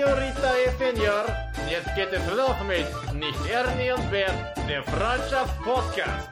Senorita 0.00 0.54
y 0.58 0.78
Senor, 0.78 1.26
jetzt 1.68 1.94
geht 1.94 2.10
es 2.10 2.26
los 2.34 2.56
mit 2.66 3.14
Nicht 3.20 3.50
Ernie 3.50 3.92
und 3.92 4.10
Bert, 4.10 4.56
der 4.66 4.82
Freundschaft-Podcast. 4.82 6.30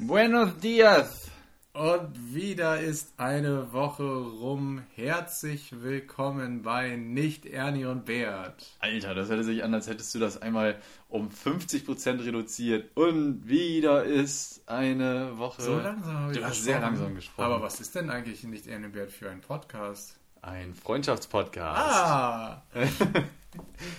Buenos 0.00 0.58
dias! 0.58 1.30
Und 1.72 2.34
wieder 2.34 2.80
ist 2.80 3.12
eine 3.18 3.72
Woche 3.72 4.02
rum. 4.02 4.82
Herzlich 4.96 5.80
willkommen 5.80 6.62
bei 6.62 6.96
Nicht 6.96 7.46
Ernie 7.46 7.84
und 7.84 8.04
Bert. 8.04 8.76
Alter, 8.80 9.14
das 9.14 9.28
hört 9.28 9.44
sich 9.44 9.62
an, 9.62 9.72
als 9.72 9.86
hättest 9.86 10.12
du 10.16 10.18
das 10.18 10.42
einmal 10.42 10.80
um 11.08 11.28
50% 11.28 12.24
reduziert. 12.24 12.90
Und 12.96 13.48
wieder 13.48 14.02
ist 14.02 14.68
eine 14.68 15.38
Woche. 15.38 15.62
So 15.62 15.78
langsam 15.78 16.18
habe 16.18 16.32
ich 16.32 16.38
Du 16.38 16.44
hast 16.44 16.64
sehr 16.64 16.80
langsam 16.80 17.14
gesprochen. 17.14 17.46
Aber 17.46 17.62
was 17.62 17.80
ist 17.80 17.94
denn 17.94 18.10
eigentlich 18.10 18.42
Nicht 18.42 18.66
Ernie 18.66 18.86
und 18.86 18.92
Bert 18.92 19.12
für 19.12 19.30
ein 19.30 19.40
Podcast? 19.40 20.18
Ein 20.42 20.74
Freundschaftspodcast. 20.74 21.78
Ah! 21.80 22.62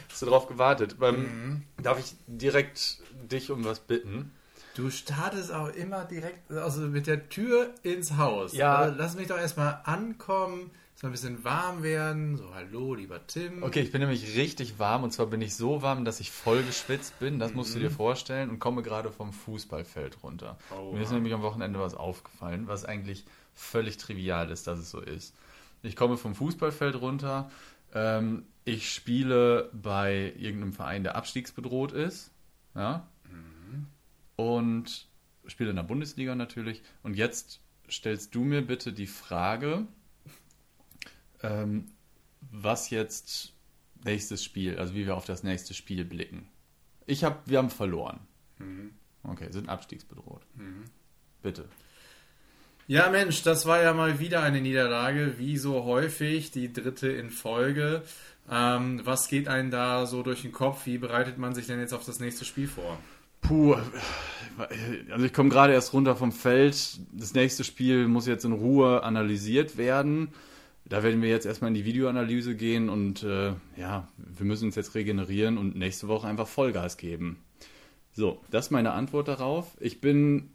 Hast 0.10 0.22
du 0.22 0.26
drauf 0.26 0.48
gewartet? 0.48 0.98
Ähm, 1.02 1.16
Mhm. 1.24 1.64
Darf 1.82 2.00
ich 2.00 2.16
direkt 2.28 2.98
dich 3.32 3.50
um 3.50 3.64
was 3.64 3.80
bitten? 3.80 4.32
Du 4.76 4.90
startest 4.90 5.54
auch 5.54 5.70
immer 5.70 6.04
direkt 6.06 6.52
also 6.52 6.82
mit 6.82 7.08
der 7.08 7.30
Tür 7.30 7.74
ins 7.84 8.18
Haus. 8.18 8.54
Ja. 8.54 8.76
Also 8.76 8.96
lass 8.98 9.16
mich 9.16 9.28
doch 9.28 9.38
erstmal 9.38 9.80
ankommen, 9.84 10.72
erstmal 10.94 11.12
ein 11.12 11.14
bisschen 11.14 11.44
warm 11.44 11.84
werden. 11.84 12.36
So, 12.38 12.54
hallo, 12.56 12.96
lieber 12.96 13.26
Tim. 13.28 13.62
Okay, 13.64 13.82
ich 13.82 13.92
bin 13.92 14.02
nämlich 14.02 14.36
richtig 14.36 14.80
warm 14.80 15.04
und 15.04 15.12
zwar 15.12 15.28
bin 15.28 15.42
ich 15.42 15.56
so 15.56 15.82
warm, 15.84 16.04
dass 16.06 16.20
ich 16.20 16.32
voll 16.32 16.64
geschwitzt 16.64 17.20
bin. 17.20 17.38
Das 17.40 17.54
musst 17.54 17.76
du 17.76 17.80
dir 17.80 17.92
vorstellen 17.92 18.50
und 18.50 18.60
komme 18.60 18.82
gerade 18.82 19.12
vom 19.12 19.32
Fußballfeld 19.32 20.18
runter. 20.24 20.58
Oha. 20.72 20.94
Mir 20.96 21.04
ist 21.04 21.12
nämlich 21.12 21.34
am 21.34 21.44
Wochenende 21.44 21.80
was 21.80 21.94
aufgefallen, 21.94 22.68
was 22.68 22.84
eigentlich 22.84 23.26
völlig 23.54 23.98
trivial 23.98 24.50
ist, 24.50 24.66
dass 24.66 24.80
es 24.80 24.90
so 24.90 25.00
ist. 25.00 25.36
Ich 25.84 25.96
komme 25.96 26.18
vom 26.18 26.34
Fußballfeld 26.34 26.96
runter. 26.96 27.52
Ähm, 27.94 28.46
ich 28.66 28.92
spiele 28.92 29.70
bei 29.74 30.34
irgendeinem 30.38 30.74
Verein, 30.74 31.04
der 31.04 31.16
abstiegsbedroht 31.16 31.92
ist. 31.92 32.32
Ja. 32.74 33.08
Und 34.36 35.08
spiele 35.46 35.70
in 35.70 35.76
der 35.76 35.84
Bundesliga 35.84 36.36
natürlich. 36.36 36.82
Und 37.04 37.16
jetzt 37.16 37.60
stellst 37.90 38.34
du 38.34 38.44
mir 38.44 38.66
bitte 38.66 38.94
die 38.94 39.08
Frage, 39.08 39.86
ähm, 41.42 41.86
was 42.40 42.90
jetzt 42.90 43.54
nächstes 44.06 44.44
Spiel, 44.44 44.80
also 44.80 44.96
wie 44.96 45.06
wir 45.06 45.16
auf 45.16 45.26
das 45.26 45.44
nächste 45.44 45.74
Spiel 45.74 46.06
blicken. 46.06 46.48
Ich 47.06 47.24
habe, 47.24 47.38
wir 47.46 47.58
haben 47.58 47.70
verloren. 47.70 48.20
Okay, 49.24 49.52
sind 49.52 49.70
abstiegsbedroht. 49.70 50.46
Bitte. 51.42 51.68
Ja, 52.88 53.10
Mensch, 53.10 53.44
das 53.44 53.66
war 53.66 53.82
ja 53.82 53.94
mal 53.94 54.20
wieder 54.20 54.44
eine 54.44 54.60
Niederlage, 54.60 55.36
wie 55.38 55.58
so 55.58 55.86
häufig, 55.86 56.52
die 56.52 56.74
dritte 56.74 57.08
in 57.08 57.30
Folge. 57.30 58.04
Ähm, 58.52 59.00
was 59.06 59.30
geht 59.30 59.48
einem 59.48 59.72
da 59.72 60.06
so 60.06 60.22
durch 60.22 60.42
den 60.42 60.52
Kopf? 60.52 60.86
Wie 60.86 60.98
bereitet 60.98 61.38
man 61.38 61.56
sich 61.56 61.68
denn 61.68 61.80
jetzt 61.80 61.94
auf 61.94 62.04
das 62.04 62.20
nächste 62.20 62.44
Spiel 62.44 62.68
vor? 62.68 63.00
Puh, 63.40 63.76
also 65.10 65.26
ich 65.26 65.34
komme 65.34 65.50
gerade 65.50 65.72
erst 65.72 65.94
runter 65.94 66.18
vom 66.18 66.34
Feld. 66.34 67.00
Das 67.14 67.34
nächste 67.34 67.64
Spiel 67.64 68.08
muss 68.10 68.28
jetzt 68.28 68.44
in 68.44 68.52
Ruhe 68.52 69.04
analysiert 69.04 69.78
werden. 69.78 70.30
Da 70.86 71.04
werden 71.04 71.22
wir 71.22 71.30
jetzt 71.30 71.46
erstmal 71.46 71.70
in 71.70 71.76
die 71.76 71.86
Videoanalyse 71.86 72.56
gehen 72.56 72.90
und 72.90 73.24
äh, 73.24 73.54
ja, 73.78 74.10
wir 74.18 74.46
müssen 74.46 74.66
uns 74.66 74.76
jetzt 74.76 74.94
regenerieren 74.96 75.58
und 75.58 75.78
nächste 75.78 76.10
Woche 76.10 76.28
einfach 76.28 76.48
Vollgas 76.48 76.98
geben. 76.98 77.40
So, 78.12 78.42
das 78.52 78.66
ist 78.66 78.72
meine 78.72 78.92
Antwort 78.92 79.30
darauf. 79.30 79.78
Ich 79.80 80.02
bin 80.02 80.52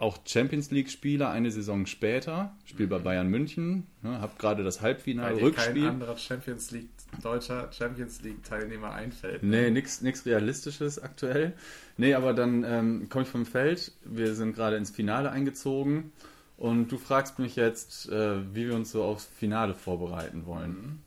auch 0.00 0.18
Champions 0.24 0.70
League-Spieler 0.70 1.30
eine 1.30 1.50
Saison 1.50 1.86
später, 1.86 2.56
spiele 2.64 2.88
bei 2.88 2.98
Bayern 2.98 3.28
München, 3.28 3.86
ne, 4.02 4.20
habe 4.20 4.32
gerade 4.38 4.64
das 4.64 4.78
Weil 4.78 4.88
Halbfinale, 4.90 5.34
kein 5.36 5.44
Rückspiel. 5.44 5.86
anderer 5.86 6.16
Champions 6.16 6.70
League, 6.70 6.88
deutscher 7.22 7.70
Champions 7.72 8.22
League-Teilnehmer 8.22 8.92
einfällt. 8.92 9.42
ne? 9.42 9.62
Nee, 9.64 9.70
nichts 10.02 10.24
Realistisches 10.26 10.98
aktuell. 10.98 11.52
Nee, 11.96 12.14
aber 12.14 12.32
dann 12.32 12.64
ähm, 12.64 13.08
komme 13.10 13.24
ich 13.24 13.30
vom 13.30 13.44
Feld. 13.44 13.92
Wir 14.04 14.34
sind 14.34 14.54
gerade 14.54 14.76
ins 14.76 14.90
Finale 14.90 15.30
eingezogen. 15.30 16.12
Und 16.56 16.92
du 16.92 16.98
fragst 16.98 17.38
mich 17.38 17.56
jetzt, 17.56 18.08
äh, 18.10 18.54
wie 18.54 18.68
wir 18.68 18.74
uns 18.74 18.90
so 18.92 19.02
aufs 19.02 19.24
Finale 19.26 19.74
vorbereiten 19.74 20.44
wollen. 20.44 21.02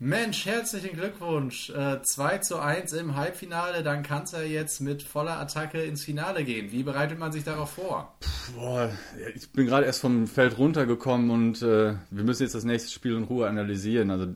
Mensch, 0.00 0.46
herzlichen 0.46 0.94
Glückwunsch. 0.94 1.70
Äh, 1.70 2.00
2 2.02 2.38
zu 2.38 2.60
1 2.60 2.92
im 2.92 3.16
Halbfinale, 3.16 3.82
dann 3.82 4.04
kann 4.04 4.22
es 4.22 4.30
ja 4.30 4.42
jetzt 4.42 4.80
mit 4.80 5.02
voller 5.02 5.40
Attacke 5.40 5.82
ins 5.82 6.04
Finale 6.04 6.44
gehen. 6.44 6.70
Wie 6.70 6.84
bereitet 6.84 7.18
man 7.18 7.32
sich 7.32 7.42
darauf 7.42 7.72
vor? 7.72 8.16
Boah, 8.54 8.92
ich 9.34 9.50
bin 9.50 9.66
gerade 9.66 9.86
erst 9.86 10.00
vom 10.00 10.28
Feld 10.28 10.56
runtergekommen 10.56 11.30
und 11.30 11.62
äh, 11.62 11.94
wir 12.10 12.24
müssen 12.24 12.44
jetzt 12.44 12.54
das 12.54 12.62
nächste 12.62 12.92
Spiel 12.92 13.16
in 13.16 13.24
Ruhe 13.24 13.48
analysieren. 13.48 14.12
Also 14.12 14.28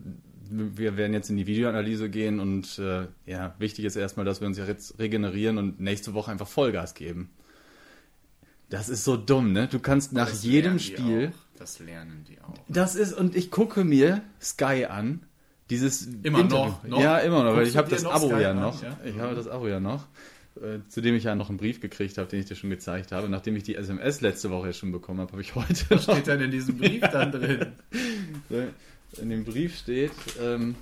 wir 0.51 0.97
werden 0.97 1.13
jetzt 1.13 1.31
in 1.31 1.37
die 1.37 1.47
Videoanalyse 1.47 2.11
gehen 2.11 2.41
und 2.41 2.81
äh, 2.81 3.07
ja, 3.27 3.55
wichtig 3.59 3.85
ist 3.85 3.95
erstmal, 3.95 4.27
dass 4.27 4.41
wir 4.41 4.49
uns 4.49 4.59
ja 4.59 4.65
jetzt 4.65 4.99
regenerieren 4.99 5.59
und 5.59 5.81
nächste 5.81 6.13
Woche 6.13 6.33
einfach 6.33 6.49
Vollgas 6.49 6.95
geben. 6.95 7.31
Das 8.69 8.89
ist 8.89 9.05
so 9.05 9.17
dumm, 9.17 9.53
ne? 9.53 9.69
Du 9.69 9.79
kannst 9.79 10.13
nach 10.13 10.31
jedem 10.31 10.81
Spiel. 10.81 11.33
Das 11.57 11.79
lernen 11.79 12.25
die 12.29 12.41
auch. 12.41 12.55
Das 12.69 12.97
ist, 12.97 13.13
und 13.13 13.37
ich 13.37 13.53
gucke 13.53 13.85
mir 13.85 14.23
Sky 14.41 14.87
an. 14.87 15.21
Dieses 15.73 16.07
Immer 16.23 16.41
Interview. 16.41 16.67
noch, 16.67 16.85
noch? 16.85 17.01
Ja, 17.01 17.19
immer 17.19 17.45
noch, 17.45 17.57
weil 17.57 17.67
ich 17.67 17.79
habe 17.79 17.89
das 17.89 18.05
Abo 18.05 18.29
Sky 18.29 18.43
ja 18.43 18.53
noch. 18.53 18.83
ja? 18.83 18.95
Ich 19.07 19.19
habe 19.19 19.35
das 19.35 19.49
Abo 19.49 19.69
ja 19.69 19.81
noch. 19.81 20.07
Äh, 20.57 20.87
zu 20.91 21.01
dem 21.01 21.15
ich 21.15 21.25
ja 21.25 21.35
noch 21.35 21.49
einen 21.49 21.57
Brief 21.57 21.81
gekriegt 21.81 22.19
habe, 22.19 22.29
den 22.29 22.41
ich 22.41 22.45
dir 22.45 22.57
schon 22.57 22.69
gezeigt 22.69 23.11
habe. 23.11 23.31
Nachdem 23.31 23.57
ich 23.57 23.63
die 23.63 23.75
SMS 23.75 24.21
letzte 24.21 24.51
Woche 24.51 24.67
ja 24.67 24.73
schon 24.75 24.93
bekommen 24.93 25.21
habe, 25.21 25.33
habe 25.33 25.41
ich 25.41 25.55
heute 25.55 25.89
Was 25.89 26.03
steht 26.03 26.27
denn 26.27 26.43
in 26.43 26.51
diesem 26.51 26.77
Brief 26.77 27.01
dann 27.01 27.33
drin? 27.33 27.67
In 29.21 29.29
dem 29.29 29.45
Brief 29.45 29.77
steht, 29.77 30.13
ähm, 30.43 30.75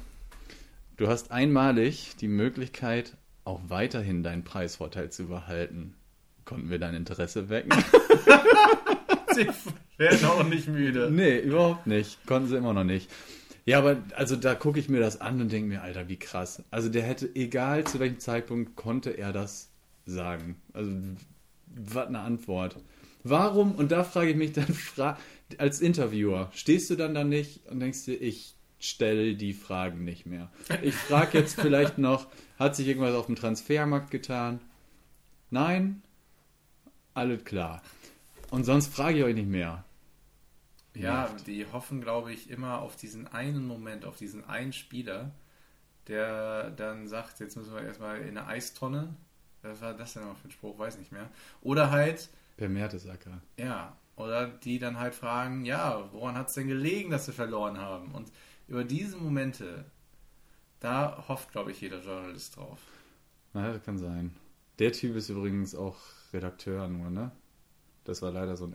du 0.97 1.09
hast 1.09 1.33
einmalig 1.33 2.15
die 2.21 2.29
Möglichkeit, 2.29 3.17
auch 3.45 3.61
weiterhin 3.69 4.23
deinen 4.23 4.45
Preisvorteil 4.45 5.11
zu 5.11 5.27
behalten. 5.27 5.95
Konnten 6.45 6.71
wir 6.71 6.79
dein 6.79 6.95
Interesse 6.95 7.49
wecken? 7.49 7.73
Sie 9.35 9.49
werden 9.99 10.25
auch 10.27 10.45
nicht 10.45 10.69
müde. 10.69 11.11
Nee, 11.13 11.39
überhaupt 11.39 11.87
nicht. 11.87 12.25
Konnten 12.27 12.49
sie 12.49 12.57
immer 12.57 12.73
noch 12.73 12.85
nicht. 12.85 13.09
Ja, 13.71 13.79
aber 13.79 14.03
also 14.17 14.35
da 14.35 14.57
gucke 14.57 14.81
ich 14.81 14.89
mir 14.89 14.99
das 14.99 15.21
an 15.21 15.41
und 15.41 15.53
denke 15.53 15.69
mir, 15.69 15.83
Alter, 15.83 16.09
wie 16.09 16.17
krass. 16.17 16.61
Also 16.73 16.89
der 16.89 17.05
hätte, 17.05 17.31
egal 17.37 17.85
zu 17.85 18.01
welchem 18.01 18.19
Zeitpunkt, 18.19 18.75
konnte 18.75 19.11
er 19.11 19.33
das 19.33 19.71
sagen. 20.07 20.57
Also, 20.73 20.91
was 21.69 22.09
eine 22.09 22.19
Antwort. 22.19 22.83
Warum, 23.23 23.77
und 23.77 23.93
da 23.93 24.03
frage 24.03 24.31
ich 24.31 24.37
mich 24.37 24.51
dann 24.51 24.77
als 25.59 25.81
Interviewer, 25.81 26.51
stehst 26.53 26.91
du 26.91 26.97
dann 26.97 27.15
da 27.15 27.23
nicht 27.23 27.65
und 27.69 27.79
denkst 27.79 28.07
dir, 28.07 28.21
ich 28.21 28.57
stelle 28.81 29.37
die 29.37 29.53
Fragen 29.53 30.03
nicht 30.03 30.27
mehr. 30.27 30.51
Ich 30.83 30.97
frage 30.97 31.39
jetzt 31.39 31.55
vielleicht 31.61 31.97
noch, 31.97 32.27
hat 32.59 32.75
sich 32.75 32.89
irgendwas 32.89 33.15
auf 33.15 33.27
dem 33.27 33.37
Transfermarkt 33.37 34.11
getan? 34.11 34.59
Nein? 35.51 36.03
Alles 37.15 37.45
klar. 37.45 37.83
Und 38.51 38.65
sonst 38.65 38.93
frage 38.93 39.19
ich 39.19 39.25
euch 39.25 39.37
nicht 39.37 39.49
mehr. 39.49 39.85
Ja, 41.03 41.29
die 41.47 41.67
hoffen, 41.73 42.01
glaube 42.01 42.33
ich, 42.33 42.51
immer 42.51 42.81
auf 42.81 42.97
diesen 42.97 43.27
einen 43.29 43.67
Moment, 43.67 44.05
auf 44.05 44.17
diesen 44.17 44.45
einen 44.49 44.73
Spieler, 44.73 45.33
der 46.09 46.71
dann 46.71 47.09
sagt, 47.09 47.41
jetzt 47.41 47.57
müssen 47.57 47.75
wir 47.75 47.83
erstmal 47.83 48.19
in 48.21 48.37
eine 48.37 48.47
Eistonne. 48.47 49.15
Was 49.63 49.81
war 49.81 49.95
das 49.95 50.15
denn 50.15 50.25
noch 50.25 50.37
für 50.39 50.49
ein 50.49 50.53
Spruch? 50.53 50.79
Weiß 50.79 50.99
nicht 50.99 51.13
mehr. 51.13 51.29
Oder 51.61 51.91
halt, 51.91 52.31
Per 52.57 52.69
Mertesacker. 52.69 53.41
ja, 53.57 53.97
oder 54.17 54.49
die 54.49 54.79
dann 54.79 54.99
halt 54.99 55.15
fragen, 55.15 55.65
ja, 55.65 56.09
woran 56.13 56.35
hat 56.37 56.49
es 56.49 56.55
denn 56.55 56.69
gelegen, 56.69 57.11
dass 57.11 57.27
wir 57.27 57.35
verloren 57.35 57.79
haben? 57.79 58.13
Und 58.13 58.31
über 58.69 58.85
diese 58.85 59.17
Momente, 59.17 59.85
da 60.81 61.25
hofft, 61.29 61.53
glaube 61.53 61.71
ich, 61.73 61.81
jeder 61.81 62.01
Journalist 62.01 62.57
drauf. 62.57 62.79
Na, 63.55 63.73
das 63.73 63.83
kann 63.83 63.99
sein. 63.99 64.35
Der 64.79 64.93
Typ 64.93 65.17
ist 65.17 65.29
übrigens 65.29 65.75
auch 65.75 65.97
Redakteur 66.33 66.87
nur, 66.89 67.11
ne? 67.11 67.33
Das 68.05 68.23
war 68.23 68.31
leider 68.31 68.57
so 68.57 68.65
ein 68.65 68.75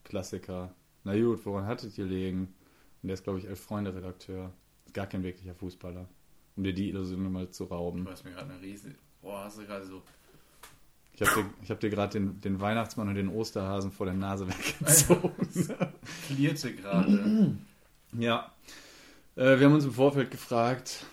Elf-Freunde-Klassiker. 0.00 0.74
Na 1.04 1.18
gut, 1.18 1.44
woran 1.46 1.66
hattet 1.66 1.96
ihr 1.98 2.04
gelegen? 2.04 2.54
Und 3.02 3.08
der 3.08 3.14
ist, 3.14 3.24
glaube 3.24 3.38
ich, 3.38 3.46
Elf-Freunde-Redakteur. 3.46 4.52
Ist 4.86 4.94
gar 4.94 5.06
kein 5.06 5.22
wirklicher 5.22 5.54
Fußballer. 5.54 6.08
Um 6.56 6.64
dir 6.64 6.74
die 6.74 6.88
Illusion 6.88 7.32
mal 7.32 7.50
zu 7.50 7.64
rauben. 7.64 8.04
Du 8.04 8.10
hast 8.10 8.24
mir 8.24 8.32
gerade 8.32 8.52
eine 8.52 8.60
riesige. 8.60 8.96
Boah, 9.22 9.44
hast 9.44 9.58
du 9.58 9.64
gerade 9.64 9.86
so. 9.86 10.02
Ich 11.14 11.22
habe 11.22 11.42
dir, 11.42 11.68
hab 11.68 11.80
dir 11.80 11.90
gerade 11.90 12.12
den, 12.18 12.40
den 12.40 12.60
Weihnachtsmann 12.60 13.08
und 13.08 13.14
den 13.14 13.28
Osterhasen 13.28 13.92
vor 13.92 14.06
der 14.06 14.14
Nase 14.14 14.48
weggezogen. 14.48 15.32
Klierte 16.26 16.74
gerade. 16.74 17.56
ja. 18.18 18.52
Äh, 19.36 19.58
wir 19.58 19.66
haben 19.66 19.74
uns 19.74 19.84
im 19.84 19.92
Vorfeld 19.92 20.30
gefragt, 20.30 21.06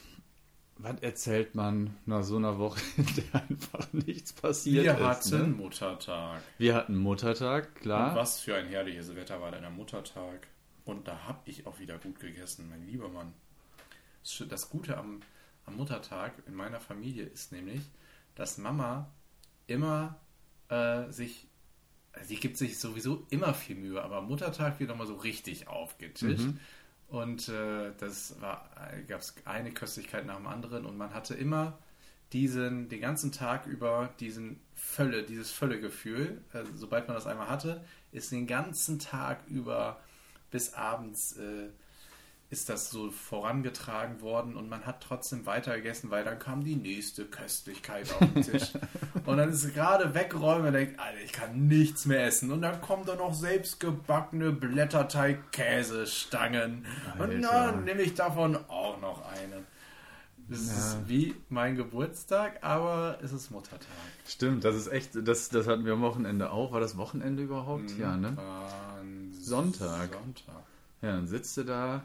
was 0.79 0.99
erzählt 1.01 1.55
man 1.55 1.97
nach 2.05 2.23
so 2.23 2.37
einer 2.37 2.57
Woche, 2.59 2.79
in 2.97 3.05
der 3.15 3.41
einfach 3.49 3.91
nichts 3.93 4.33
passiert 4.33 4.83
Wir 4.83 4.93
ist? 4.93 5.03
hatten 5.03 5.41
ne? 5.41 5.47
Muttertag. 5.47 6.41
Wir 6.57 6.75
hatten 6.75 6.95
Muttertag, 6.97 7.75
klar. 7.75 8.11
Und 8.11 8.17
was 8.17 8.39
für 8.39 8.55
ein 8.55 8.67
herrliches 8.67 9.15
Wetter 9.15 9.41
war 9.41 9.51
denn 9.51 9.65
am 9.65 9.75
Muttertag. 9.75 10.47
Und 10.85 11.07
da 11.07 11.23
habe 11.27 11.39
ich 11.45 11.67
auch 11.67 11.79
wieder 11.79 11.97
gut 11.97 12.19
gegessen, 12.19 12.69
mein 12.69 12.85
lieber 12.85 13.09
Mann. 13.09 13.33
Das 14.49 14.69
Gute 14.69 14.97
am, 14.97 15.21
am 15.65 15.75
Muttertag 15.75 16.33
in 16.47 16.53
meiner 16.53 16.79
Familie 16.79 17.25
ist 17.25 17.51
nämlich, 17.51 17.81
dass 18.35 18.57
Mama 18.57 19.09
immer 19.67 20.19
äh, 20.69 21.09
sich, 21.11 21.47
sie 22.23 22.35
gibt 22.35 22.57
sich 22.57 22.79
sowieso 22.79 23.25
immer 23.29 23.53
viel 23.53 23.75
Mühe, 23.75 24.01
aber 24.01 24.17
am 24.17 24.27
Muttertag 24.27 24.79
wird 24.79 24.89
nochmal 24.89 25.07
so 25.07 25.15
richtig 25.15 25.67
aufgetischt. 25.67 26.45
Und 27.09 27.47
äh, 27.49 27.91
das 27.99 28.39
war, 28.41 28.69
gab 29.07 29.21
es 29.21 29.33
eine 29.45 29.71
Köstlichkeit 29.71 30.25
nach 30.25 30.35
dem 30.35 30.47
anderen 30.47 30.85
und 30.85 30.97
man 30.97 31.13
hatte 31.13 31.35
immer 31.35 31.77
diesen, 32.33 32.89
den 32.89 32.99
ganzen 32.99 33.31
Tag 33.31 33.65
über 33.65 34.09
diesen 34.19 34.59
Völle, 34.75 35.23
dieses 35.23 35.51
Völlegefühl. 35.51 36.41
Also, 36.51 36.71
sobald 36.75 37.07
man 37.07 37.15
das 37.15 37.25
einmal 37.25 37.49
hatte, 37.49 37.85
ist 38.11 38.31
den 38.31 38.47
ganzen 38.47 38.99
Tag 38.99 39.47
über 39.47 40.01
bis 40.51 40.73
abends 40.73 41.37
äh, 41.37 41.69
ist 42.49 42.69
das 42.69 42.89
so 42.89 43.11
vorangetragen 43.11 44.21
worden 44.21 44.55
und 44.55 44.69
man 44.69 44.85
hat 44.85 45.01
trotzdem 45.01 45.45
weiter 45.45 45.75
gegessen, 45.75 46.09
weil 46.11 46.23
dann 46.23 46.39
kam 46.39 46.63
die 46.63 46.77
nächste 46.77 47.25
Köstlichkeit 47.25 48.09
auf 48.13 48.19
den 48.19 48.41
Tisch. 48.41 48.71
und 49.25 49.35
dann 49.35 49.49
ist 49.49 49.65
es 49.65 49.73
gerade 49.73 50.13
wegräumen 50.13 50.67
und 50.67 50.73
denkt, 50.73 50.97
Alter, 50.97 51.19
ich 51.23 51.33
kann 51.33 51.67
nichts 51.67 52.05
mehr 52.05 52.25
essen. 52.25 52.49
Und 52.51 52.61
dann 52.61 52.79
kommen 52.79 53.05
da 53.05 53.15
noch 53.15 53.33
selbstgebackene 53.33 54.53
Blätterteig-Käsestangen. 54.53 56.85
Und 57.19 57.41
dann 57.41 57.83
nehme 57.83 58.01
ich 58.01 58.13
davon 58.13 58.55
auch 58.69 59.01
noch 59.01 59.29
eine. 59.29 59.65
Das 60.49 60.67
ja. 60.67 60.73
ist 60.73 61.09
wie 61.09 61.35
mein 61.49 61.75
Geburtstag, 61.75 62.63
aber 62.63 63.19
es 63.21 63.33
ist 63.33 63.51
Muttertag. 63.51 63.81
Stimmt, 64.25 64.63
das 64.63 64.77
ist 64.77 64.87
echt, 64.87 65.09
das, 65.15 65.49
das 65.49 65.67
hatten 65.67 65.83
wir 65.83 65.91
am 65.91 66.01
Wochenende 66.01 66.51
auch. 66.51 66.71
War 66.71 66.79
das 66.79 66.95
Wochenende 66.95 67.43
überhaupt? 67.43 67.91
Mhm, 67.91 67.99
ja, 67.99 68.15
ne? 68.15 68.37
Sonntag. 69.41 70.13
Sonntag. 70.13 70.63
Ja, 71.01 71.11
dann 71.11 71.27
sitzt 71.27 71.57
du 71.57 71.63
da, 71.63 72.03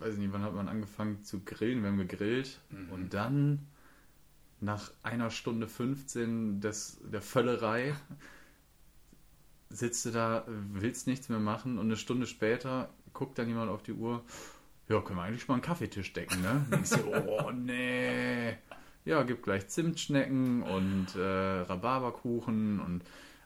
weiß 0.00 0.16
nicht, 0.16 0.32
wann 0.32 0.42
hat 0.42 0.54
man 0.54 0.68
angefangen 0.68 1.24
zu 1.24 1.40
grillen? 1.40 1.82
Wir 1.82 1.90
haben 1.90 1.98
gegrillt 1.98 2.60
mhm. 2.70 2.90
und 2.90 3.14
dann 3.14 3.66
nach 4.60 4.90
einer 5.02 5.30
Stunde 5.30 5.68
15 5.68 6.60
des, 6.60 7.00
der 7.04 7.22
Völlerei 7.22 7.94
sitzt 9.70 10.06
du 10.06 10.10
da, 10.10 10.44
willst 10.46 11.06
nichts 11.06 11.28
mehr 11.28 11.38
machen 11.38 11.78
und 11.78 11.86
eine 11.86 11.96
Stunde 11.96 12.26
später 12.26 12.88
guckt 13.12 13.38
dann 13.38 13.48
jemand 13.48 13.70
auf 13.70 13.82
die 13.82 13.92
Uhr, 13.92 14.24
ja, 14.88 15.00
können 15.00 15.18
wir 15.18 15.24
eigentlich 15.24 15.46
mal 15.48 15.54
einen 15.54 15.62
Kaffeetisch 15.62 16.12
decken, 16.12 16.40
ne? 16.40 16.64
Und 16.70 16.80
ich 16.82 16.88
so, 16.88 17.12
oh 17.26 17.50
nee. 17.50 18.56
Ja, 19.04 19.22
gibt 19.22 19.42
gleich 19.42 19.68
Zimtschnecken 19.68 20.62
und 20.62 21.14
äh, 21.14 21.20
Rhabarberkuchen 21.20 22.80
und 22.80 23.02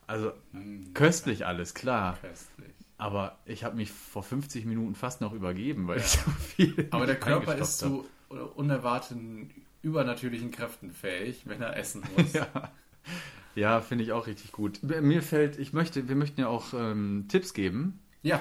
also 0.06 0.32
mm, 0.52 0.92
köstlich 0.94 1.46
alles, 1.46 1.74
klar. 1.74 2.18
Köstlich. 2.20 2.74
Aber 3.02 3.36
ich 3.46 3.64
habe 3.64 3.74
mich 3.74 3.90
vor 3.90 4.22
50 4.22 4.64
Minuten 4.64 4.94
fast 4.94 5.20
noch 5.20 5.32
übergeben, 5.32 5.88
weil 5.88 5.98
ja. 5.98 6.04
ich 6.04 6.10
so 6.10 6.30
viel. 6.30 6.86
Aber 6.92 7.04
der 7.04 7.18
Körper 7.18 7.56
ist 7.56 7.80
zu 7.80 8.06
unerwarteten, 8.54 9.50
übernatürlichen 9.82 10.52
Kräften 10.52 10.92
fähig, 10.92 11.42
wenn 11.46 11.60
er 11.60 11.76
essen 11.76 12.04
muss. 12.16 12.32
ja, 12.32 12.46
ja 13.56 13.80
finde 13.80 14.04
ich 14.04 14.12
auch 14.12 14.28
richtig 14.28 14.52
gut. 14.52 14.84
Mir 14.84 15.20
fällt, 15.20 15.58
ich 15.58 15.72
möchte, 15.72 16.08
wir 16.08 16.14
möchten 16.14 16.42
ja 16.42 16.46
auch 16.46 16.74
ähm, 16.74 17.24
Tipps 17.26 17.54
geben. 17.54 17.98
Ja. 18.22 18.40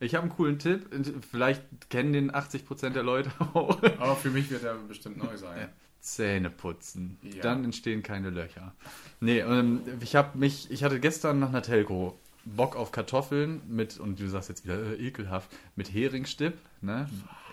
Ich 0.00 0.16
habe 0.16 0.22
einen 0.22 0.32
coolen 0.32 0.58
Tipp. 0.58 0.88
Vielleicht 1.30 1.62
kennen 1.88 2.12
den 2.12 2.32
80% 2.32 2.90
der 2.90 3.04
Leute 3.04 3.30
auch. 3.54 3.80
Aber 3.80 4.16
für 4.16 4.30
mich 4.30 4.50
wird 4.50 4.64
er 4.64 4.74
bestimmt 4.74 5.18
neu 5.18 5.36
sein. 5.36 5.68
Zähne 6.00 6.50
putzen. 6.50 7.16
Ja. 7.22 7.42
Dann 7.42 7.62
entstehen 7.62 8.02
keine 8.02 8.30
Löcher. 8.30 8.74
Nee, 9.20 9.38
ähm, 9.38 9.82
ich 10.00 10.16
habe 10.16 10.36
mich, 10.36 10.68
ich 10.72 10.82
hatte 10.82 10.98
gestern 10.98 11.38
nach 11.38 11.50
einer 11.50 11.62
Telco 11.62 12.18
Bock 12.44 12.76
auf 12.76 12.92
Kartoffeln 12.92 13.62
mit, 13.68 13.98
und 13.98 14.20
du 14.20 14.28
sagst 14.28 14.48
jetzt 14.48 14.64
wieder 14.64 14.78
äh, 14.78 15.06
ekelhaft, 15.06 15.50
mit 15.76 15.92
Heringstipp, 15.92 16.54
ne? 16.80 17.08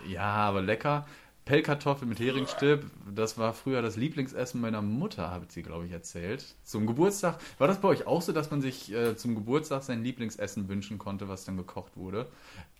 Ja, 0.06 0.34
aber 0.34 0.62
lecker. 0.62 1.06
Pellkartoffel 1.44 2.06
mit 2.06 2.20
Heringstipp, 2.20 2.84
das 3.12 3.36
war 3.36 3.52
früher 3.52 3.82
das 3.82 3.96
Lieblingsessen 3.96 4.60
meiner 4.60 4.80
Mutter, 4.80 5.32
hat 5.32 5.50
sie, 5.50 5.64
glaube 5.64 5.86
ich, 5.86 5.92
erzählt. 5.92 6.54
Zum 6.62 6.86
Geburtstag, 6.86 7.40
war 7.58 7.66
das 7.66 7.80
bei 7.80 7.88
euch 7.88 8.06
auch 8.06 8.22
so, 8.22 8.30
dass 8.30 8.52
man 8.52 8.60
sich 8.60 8.92
äh, 8.92 9.16
zum 9.16 9.34
Geburtstag 9.34 9.82
sein 9.82 10.04
Lieblingsessen 10.04 10.68
wünschen 10.68 10.98
konnte, 10.98 11.28
was 11.28 11.44
dann 11.44 11.56
gekocht 11.56 11.96
wurde? 11.96 12.28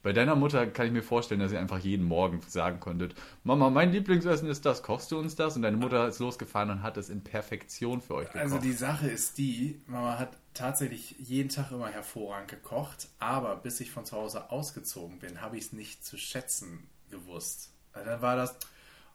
Bei 0.05 0.13
deiner 0.13 0.37
Mutter 0.37 0.65
kann 0.69 0.87
ich 0.87 0.93
mir 0.93 1.03
vorstellen, 1.03 1.41
dass 1.41 1.51
ihr 1.51 1.59
einfach 1.59 1.81
jeden 1.81 2.05
Morgen 2.05 2.41
sagen 2.47 2.79
konntet, 2.79 3.17
Mama, 3.43 3.69
mein 3.69 3.91
Lieblingsessen 3.91 4.49
ist 4.49 4.65
das, 4.65 4.85
kochst 4.85 5.11
du 5.11 5.19
uns 5.19 5.35
das? 5.35 5.57
Und 5.57 5.63
deine 5.63 5.77
Mutter 5.77 6.07
ist 6.07 6.21
losgefahren 6.21 6.71
und 6.71 6.83
hat 6.85 6.97
es 6.97 7.11
in 7.11 7.23
Perfektion 7.23 8.01
für 8.01 8.15
euch 8.15 8.27
gekocht. 8.29 8.43
Also 8.43 8.59
die 8.59 8.73
Sache 8.73 9.09
ist 9.09 9.39
die, 9.39 9.81
Mama 9.89 10.21
hat 10.21 10.39
tatsächlich 10.55 11.17
jeden 11.19 11.49
Tag 11.49 11.71
immer 11.71 11.89
hervorragend 11.89 12.51
gekocht, 12.51 13.09
aber 13.19 13.57
bis 13.57 13.81
ich 13.81 13.91
von 13.91 14.05
zu 14.05 14.17
Hause 14.17 14.51
ausgezogen 14.51 15.19
bin, 15.19 15.41
habe 15.41 15.57
ich 15.57 15.65
es 15.65 15.73
nicht 15.73 16.05
zu 16.05 16.19
schätzen 16.19 16.89
gewusst. 17.11 17.71
Also 17.93 18.11
dann 18.11 18.23
war 18.23 18.37
das, 18.37 18.57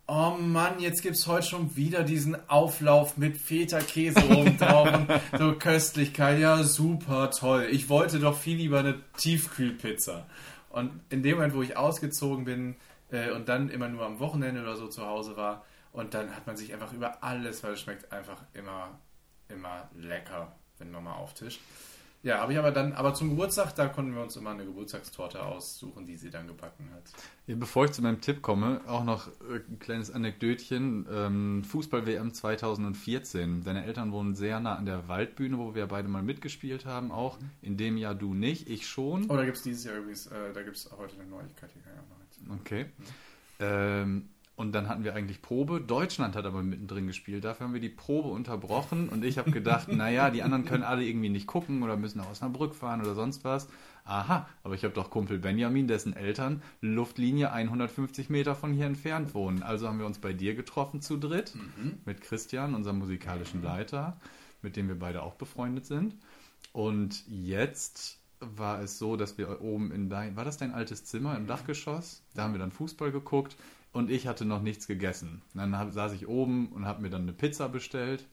oh 0.07 0.35
Mann, 0.39 0.79
jetzt 0.79 1.01
gibt 1.01 1.15
es 1.15 1.27
heute 1.27 1.47
schon 1.47 1.75
wieder 1.75 2.03
diesen 2.03 2.49
Auflauf 2.49 3.17
mit 3.17 3.37
Feta-Käse 3.37 4.29
oben 4.29 4.57
drauf 4.57 4.93
und 4.93 5.09
so 5.37 5.53
Köstlichkeit. 5.57 6.39
Ja, 6.39 6.63
super 6.63 7.31
toll. 7.31 7.67
Ich 7.71 7.89
wollte 7.89 8.19
doch 8.19 8.37
viel 8.37 8.57
lieber 8.57 8.79
eine 8.79 9.01
Tiefkühlpizza. 9.17 10.27
Und 10.69 11.01
in 11.09 11.23
dem 11.23 11.35
Moment, 11.35 11.55
wo 11.55 11.61
ich 11.61 11.77
ausgezogen 11.77 12.45
bin 12.45 12.75
äh, 13.11 13.31
und 13.31 13.49
dann 13.49 13.69
immer 13.69 13.89
nur 13.89 14.05
am 14.05 14.19
Wochenende 14.19 14.61
oder 14.61 14.75
so 14.75 14.87
zu 14.87 15.05
Hause 15.05 15.37
war, 15.37 15.65
und 15.93 16.13
dann 16.13 16.35
hat 16.35 16.45
man 16.45 16.55
sich 16.55 16.73
einfach 16.73 16.93
über 16.93 17.23
alles, 17.23 17.63
weil 17.63 17.73
es 17.73 17.81
schmeckt 17.81 18.11
einfach 18.11 18.43
immer, 18.53 18.99
immer 19.49 19.89
lecker 19.95 20.55
wenn 20.79 20.91
man 20.91 21.03
mal 21.03 21.15
auftischt. 21.15 21.59
Ja, 22.23 22.39
habe 22.39 22.51
ich 22.51 22.59
aber 22.59 22.71
dann, 22.71 22.93
aber 22.93 23.13
zum 23.13 23.29
Geburtstag, 23.29 23.75
da 23.75 23.87
konnten 23.87 24.13
wir 24.15 24.21
uns 24.21 24.35
immer 24.35 24.49
eine 24.49 24.65
Geburtstagstorte 24.65 25.43
aussuchen, 25.43 26.05
die 26.07 26.17
sie 26.17 26.29
dann 26.31 26.47
gebacken 26.47 26.89
hat. 26.93 27.03
Bevor 27.45 27.85
ich 27.85 27.91
zu 27.91 28.01
meinem 28.01 28.21
Tipp 28.21 28.41
komme, 28.41 28.81
auch 28.87 29.03
noch 29.03 29.29
ein 29.49 29.79
kleines 29.79 30.11
Anekdötchen. 30.11 31.05
Ähm, 31.09 31.63
Fußball-WM 31.63 32.33
2014. 32.33 33.63
Deine 33.63 33.85
Eltern 33.85 34.11
wohnen 34.11 34.35
sehr 34.35 34.59
nah 34.59 34.75
an 34.75 34.85
der 34.85 35.07
Waldbühne, 35.07 35.57
wo 35.59 35.75
wir 35.75 35.85
beide 35.85 36.07
mal 36.07 36.23
mitgespielt 36.23 36.85
haben, 36.85 37.11
auch. 37.11 37.37
In 37.61 37.77
dem 37.77 37.97
Jahr 37.97 38.15
du 38.15 38.33
nicht, 38.33 38.67
ich 38.67 38.87
schon. 38.87 39.29
Oh, 39.29 39.35
da 39.37 39.45
gibt 39.45 39.57
es 39.57 39.63
dieses 39.63 39.83
Jahr 39.83 39.97
übrigens, 39.97 40.27
äh, 40.27 40.53
da 40.53 40.63
gibt 40.63 40.75
es 40.75 40.89
heute 40.97 41.13
eine 41.19 41.29
Neuigkeit, 41.29 41.69
die 41.75 41.79
kann 41.79 41.93
ich 41.93 41.99
auch 41.99 42.49
noch 42.49 42.61
Okay. 42.61 42.85
Mhm. 42.97 43.05
Ähm, 43.59 44.29
und 44.57 44.71
dann 44.71 44.89
hatten 44.89 45.03
wir 45.03 45.13
eigentlich 45.13 45.43
Probe. 45.43 45.79
Deutschland 45.79 46.35
hat 46.35 46.45
aber 46.45 46.63
mittendrin 46.63 47.05
gespielt. 47.05 47.45
Dafür 47.45 47.67
haben 47.67 47.73
wir 47.75 47.79
die 47.79 47.89
Probe 47.89 48.29
unterbrochen. 48.29 49.07
Und 49.07 49.23
ich 49.23 49.37
habe 49.37 49.51
gedacht, 49.51 49.87
naja, 49.87 50.31
die 50.31 50.41
anderen 50.41 50.65
können 50.65 50.81
alle 50.81 51.05
irgendwie 51.05 51.29
nicht 51.29 51.45
gucken 51.45 51.83
oder 51.83 51.95
müssen 51.95 52.17
nach 52.17 52.31
Osnabrück 52.31 52.73
fahren 52.73 53.01
oder 53.01 53.13
sonst 53.13 53.43
was. 53.43 53.69
Aha, 54.03 54.49
aber 54.63 54.73
ich 54.73 54.83
habe 54.83 54.95
doch 54.95 55.11
Kumpel 55.11 55.37
Benjamin, 55.37 55.87
dessen 55.87 56.15
Eltern 56.15 56.63
Luftlinie 56.81 57.51
150 57.51 58.31
Meter 58.31 58.55
von 58.55 58.73
hier 58.73 58.87
entfernt 58.87 59.35
wohnen. 59.35 59.61
Also 59.61 59.87
haben 59.87 59.99
wir 59.99 60.07
uns 60.07 60.17
bei 60.17 60.33
dir 60.33 60.55
getroffen 60.55 61.01
zu 61.01 61.17
dritt. 61.17 61.53
Mhm. 61.53 61.99
Mit 62.05 62.21
Christian, 62.21 62.73
unserem 62.73 62.97
musikalischen 62.97 63.61
Leiter, 63.61 64.17
mit 64.63 64.75
dem 64.75 64.87
wir 64.87 64.97
beide 64.97 65.21
auch 65.21 65.35
befreundet 65.35 65.85
sind. 65.85 66.15
Und 66.73 67.23
jetzt 67.27 68.17
war 68.39 68.81
es 68.81 68.97
so, 68.97 69.17
dass 69.17 69.37
wir 69.37 69.61
oben 69.61 69.91
in 69.91 70.09
dein, 70.09 70.35
war 70.35 70.45
das 70.45 70.57
dein 70.57 70.73
altes 70.73 71.05
Zimmer 71.05 71.37
im 71.37 71.45
Dachgeschoss? 71.45 72.23
Da 72.33 72.41
haben 72.41 72.53
wir 72.53 72.59
dann 72.59 72.71
Fußball 72.71 73.11
geguckt 73.11 73.55
und 73.97 74.11
ich 74.11 74.27
hatte 74.27 74.45
noch 74.45 74.61
nichts 74.61 74.85
gegessen. 74.85 75.41
dann 75.55 75.75
hab, 75.75 75.91
saß 75.91 76.13
ich 76.13 76.27
oben 76.27 76.67
und 76.67 76.85
habe 76.85 77.01
mir 77.01 77.09
dann 77.09 77.23
eine 77.23 77.33
Pizza 77.33 77.67
bestellt. 77.67 78.27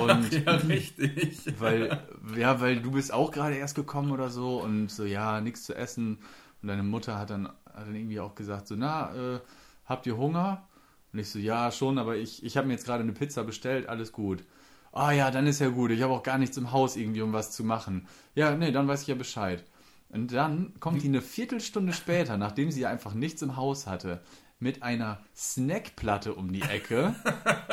Und 0.00 0.32
ja, 0.46 0.52
richtig. 0.52 1.52
Weil, 1.58 2.00
ja, 2.36 2.60
weil 2.60 2.80
du 2.80 2.92
bist 2.92 3.12
auch 3.12 3.32
gerade 3.32 3.56
erst 3.56 3.74
gekommen 3.74 4.12
oder 4.12 4.30
so 4.30 4.62
und 4.62 4.88
so, 4.88 5.04
ja, 5.04 5.40
nichts 5.40 5.64
zu 5.64 5.74
essen. 5.74 6.18
Und 6.62 6.68
deine 6.68 6.84
Mutter 6.84 7.18
hat 7.18 7.30
dann, 7.30 7.48
hat 7.48 7.88
dann 7.88 7.96
irgendwie 7.96 8.20
auch 8.20 8.36
gesagt, 8.36 8.68
so, 8.68 8.76
na, 8.76 9.12
äh, 9.14 9.40
habt 9.84 10.06
ihr 10.06 10.16
Hunger? 10.16 10.68
Und 11.12 11.18
ich 11.18 11.28
so, 11.28 11.40
ja, 11.40 11.72
schon, 11.72 11.98
aber 11.98 12.16
ich, 12.16 12.44
ich 12.44 12.56
habe 12.56 12.68
mir 12.68 12.74
jetzt 12.74 12.86
gerade 12.86 13.02
eine 13.02 13.12
Pizza 13.12 13.42
bestellt, 13.42 13.88
alles 13.88 14.12
gut. 14.12 14.44
Ah 14.92 15.10
ja, 15.10 15.32
dann 15.32 15.48
ist 15.48 15.60
ja 15.60 15.70
gut, 15.70 15.90
ich 15.90 16.02
habe 16.02 16.12
auch 16.12 16.22
gar 16.22 16.38
nichts 16.38 16.56
im 16.56 16.70
Haus 16.70 16.96
irgendwie, 16.96 17.22
um 17.22 17.32
was 17.32 17.50
zu 17.50 17.64
machen. 17.64 18.06
Ja, 18.36 18.54
nee, 18.54 18.70
dann 18.70 18.86
weiß 18.86 19.02
ich 19.02 19.08
ja 19.08 19.16
Bescheid. 19.16 19.64
Und 20.12 20.32
dann 20.32 20.78
kommt 20.78 21.02
die 21.02 21.08
eine 21.08 21.22
Viertelstunde 21.22 21.94
später, 21.94 22.36
nachdem 22.36 22.70
sie 22.70 22.86
einfach 22.86 23.14
nichts 23.14 23.40
im 23.40 23.56
Haus 23.56 23.86
hatte, 23.86 24.20
mit 24.62 24.82
einer 24.82 25.20
Snackplatte 25.36 26.34
um 26.34 26.50
die 26.52 26.62
Ecke, 26.62 27.14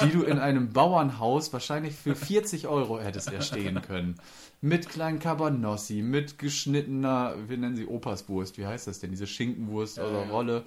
die 0.03 0.09
du 0.09 0.23
in 0.23 0.39
einem 0.39 0.73
Bauernhaus 0.73 1.53
wahrscheinlich 1.53 1.95
für 1.95 2.15
40 2.15 2.67
Euro 2.67 2.99
hättest 2.99 3.31
erstehen 3.31 3.79
können. 3.83 4.15
Mit 4.59 4.89
kleinen 4.89 5.19
Cabanossi, 5.19 6.01
mit 6.01 6.39
geschnittener, 6.39 7.35
wir 7.47 7.57
nennen 7.57 7.75
sie 7.75 7.85
Operswurst, 7.85 8.57
wie 8.57 8.65
heißt 8.65 8.87
das 8.87 8.99
denn, 8.99 9.11
diese 9.11 9.27
Schinkenwurst 9.27 9.99
oder 9.99 10.29
Rolle. 10.29 10.63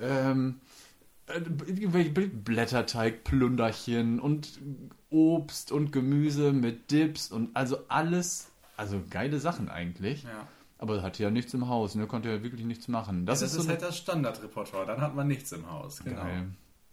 Ähm, 0.00 0.60
äh, 1.26 1.40
Blätterteigplunderchen 1.40 4.20
und 4.20 4.60
Obst 5.10 5.72
und 5.72 5.90
Gemüse 5.90 6.52
mit 6.52 6.92
Dips 6.92 7.32
und 7.32 7.56
also 7.56 7.78
alles, 7.88 8.52
also 8.76 9.02
geile 9.10 9.40
Sachen 9.40 9.68
eigentlich. 9.68 10.22
Ja. 10.22 10.46
Aber 10.78 10.96
er 10.96 11.02
hatte 11.02 11.22
ja 11.22 11.30
nichts 11.30 11.54
im 11.54 11.68
Haus, 11.68 11.94
ne? 11.94 12.06
konnte 12.06 12.28
ja 12.28 12.42
wirklich 12.42 12.66
nichts 12.66 12.88
machen. 12.88 13.24
Das, 13.24 13.40
ja, 13.40 13.46
das 13.46 13.52
ist, 13.52 13.58
ist 13.58 13.64
so 13.64 13.70
halt 13.70 13.82
das 13.82 13.96
Standardrepertoire, 13.96 14.86
dann 14.86 15.00
hat 15.00 15.14
man 15.14 15.26
nichts 15.26 15.52
im 15.52 15.70
Haus. 15.70 16.02
Genau. 16.04 16.22
Geil. 16.22 16.48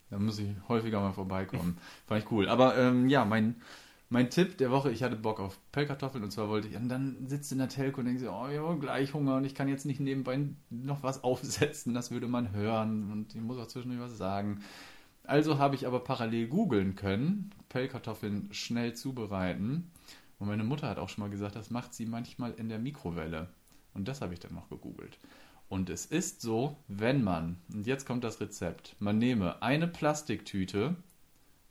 Da 0.10 0.20
muss 0.20 0.40
ich 0.40 0.50
häufiger 0.70 1.02
mal 1.02 1.12
vorbeikommen. 1.12 1.78
Fand 2.08 2.24
ich 2.24 2.32
cool. 2.32 2.48
Aber 2.48 2.78
ähm, 2.78 3.10
ja, 3.10 3.26
mein, 3.26 3.56
mein 4.10 4.30
Tipp 4.30 4.58
der 4.58 4.72
Woche, 4.72 4.92
ich 4.92 5.04
hatte 5.04 5.16
Bock 5.16 5.40
auf 5.40 5.60
Pellkartoffeln 5.72 6.24
und 6.24 6.32
zwar 6.32 6.48
wollte 6.48 6.68
ich, 6.68 6.76
und 6.76 6.88
dann 6.88 7.28
sitzt 7.28 7.52
in 7.52 7.58
der 7.58 7.68
Telco 7.68 8.00
und 8.00 8.06
denkt 8.06 8.22
so, 8.22 8.30
oh 8.30 8.48
ja, 8.48 8.74
gleich 8.76 9.14
Hunger 9.14 9.38
und 9.38 9.44
ich 9.44 9.56
kann 9.56 9.68
jetzt 9.68 9.86
nicht 9.86 10.00
nebenbei 10.00 10.40
noch 10.70 11.04
was 11.04 11.24
aufsetzen, 11.24 11.94
das 11.94 12.12
würde 12.12 12.28
man 12.28 12.52
hören 12.54 13.12
und 13.12 13.36
ich 13.36 13.42
muss 13.42 13.58
auch 13.58 13.68
zwischendurch 13.68 14.02
was 14.02 14.18
sagen. 14.18 14.62
Also 15.26 15.58
habe 15.58 15.76
ich 15.76 15.88
aber 15.88 16.02
parallel 16.02 16.48
googeln 16.48 16.96
können, 16.96 17.52
Pellkartoffeln 17.70 18.50
schnell 18.52 18.94
zubereiten. 18.94 19.90
Und 20.38 20.48
meine 20.48 20.64
Mutter 20.64 20.90
hat 20.90 21.00
auch 21.00 21.10
schon 21.10 21.24
mal 21.24 21.30
gesagt, 21.30 21.56
das 21.56 21.70
macht 21.70 21.94
sie 21.94 22.06
manchmal 22.06 22.52
in 22.52 22.70
der 22.70 22.80
Mikrowelle. 22.80 23.48
Und 23.94 24.08
das 24.08 24.22
habe 24.22 24.34
ich 24.34 24.40
dann 24.40 24.54
noch 24.54 24.70
gegoogelt. 24.70 25.18
Und 25.70 25.90
es 25.90 26.06
ist 26.06 26.42
so, 26.42 26.78
wenn 26.88 27.24
man, 27.24 27.58
und 27.74 27.88
jetzt 27.88 28.06
kommt 28.06 28.24
das 28.24 28.40
Rezept, 28.42 28.96
man 29.00 29.18
nehme 29.18 29.62
eine 29.64 29.88
Plastiktüte, 29.88 30.96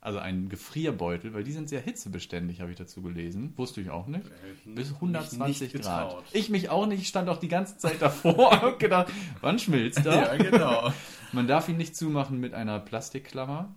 also 0.01 0.19
einen 0.19 0.49
Gefrierbeutel, 0.49 1.33
weil 1.33 1.45
die 1.45 1.53
sind 1.53 1.69
sehr 1.69 1.81
hitzebeständig, 1.81 2.61
habe 2.61 2.73
ich 2.73 2.77
dazu 2.77 3.03
gelesen. 3.03 3.53
Wusste 3.57 3.81
ich 3.81 3.91
auch 3.91 4.09
nicht. 4.09 4.27
Äh, 4.27 4.71
Bis 4.75 4.89
mich 4.89 4.95
120 4.97 5.75
nicht 5.75 5.85
Grad. 5.85 6.25
Ich 6.33 6.49
mich 6.51 6.71
auch 6.71 6.87
nicht, 6.87 7.01
ich 7.03 7.09
stand 7.09 7.29
auch 7.29 7.39
die 7.39 7.47
ganze 7.49 7.79
Zeit 7.79 8.03
davor 8.03 8.61
und 8.65 8.81
gedacht, 8.81 9.13
wann 9.41 9.61
schmilzt 9.61 10.05
Ja, 10.05 10.13
er? 10.23 10.39
genau. 10.39 10.93
Man 11.31 11.47
darf 11.47 11.69
ihn 11.69 11.77
nicht 11.77 11.95
zumachen 11.95 12.41
mit 12.41 12.53
einer 12.53 12.81
Plastikklammer, 12.81 13.73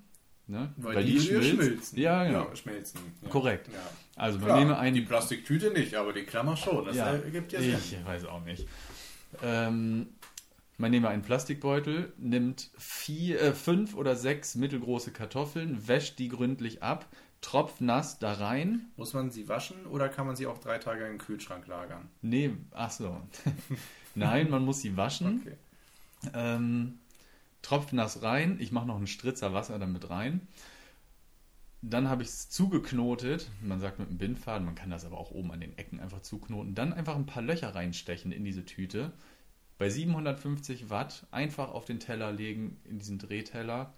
ne? 0.48 0.74
weil, 0.78 1.04
die, 1.06 1.14
wieder 1.14 1.42
schmilzt. 1.42 1.50
schmilzen. 1.52 2.00
Ja, 2.00 2.24
genau. 2.24 2.48
Ja, 2.50 2.56
schmelzen. 2.56 3.00
Ja. 3.22 3.30
Korrekt. 3.30 3.68
Ja. 3.68 3.80
Also 4.16 4.38
man 4.40 4.48
Klar, 4.48 4.60
nehme 4.60 4.74
die 4.74 4.80
einen 4.80 5.06
Plastiktüte 5.06 5.72
nicht, 5.72 5.96
aber 5.96 6.14
die 6.14 6.24
Klammer 6.24 6.56
schon. 6.56 6.86
Das 6.86 6.96
Ja, 6.96 7.14
ergibt 7.14 7.52
ja 7.52 7.60
Sinn. 7.60 7.76
ich 7.78 8.06
weiß 8.06 8.26
auch 8.26 8.44
nicht. 8.44 8.68
Ähm, 9.44 10.08
man 10.78 10.92
nehme 10.92 11.10
einen 11.10 11.22
Plastikbeutel, 11.22 12.14
nimmt 12.18 12.70
vier, 12.78 13.42
äh, 13.42 13.54
fünf 13.54 13.96
oder 13.96 14.16
sechs 14.16 14.56
mittelgroße 14.56 15.12
Kartoffeln, 15.12 15.88
wäscht 15.88 16.20
die 16.20 16.28
gründlich 16.30 16.84
ab, 16.84 17.06
tropft 17.42 17.82
nass 17.82 18.20
da 18.20 18.34
rein. 18.34 18.88
Muss 18.98 19.14
man 19.14 19.32
sie 19.32 19.48
waschen 19.48 19.86
oder 19.86 20.10
kann 20.10 20.28
man 20.28 20.36
sie 20.36 20.48
auch 20.48 20.58
drei 20.58 20.78
Tage 20.78 21.06
im 21.08 21.18
Kühlschrank 21.18 21.68
lagern? 21.68 22.10
Nee, 22.22 22.52
ach 22.72 22.92
so. 22.92 23.22
Nein, 24.16 24.50
man 24.50 24.66
muss 24.66 24.82
sie 24.82 24.96
waschen. 24.98 25.42
Okay. 25.46 25.56
Ähm, 26.34 27.00
tropft 27.66 27.94
nass 27.94 28.22
rein. 28.22 28.58
Ich 28.60 28.72
mache 28.72 28.86
noch 28.86 28.98
einen 28.98 29.08
Stritzer 29.08 29.54
Wasser 29.54 29.80
damit 29.80 30.10
rein. 30.10 30.48
Dann 31.82 32.10
habe 32.10 32.24
ich 32.24 32.30
es 32.30 32.50
zugeknotet. 32.50 33.50
Man 33.62 33.80
sagt 33.80 34.00
mit 34.00 34.08
einem 34.08 34.18
Bindfaden, 34.18 34.66
man 34.66 34.76
kann 34.76 34.92
das 34.92 35.06
aber 35.06 35.18
auch 35.18 35.32
oben 35.32 35.52
an 35.52 35.60
den 35.60 35.78
Ecken 35.78 36.00
einfach 36.00 36.22
zuknoten. 36.22 36.76
Dann 36.76 36.94
einfach 36.94 37.16
ein 37.16 37.26
paar 37.26 37.44
Löcher 37.44 37.74
reinstechen 37.74 38.32
in 38.32 38.46
diese 38.46 38.66
Tüte. 38.66 39.12
Bei 39.78 39.90
750 39.90 40.90
Watt 40.90 41.26
einfach 41.32 41.72
auf 41.72 41.86
den 41.86 42.00
Teller 42.00 42.32
legen, 42.32 42.78
in 42.86 43.00
diesen 43.00 43.18
Drehteller. 43.18 43.94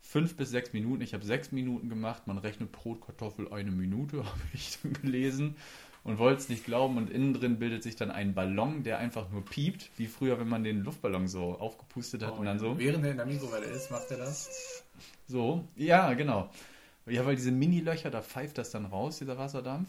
Fünf 0.00 0.36
bis 0.36 0.50
sechs 0.50 0.72
Minuten. 0.72 1.00
Ich 1.00 1.14
habe 1.14 1.24
sechs 1.24 1.52
Minuten 1.52 1.88
gemacht. 1.88 2.26
Man 2.26 2.38
rechnet 2.38 2.72
pro 2.72 2.96
Kartoffel 2.96 3.52
eine 3.52 3.70
Minute, 3.70 4.18
habe 4.24 4.40
ich 4.52 4.78
dann 4.82 4.92
gelesen. 4.94 5.56
Und 6.04 6.18
wollte 6.18 6.42
es 6.42 6.48
nicht 6.48 6.64
glauben. 6.64 6.98
Und 6.98 7.10
innen 7.10 7.34
drin 7.34 7.58
bildet 7.58 7.82
sich 7.82 7.96
dann 7.96 8.10
ein 8.10 8.34
Ballon, 8.34 8.82
der 8.82 8.98
einfach 8.98 9.30
nur 9.30 9.44
piept, 9.44 9.90
wie 9.96 10.06
früher, 10.06 10.38
wenn 10.38 10.48
man 10.48 10.62
den 10.62 10.84
Luftballon 10.84 11.26
so 11.28 11.58
aufgepustet 11.58 12.22
hat 12.22 12.38
und 12.38 12.44
dann 12.44 12.58
so. 12.58 12.78
Während 12.78 13.04
er 13.04 13.12
in 13.12 13.16
der 13.16 13.26
Mikrowelle 13.26 13.66
ist, 13.66 13.90
macht 13.90 14.10
er 14.10 14.18
das. 14.18 14.84
So, 15.26 15.66
ja, 15.76 16.12
genau. 16.12 16.50
Ja, 17.06 17.24
weil 17.26 17.36
diese 17.36 17.52
Mini-Löcher, 17.52 18.10
da 18.10 18.22
pfeift 18.22 18.58
das 18.58 18.70
dann 18.70 18.84
raus, 18.84 19.18
dieser 19.18 19.38
Wasserdampf. 19.38 19.88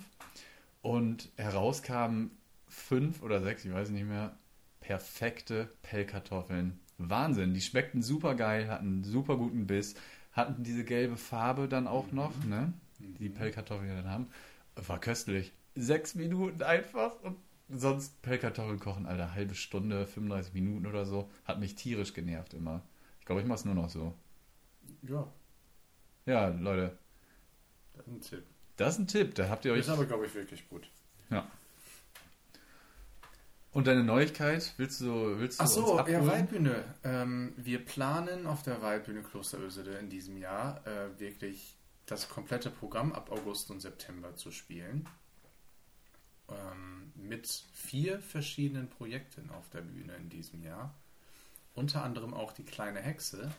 Und 0.82 1.30
herauskamen 1.36 2.32
fünf 2.68 3.22
oder 3.22 3.42
sechs, 3.42 3.66
ich 3.66 3.74
weiß 3.74 3.90
nicht 3.90 4.08
mehr, 4.08 4.38
perfekte 4.82 5.70
Pellkartoffeln. 5.82 6.80
Wahnsinn, 6.98 7.54
die 7.54 7.62
schmeckten 7.62 8.02
super 8.02 8.36
geil, 8.36 8.70
hatten 8.70 8.88
einen 8.88 9.04
super 9.04 9.36
guten 9.38 9.68
Biss, 9.68 9.96
hatten 10.32 10.64
diese 10.64 10.86
gelbe 10.86 11.18
Farbe 11.18 11.68
dann 11.68 11.88
auch 11.88 12.12
noch, 12.12 12.32
ne? 12.46 12.74
Die 13.00 13.30
Pellkartoffeln 13.30 13.96
dann 13.96 14.10
haben. 14.10 14.28
War 14.76 15.00
köstlich. 15.00 15.52
Sechs 15.76 16.16
Minuten 16.16 16.64
einfach 16.64 17.22
und 17.22 17.38
sonst 17.70 18.22
Pellkartoffeln 18.22 18.80
kochen, 18.80 19.06
Alter, 19.06 19.34
halbe 19.34 19.56
Stunde, 19.56 20.06
35 20.06 20.54
Minuten 20.54 20.86
oder 20.86 21.06
so. 21.06 21.30
Hat 21.46 21.60
mich 21.60 21.76
tierisch 21.76 22.14
genervt 22.14 22.54
immer. 22.54 22.82
Ich 23.20 23.26
glaube, 23.26 23.42
ich 23.42 23.48
mache 23.48 23.60
es 23.60 23.66
nur 23.66 23.76
noch 23.76 23.90
so. 23.90 24.14
Ja, 25.04 25.28
Ja, 26.26 26.48
Leute, 26.50 26.98
das 27.94 28.06
ist 28.06 28.12
ein 28.12 28.22
Tipp. 28.22 28.44
das 28.78 28.94
ist 28.94 29.00
ein 29.00 29.08
Tipp, 29.08 29.36
da 29.36 29.50
habt 29.50 29.66
ihr 29.66 29.74
euch. 29.74 29.80
Ist 29.80 29.90
aber, 29.90 30.06
glaube 30.06 30.26
ich, 30.26 30.34
wirklich 30.36 30.68
gut. 30.70 30.88
Ja. 31.30 31.48
Und 33.72 33.88
deine 33.88 34.04
Neuigkeit, 34.04 34.74
willst 34.78 35.02
du, 35.02 35.38
willst 35.38 35.60
du 35.60 35.64
Ach 35.64 35.68
so, 35.68 36.00
ja? 36.08 36.26
Waldbühne. 36.26 36.86
Ähm, 37.04 37.52
wir 37.58 37.84
planen 37.84 38.48
auf 38.48 38.64
der 38.64 38.82
Waldbühne 38.82 39.22
Klosterösede 39.22 39.96
in 39.98 40.10
diesem 40.10 40.38
Jahr 40.38 40.86
äh, 40.88 41.20
wirklich 41.20 41.76
das 42.06 42.30
komplette 42.30 42.70
Programm 42.70 43.12
ab 43.12 43.30
August 43.32 43.72
und 43.72 43.82
September 43.82 44.34
zu 44.36 44.52
spielen. 44.52 45.10
Ähm, 46.50 47.12
mit 47.16 47.48
vier 47.74 48.20
verschiedenen 48.20 48.90
Projekten 48.90 49.50
auf 49.50 49.70
der 49.70 49.82
Bühne 49.82 50.16
in 50.16 50.30
diesem 50.30 50.64
Jahr. 50.64 50.94
Unter 51.74 52.04
anderem 52.04 52.34
auch 52.34 52.52
die 52.52 52.64
kleine 52.64 53.02
Hexe. 53.02 53.52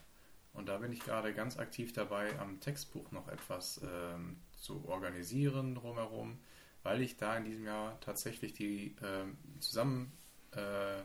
Und 0.53 0.69
da 0.69 0.79
bin 0.79 0.93
ich 0.93 1.01
gerade 1.01 1.35
ganz 1.35 1.59
aktiv 1.59 1.93
dabei, 1.93 2.39
am 2.39 2.61
Textbuch 2.61 3.11
noch 3.13 3.29
etwas 3.29 3.81
ähm, 3.83 4.39
zu 4.57 4.87
organisieren 4.89 5.75
drumherum, 5.75 6.39
weil 6.83 7.03
ich 7.03 7.17
da 7.17 7.37
in 7.37 7.45
diesem 7.45 7.67
Jahr 7.67 8.01
tatsächlich 8.01 8.55
die 8.55 8.97
ähm, 9.03 9.37
zusammen 9.61 10.13
äh, 10.53 11.03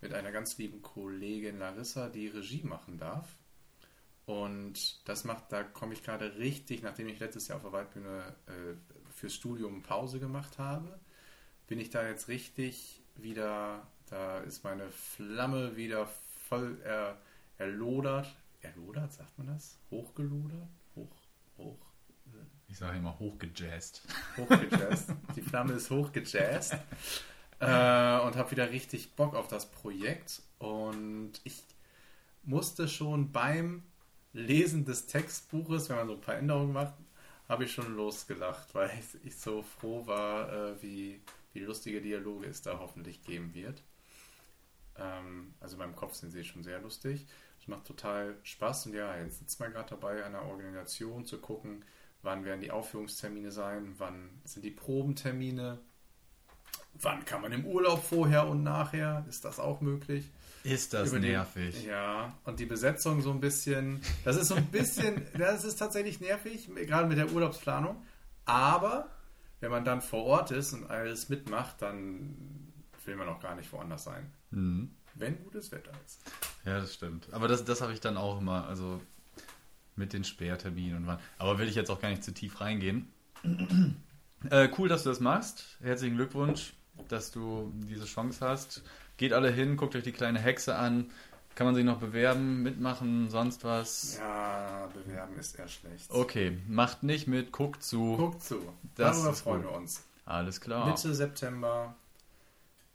mit 0.00 0.12
einer 0.12 0.32
ganz 0.32 0.58
lieben 0.58 0.82
Kollegin 0.82 1.58
Larissa 1.58 2.08
die 2.08 2.28
Regie 2.28 2.64
machen 2.64 2.98
darf. 2.98 3.28
Und 4.26 5.06
das 5.08 5.24
macht, 5.24 5.52
da 5.52 5.62
komme 5.62 5.92
ich 5.92 6.02
gerade 6.02 6.36
richtig, 6.38 6.82
nachdem 6.82 7.08
ich 7.08 7.20
letztes 7.20 7.48
Jahr 7.48 7.56
auf 7.56 7.62
der 7.62 7.72
Waldbühne 7.72 8.34
äh, 8.46 9.12
fürs 9.12 9.34
Studium 9.34 9.82
Pause 9.82 10.18
gemacht 10.18 10.58
habe, 10.58 10.98
bin 11.70 11.78
ich 11.78 11.90
da 11.90 12.04
jetzt 12.06 12.26
richtig 12.26 13.00
wieder, 13.14 13.86
da 14.06 14.38
ist 14.40 14.64
meine 14.64 14.90
Flamme 14.90 15.76
wieder 15.76 16.08
voll 16.48 16.76
er, 16.82 17.16
erlodert. 17.58 18.26
Erlodert, 18.60 19.12
sagt 19.12 19.38
man 19.38 19.46
das? 19.46 19.78
Hochgelodert? 19.88 20.68
Hoch, 20.96 21.16
hoch, 21.58 21.78
Ich 22.66 22.76
sage 22.76 22.98
immer 22.98 23.16
hochgejazzt. 23.20 24.02
hochgejazzt. 24.36 25.12
Die 25.36 25.42
Flamme 25.42 25.74
ist 25.74 25.90
hochgejazzt. 25.90 26.72
Äh, 27.60 28.18
und 28.20 28.34
habe 28.34 28.50
wieder 28.50 28.70
richtig 28.70 29.14
Bock 29.14 29.36
auf 29.36 29.46
das 29.46 29.70
Projekt. 29.70 30.42
Und 30.58 31.34
ich 31.44 31.62
musste 32.42 32.88
schon 32.88 33.30
beim 33.30 33.84
Lesen 34.32 34.84
des 34.86 35.06
Textbuches, 35.06 35.88
wenn 35.88 35.96
man 35.98 36.08
so 36.08 36.14
ein 36.14 36.20
paar 36.20 36.36
Änderungen 36.36 36.72
macht, 36.72 36.94
habe 37.48 37.64
ich 37.64 37.72
schon 37.72 37.94
losgelacht, 37.94 38.74
weil 38.74 38.90
ich, 38.98 39.24
ich 39.24 39.36
so 39.36 39.62
froh 39.62 40.04
war, 40.08 40.52
äh, 40.52 40.82
wie, 40.82 41.20
wie 41.52 41.60
lustige 41.60 42.00
Dialoge 42.00 42.46
es 42.46 42.62
da 42.62 42.78
hoffentlich 42.78 43.22
geben 43.22 43.54
wird. 43.54 43.82
Ähm, 44.96 45.54
also 45.60 45.74
in 45.74 45.78
meinem 45.80 45.96
Kopf 45.96 46.14
sind 46.14 46.30
sie 46.30 46.44
schon 46.44 46.62
sehr 46.62 46.80
lustig. 46.80 47.26
Es 47.60 47.68
macht 47.68 47.86
total 47.86 48.36
Spaß 48.42 48.86
und 48.86 48.94
ja, 48.94 49.16
jetzt 49.18 49.38
sitzt 49.38 49.60
man 49.60 49.72
gerade 49.72 49.90
dabei, 49.90 50.24
einer 50.24 50.42
Organisation 50.42 51.24
zu 51.26 51.38
gucken, 51.38 51.84
wann 52.22 52.44
werden 52.44 52.60
die 52.60 52.70
Aufführungstermine 52.70 53.50
sein, 53.50 53.94
wann 53.98 54.30
sind 54.44 54.64
die 54.64 54.70
Probentermine, 54.70 55.78
wann 56.94 57.24
kann 57.24 57.42
man 57.42 57.52
im 57.52 57.64
Urlaub 57.66 58.02
vorher 58.02 58.46
und 58.48 58.62
nachher, 58.62 59.24
ist 59.28 59.44
das 59.44 59.58
auch 59.58 59.80
möglich? 59.80 60.30
Ist 60.64 60.92
das 60.92 61.10
die- 61.12 61.18
nervig? 61.20 61.84
Ja, 61.86 62.36
und 62.44 62.60
die 62.60 62.66
Besetzung 62.66 63.22
so 63.22 63.30
ein 63.30 63.40
bisschen, 63.40 64.02
das 64.24 64.36
ist 64.36 64.48
so 64.48 64.54
ein 64.54 64.66
bisschen, 64.66 65.22
das 65.38 65.64
ist 65.64 65.76
tatsächlich 65.76 66.20
nervig, 66.20 66.68
gerade 66.74 67.08
mit 67.08 67.16
der 67.18 67.30
Urlaubsplanung, 67.32 68.02
aber 68.44 69.08
wenn 69.60 69.70
man 69.70 69.84
dann 69.84 70.00
vor 70.00 70.24
Ort 70.24 70.50
ist 70.50 70.72
und 70.72 70.90
alles 70.90 71.28
mitmacht, 71.28 71.80
dann 71.82 72.36
will 73.04 73.16
man 73.16 73.28
auch 73.28 73.40
gar 73.40 73.54
nicht 73.54 73.72
woanders 73.72 74.04
sein, 74.04 74.30
Mhm. 74.50 74.90
wenn 75.14 75.42
gutes 75.44 75.72
Wetter 75.72 75.92
ist. 76.04 76.20
Ja, 76.64 76.78
das 76.80 76.94
stimmt. 76.94 77.32
Aber 77.32 77.48
das, 77.48 77.64
das 77.64 77.80
habe 77.80 77.92
ich 77.92 78.00
dann 78.00 78.16
auch 78.16 78.40
immer, 78.40 78.66
also 78.66 79.00
mit 79.96 80.12
den 80.12 80.24
Sperrterminen 80.24 80.98
und 80.98 81.06
wann. 81.06 81.18
Aber 81.38 81.58
will 81.58 81.68
ich 81.68 81.74
jetzt 81.74 81.90
auch 81.90 82.00
gar 82.00 82.10
nicht 82.10 82.24
zu 82.24 82.32
tief 82.32 82.60
reingehen. 82.60 83.08
äh, 84.50 84.68
cool, 84.78 84.88
dass 84.88 85.02
du 85.02 85.08
das 85.10 85.20
machst. 85.20 85.76
Herzlichen 85.80 86.16
Glückwunsch, 86.16 86.74
dass 87.08 87.30
du 87.30 87.72
diese 87.88 88.04
Chance 88.06 88.46
hast. 88.46 88.82
Geht 89.16 89.32
alle 89.32 89.50
hin, 89.50 89.76
guckt 89.76 89.94
euch 89.96 90.04
die 90.04 90.12
kleine 90.12 90.38
Hexe 90.38 90.76
an. 90.76 91.10
Kann 91.54 91.66
man 91.66 91.74
sich 91.74 91.84
noch 91.84 91.98
bewerben, 91.98 92.62
mitmachen, 92.62 93.28
sonst 93.28 93.64
was? 93.64 94.16
Ja, 94.18 94.88
bewerben 94.94 95.36
ist 95.38 95.58
eher 95.58 95.68
schlecht. 95.68 96.10
Okay, 96.10 96.58
macht 96.66 97.02
nicht 97.02 97.26
mit, 97.26 97.52
guckt 97.52 97.82
zu. 97.82 98.16
Guckt 98.16 98.42
zu. 98.42 98.60
Das 98.94 99.16
Darüber 99.18 99.34
freuen 99.34 99.62
gut. 99.62 99.70
wir 99.70 99.76
uns. 99.76 100.04
Alles 100.24 100.60
klar. 100.60 100.86
Mitte 100.86 101.14
September. 101.14 101.94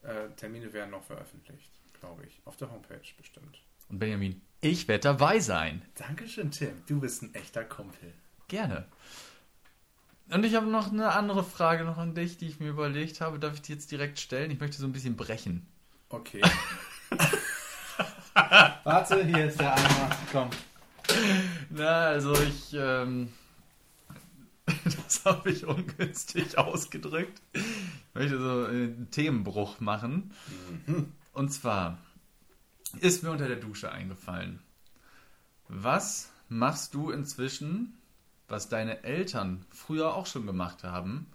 Äh, 0.02 0.30
Termine 0.36 0.72
werden 0.74 0.92
noch 0.92 1.04
veröffentlicht, 1.04 1.72
glaube 2.00 2.26
ich. 2.26 2.42
Auf 2.46 2.58
der 2.58 2.72
Homepage 2.72 3.02
bestimmt. 3.18 3.62
Und 3.90 4.00
Benjamin, 4.00 4.42
ich 4.62 4.88
werde 4.88 5.02
dabei 5.02 5.40
sein. 5.40 5.82
Dankeschön, 5.96 6.52
Tim. 6.52 6.82
Du 6.88 7.00
bist 7.00 7.22
ein 7.22 7.34
echter 7.36 7.64
Kumpel. 7.64 8.14
Gerne. 8.48 8.86
Und 10.32 10.44
ich 10.44 10.56
habe 10.56 10.66
noch 10.66 10.92
eine 10.92 11.12
andere 11.12 11.44
Frage 11.44 11.84
noch 11.84 11.98
an 11.98 12.16
dich, 12.16 12.38
die 12.38 12.48
ich 12.48 12.60
mir 12.60 12.70
überlegt 12.70 13.22
habe. 13.22 13.38
Darf 13.38 13.54
ich 13.54 13.62
die 13.62 13.74
jetzt 13.74 13.92
direkt 13.92 14.20
stellen? 14.20 14.50
Ich 14.50 14.60
möchte 14.60 14.78
so 14.78 14.88
ein 14.88 14.92
bisschen 14.92 15.16
brechen. 15.16 15.68
Okay. 16.10 16.42
Warte, 18.36 19.24
hier 19.24 19.46
ist 19.46 19.62
der 19.62 19.74
Eimer. 19.74 20.10
Komm. 20.30 20.50
Na, 21.70 22.08
also 22.08 22.34
ich, 22.34 22.74
ähm, 22.74 23.32
das 24.84 25.24
habe 25.24 25.52
ich 25.52 25.66
ungünstig 25.66 26.58
ausgedrückt. 26.58 27.42
Ich 27.54 27.64
möchte 28.14 28.38
so 28.38 28.66
einen 28.66 29.10
Themenbruch 29.10 29.80
machen. 29.80 30.34
Und 31.32 31.54
zwar 31.54 31.98
ist 33.00 33.24
mir 33.24 33.32
unter 33.32 33.48
der 33.48 33.56
Dusche 33.56 33.90
eingefallen. 33.90 34.60
Was 35.70 36.30
machst 36.50 36.94
du 36.94 37.12
inzwischen, 37.12 37.98
was 38.50 38.68
deine 38.68 39.04
Eltern 39.04 39.66
früher 39.70 40.14
auch 40.14 40.26
schon 40.26 40.46
gemacht 40.46 40.84
haben, 40.84 41.28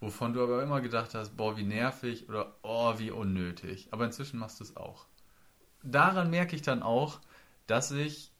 wovon 0.00 0.34
du 0.34 0.42
aber 0.42 0.62
immer 0.62 0.82
gedacht 0.82 1.14
hast, 1.14 1.34
boah, 1.34 1.56
wie 1.56 1.64
nervig 1.64 2.28
oder 2.28 2.54
oh, 2.62 2.98
wie 2.98 3.10
unnötig. 3.10 3.88
Aber 3.90 4.04
inzwischen 4.04 4.38
machst 4.38 4.60
du 4.60 4.64
es 4.64 4.76
auch. 4.76 5.06
Daran 5.82 6.30
merke 6.30 6.56
ich 6.56 6.62
dann 6.62 6.82
auch, 6.82 7.20
dass 7.66 7.90
ich 7.90 8.30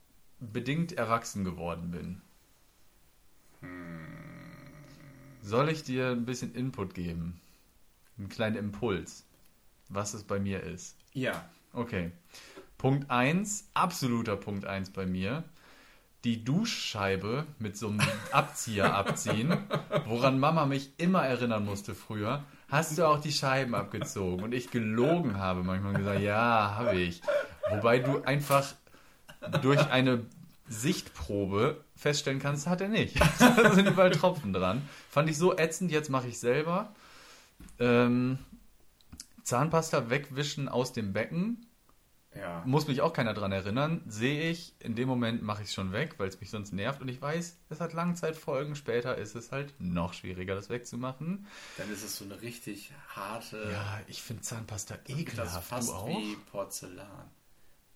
bedingt 0.41 0.93
erwachsen 0.93 1.45
geworden 1.45 1.91
bin. 1.91 2.23
Soll 5.43 5.69
ich 5.69 5.83
dir 5.83 6.11
ein 6.11 6.25
bisschen 6.25 6.55
Input 6.55 6.95
geben? 6.95 7.41
Einen 8.19 8.29
kleinen 8.29 8.57
Impuls, 8.57 9.25
was 9.89 10.15
es 10.15 10.25
bei 10.25 10.39
mir 10.39 10.63
ist. 10.63 10.97
Ja. 11.13 11.49
Okay. 11.73 12.13
Punkt 12.79 13.11
1, 13.11 13.71
absoluter 13.75 14.37
Punkt 14.37 14.65
1 14.65 14.91
bei 14.91 15.07
mir. 15.07 15.45
Die 16.25 16.45
Duschscheibe 16.45 17.47
mit 17.59 17.77
so 17.77 17.89
einem 17.89 18.01
Abzieher 18.33 18.95
abziehen, 18.95 19.57
woran 20.07 20.39
Mama 20.39 20.67
mich 20.67 20.93
immer 20.99 21.25
erinnern 21.25 21.65
musste 21.65 21.95
früher. 21.95 22.45
Hast 22.73 22.97
du 22.97 23.07
auch 23.07 23.21
die 23.21 23.33
Scheiben 23.33 23.75
abgezogen? 23.75 24.43
Und 24.43 24.55
ich 24.55 24.71
gelogen 24.71 25.37
habe 25.37 25.63
manchmal 25.63 25.93
gesagt, 25.93 26.23
ja, 26.23 26.75
habe 26.75 26.99
ich. 26.99 27.21
Wobei 27.69 27.99
du 27.99 28.23
einfach 28.23 28.73
durch 29.61 29.91
eine 29.91 30.25
Sichtprobe 30.69 31.85
feststellen 31.95 32.41
kannst, 32.41 32.67
hat 32.67 32.81
er 32.81 32.89
nicht. 32.89 33.21
da 33.39 33.75
sind 33.75 33.89
überall 33.89 34.11
Tropfen 34.11 34.55
dran. 34.55 34.81
Fand 35.11 35.29
ich 35.29 35.37
so 35.37 35.55
ätzend, 35.55 35.93
jetzt 35.93 36.09
mache 36.09 36.29
ich 36.29 36.39
selber. 36.39 36.95
Ähm, 37.79 38.39
Zahnpasta 39.43 40.09
wegwischen 40.09 40.71
aus 40.71 40.95
dem 40.95 41.13
Becken. 41.13 41.67
Ja. 42.35 42.63
Muss 42.65 42.89
mich 42.89 43.01
auch 43.03 43.13
keiner 43.13 43.35
dran 43.35 43.53
erinnern. 43.53 44.03
Sehe 44.07 44.51
ich, 44.51 44.75
in 44.79 44.95
dem 44.95 45.07
Moment 45.09 45.43
mache 45.43 45.63
ich 45.63 45.69
es 45.69 45.75
schon 45.75 45.93
weg, 45.93 46.15
weil 46.19 46.29
es 46.29 46.41
mich 46.41 46.49
sonst 46.51 46.73
nervt. 46.73 47.01
Und 47.03 47.09
ich 47.09 47.21
weiß, 47.21 47.59
es 47.69 47.81
hat 47.81 47.93
Langzeitfolgen. 47.93 48.75
Später 48.75 49.19
ist 49.19 49.35
es 49.35 49.53
halt 49.53 49.75
noch 49.79 50.15
schwieriger, 50.15 50.55
das 50.55 50.71
wegzumachen. 50.71 51.47
Dann 51.77 51.93
ist 51.93 52.03
es 52.03 52.17
so 52.17 52.25
eine 52.25 52.41
richtig 52.41 52.91
harte. 53.09 53.69
Ja, 53.71 54.01
ich 54.07 54.23
finde 54.23 54.43
Zahnpasta 54.43 54.97
das 55.07 55.17
ekelhaft. 55.19 55.65
fast 55.69 55.89
du 55.91 55.93
auch? 55.95 56.09
wie 56.09 56.37
Porzellan. 56.51 57.31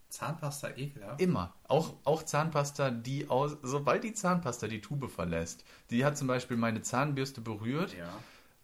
Zahnpasta 0.09 0.71
ekelhaft? 0.77 1.21
Immer. 1.21 1.55
Auch, 1.69 1.95
auch 2.05 2.23
Zahnpasta, 2.23 2.91
die 2.91 3.29
aus, 3.29 3.57
sobald 3.63 4.05
die 4.05 4.13
Zahnpasta 4.15 4.69
die 4.69 4.81
Tube 4.81 5.11
verlässt, 5.11 5.65
die 5.91 6.05
hat 6.05 6.17
zum 6.17 6.29
Beispiel 6.29 6.57
meine 6.57 6.81
Zahnbürste 6.83 7.41
berührt 7.41 7.95
Ja. 7.97 8.09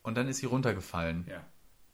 und 0.02 0.16
dann 0.16 0.28
ist 0.28 0.38
sie 0.38 0.46
runtergefallen. 0.46 1.26
Ja. 1.28 1.44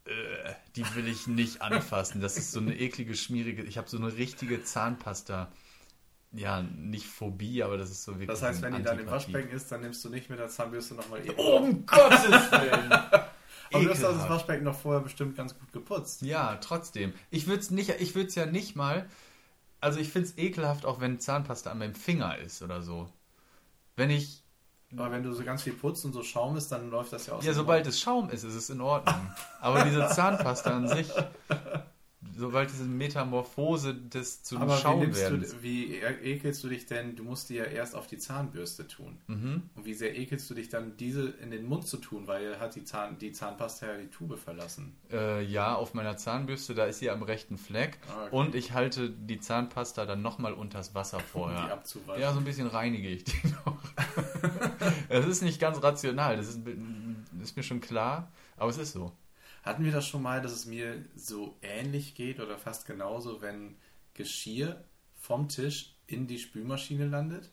Äh, 0.09 0.55
die 0.75 0.95
will 0.95 1.07
ich 1.07 1.27
nicht 1.27 1.61
anfassen. 1.61 2.21
Das 2.21 2.39
ist 2.39 2.53
so 2.53 2.61
eine 2.61 2.75
eklige, 2.75 3.15
schmierige. 3.15 3.63
Ich 3.63 3.77
habe 3.77 3.89
so 3.89 3.99
eine 3.99 4.17
richtige 4.17 4.63
Zahnpasta. 4.63 5.53
Ja, 6.33 6.63
nicht 6.63 7.07
Phobie, 7.07 7.63
aber 7.63 7.77
das 7.77 7.91
ist 7.91 8.05
so 8.05 8.13
wirklich. 8.13 8.29
Das 8.29 8.43
heißt, 8.43 8.63
wenn 8.63 8.75
die 8.75 8.83
dann 8.83 8.99
im. 8.99 9.07
Waschbecken 9.07 9.51
ist, 9.55 9.71
dann 9.71 9.83
nimmst 9.83 10.05
du 10.05 10.09
nicht 10.09 10.31
mit 10.31 10.39
der 10.39 10.49
Zahnbürste 10.49 10.95
nochmal 10.95 11.25
eben. 11.25 11.39
Um 11.39 11.85
Gottes 11.87 12.21
Willen! 12.53 12.93
Aber 12.93 13.85
du 13.85 13.91
hast 13.91 14.03
das. 14.03 14.29
Waschbecken 14.29 14.65
noch 14.65 14.79
vorher 14.79 15.03
bestimmt 15.03 15.37
ganz 15.37 15.59
gut 15.59 15.73
geputzt. 15.73 16.23
Ja, 16.23 16.57
trotzdem. 16.57 17.13
Ich 17.31 17.47
würde 17.47 17.61
es 17.61 17.71
nicht, 17.71 17.91
ich 18.01 18.15
würde 18.15 18.29
es 18.29 18.35
ja 18.35 18.47
nicht 18.47 18.77
mal. 18.77 19.09
Also 19.81 20.01
ich 20.01 20.09
finde 20.09 20.29
es 20.29 20.39
ekelhaft, 20.39 20.87
auch 20.87 21.01
wenn 21.01 21.21
Zahnpasta 21.21 21.71
an 21.71 21.79
meinem 21.79 21.95
Finger 21.95 22.39
ist 22.39 22.63
oder 22.63 22.83
so. 22.83 23.09
Wenn 23.97 24.11
ich 24.11 24.43
Aber 24.97 25.11
wenn 25.13 25.23
du 25.23 25.33
so 25.33 25.43
ganz 25.45 25.63
viel 25.63 25.75
putzt 25.75 26.05
und 26.07 26.13
so 26.15 26.23
Schaum 26.23 26.57
ist, 26.57 26.71
dann 26.73 26.91
läuft 26.91 27.13
das 27.13 27.27
ja 27.27 27.35
aus. 27.35 27.45
Ja, 27.45 27.53
sobald 27.53 27.87
es 27.87 28.01
Schaum 28.01 28.31
ist, 28.31 28.43
ist 28.45 28.55
es 28.55 28.71
in 28.71 28.81
Ordnung. 28.81 29.21
Aber 29.61 29.85
diese 29.85 30.09
Zahnpasta 30.09 30.75
an 30.77 30.89
sich, 30.89 31.09
sobald 32.37 32.71
diese 32.71 32.85
Metamorphose 32.85 33.95
des 33.95 34.43
zu 34.45 34.59
Aber 34.59 34.77
Schaum 34.77 35.15
werden. 35.15 35.43
du, 35.43 35.63
wie 35.63 35.95
e- 35.97 36.33
ekelst 36.35 36.63
du 36.65 36.69
dich 36.69 36.87
denn? 36.87 37.17
Du 37.17 37.25
musst 37.25 37.49
die 37.51 37.55
ja 37.57 37.65
erst 37.65 37.95
auf 37.95 38.07
die 38.07 38.17
Zahnbürste 38.19 38.87
tun. 38.87 39.19
Mhm. 39.27 39.63
Und 39.75 39.85
wie 39.85 39.93
sehr 39.95 40.17
ekelst 40.17 40.49
du 40.49 40.55
dich 40.55 40.69
dann, 40.69 40.97
diese 40.97 41.29
in 41.43 41.51
den 41.51 41.67
Mund 41.67 41.87
zu 41.87 41.97
tun, 41.99 42.27
weil 42.27 42.59
hat 42.61 42.75
die, 42.75 42.85
Zahn, 42.85 43.19
die 43.19 43.33
Zahnpasta 43.33 43.87
ja 43.89 43.97
die 43.99 44.09
Tube 44.09 44.39
verlassen. 44.39 44.97
Äh, 45.13 45.43
ja, 45.45 45.75
auf 45.75 45.95
meiner 45.95 46.17
Zahnbürste, 46.17 46.75
da 46.75 46.87
ist 46.87 47.01
sie 47.01 47.11
am 47.11 47.23
rechten 47.23 47.59
Fleck. 47.59 47.99
Ah, 48.09 48.27
okay. 48.27 48.37
Und 48.37 48.55
ich 48.55 48.73
halte 48.73 49.11
die 49.11 49.39
Zahnpasta 49.41 50.07
dann 50.07 50.23
nochmal 50.23 50.53
unters 50.55 50.95
Wasser 50.95 51.19
Um 51.19 51.23
die 51.25 51.29
vorher. 51.31 51.73
abzuwaschen. 51.73 52.23
Ja, 52.23 52.33
so 52.33 52.39
ein 52.39 52.45
bisschen 52.45 52.69
reinige 52.69 53.09
ich 53.09 53.25
die 53.25 53.49
noch. 53.67 53.77
Es 55.09 55.27
ist 55.27 55.43
nicht 55.43 55.61
ganz 55.61 55.83
rational, 55.83 56.37
das 56.37 56.49
ist, 56.49 56.61
ist 57.43 57.57
mir 57.57 57.63
schon 57.63 57.81
klar, 57.81 58.31
aber 58.57 58.71
es 58.71 58.79
ist 58.79 58.93
so. 58.93 59.13
Hatten 59.63 59.85
wir 59.85 59.93
das 59.93 60.07
schon 60.07 60.23
mal, 60.23 60.41
dass 60.41 60.53
es 60.53 60.67
mir 60.67 61.05
so 61.17 61.57
ähnlich 61.63 62.15
geht 62.15 62.41
oder 62.41 62.57
fast 62.59 62.87
genauso, 62.87 63.43
wenn 63.43 63.77
Geschirr 64.15 64.83
vom 65.21 65.49
Tisch 65.49 65.95
in 66.07 66.27
die 66.27 66.39
Spülmaschine 66.39 67.07
landet? 67.07 67.51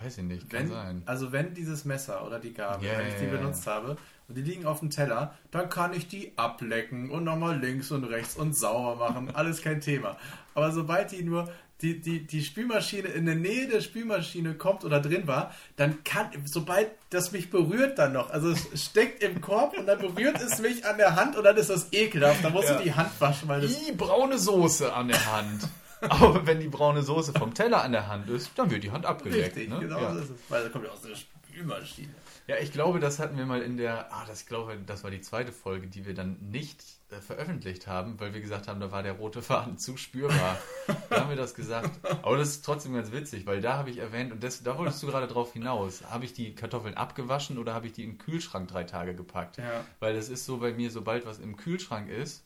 Weiß 0.00 0.18
ich 0.18 0.24
nicht, 0.24 0.50
kann 0.50 0.62
Wenn, 0.62 0.68
sein. 0.68 1.02
also 1.06 1.30
wenn 1.32 1.54
dieses 1.54 1.84
Messer 1.84 2.26
oder 2.26 2.40
die 2.40 2.52
Gabel, 2.52 2.86
Ja, 2.88 2.98
wenn 2.98 3.06
ich 3.08 3.14
die 3.14 3.24
ja. 3.26 3.30
benutzt 3.30 3.66
habe 3.66 3.96
und 4.26 4.36
die 4.36 4.42
liegen 4.42 4.66
auf 4.66 4.80
dem 4.80 4.90
Teller, 4.90 5.36
dann 5.52 5.68
kann 5.68 5.92
ich 5.92 6.08
die 6.08 6.36
ablecken 6.36 7.10
und 7.10 7.24
nochmal 7.24 7.58
links 7.60 7.90
und 7.92 8.04
rechts 8.04 8.36
und 8.36 8.54
sauber 8.54 8.96
machen. 8.96 9.30
Alles 9.34 9.62
kein 9.62 9.80
Thema. 9.80 10.18
Aber 10.54 10.72
sobald 10.72 11.12
die 11.12 11.22
nur 11.22 11.48
die, 11.82 12.00
die, 12.00 12.26
die 12.26 12.42
Spülmaschine 12.42 13.08
in 13.08 13.26
der 13.26 13.34
Nähe 13.34 13.68
der 13.68 13.80
Spülmaschine 13.80 14.54
kommt 14.54 14.84
oder 14.84 15.00
drin 15.00 15.26
war, 15.26 15.52
dann 15.76 16.04
kann, 16.04 16.28
sobald 16.46 16.90
das 17.10 17.32
mich 17.32 17.50
berührt 17.50 17.98
dann 17.98 18.12
noch, 18.12 18.30
also 18.30 18.50
es 18.50 18.84
steckt 18.84 19.22
im 19.22 19.40
Korb 19.40 19.76
und 19.76 19.86
dann 19.86 19.98
berührt 19.98 20.40
es 20.40 20.60
mich 20.60 20.86
an 20.86 20.96
der 20.98 21.16
Hand 21.16 21.36
und 21.36 21.44
dann 21.44 21.56
ist 21.56 21.70
das 21.70 21.92
ekelhaft. 21.92 22.44
Da 22.44 22.50
musst 22.50 22.68
Ja. 22.68 22.76
du 22.78 22.84
die 22.84 22.94
Hand 22.94 23.10
waschen, 23.20 23.48
weil 23.48 23.60
das 23.60 23.84
Die 23.84 23.92
braune 23.92 24.38
Soße 24.38 24.92
an 24.92 25.08
der 25.08 25.26
Hand. 25.32 25.68
Aber 26.00 26.46
wenn 26.46 26.58
die 26.60 26.68
braune 26.68 27.02
Soße 27.02 27.32
vom 27.32 27.54
Teller 27.54 27.82
an 27.82 27.92
der 27.92 28.08
Hand 28.08 28.28
ist, 28.28 28.50
dann 28.56 28.70
wird 28.70 28.82
die 28.82 28.90
Hand 28.90 29.06
abgeleckt. 29.06 29.56
richtig, 29.56 29.68
ne? 29.68 29.78
genau 29.80 30.00
ja. 30.00 30.14
so 30.14 30.20
ist 30.20 30.30
es. 30.30 30.36
Weil 30.48 30.64
das 30.64 30.72
kommt 30.72 30.84
ja 30.86 30.90
aus 30.90 31.02
der 31.02 31.14
Spülmaschine. 31.14 32.08
ja, 32.48 32.56
ich 32.60 32.72
glaube, 32.72 32.98
das 33.00 33.18
hatten 33.18 33.36
wir 33.36 33.46
mal 33.46 33.62
in 33.62 33.76
der, 33.76 34.12
ah, 34.12 34.24
das 34.26 34.40
ich 34.42 34.46
glaube, 34.46 34.76
das 34.86 35.04
war 35.04 35.10
die 35.10 35.20
zweite 35.20 35.52
Folge, 35.52 35.86
die 35.86 36.04
wir 36.06 36.14
dann 36.14 36.36
nicht 36.50 36.82
äh, 37.12 37.20
veröffentlicht 37.20 37.86
haben, 37.86 38.18
weil 38.18 38.34
wir 38.34 38.40
gesagt 38.40 38.68
haben, 38.68 38.80
da 38.80 38.90
war 38.90 39.02
der 39.02 39.12
rote 39.12 39.42
Faden 39.42 39.78
zu 39.78 39.96
spürbar. 39.96 40.58
da 41.10 41.20
haben 41.20 41.28
wir 41.28 41.36
das 41.36 41.54
gesagt. 41.54 41.90
Aber 42.22 42.36
das 42.36 42.48
ist 42.48 42.64
trotzdem 42.64 42.94
ganz 42.94 43.12
witzig, 43.12 43.46
weil 43.46 43.60
da 43.60 43.76
habe 43.76 43.90
ich 43.90 43.98
erwähnt, 43.98 44.32
und 44.32 44.42
das, 44.42 44.62
da 44.62 44.78
wolltest 44.78 45.02
du 45.02 45.06
gerade 45.06 45.26
drauf 45.26 45.52
hinaus, 45.52 46.02
habe 46.10 46.24
ich 46.24 46.32
die 46.32 46.54
Kartoffeln 46.54 46.94
abgewaschen 46.94 47.58
oder 47.58 47.74
habe 47.74 47.86
ich 47.86 47.92
die 47.92 48.04
in 48.04 48.12
den 48.12 48.18
Kühlschrank 48.18 48.68
drei 48.68 48.84
Tage 48.84 49.14
gepackt? 49.14 49.58
Ja. 49.58 49.84
Weil 50.00 50.14
das 50.14 50.28
ist 50.28 50.44
so 50.44 50.58
bei 50.58 50.72
mir, 50.72 50.90
sobald 50.90 51.26
was 51.26 51.38
im 51.38 51.56
Kühlschrank 51.56 52.08
ist, 52.08 52.44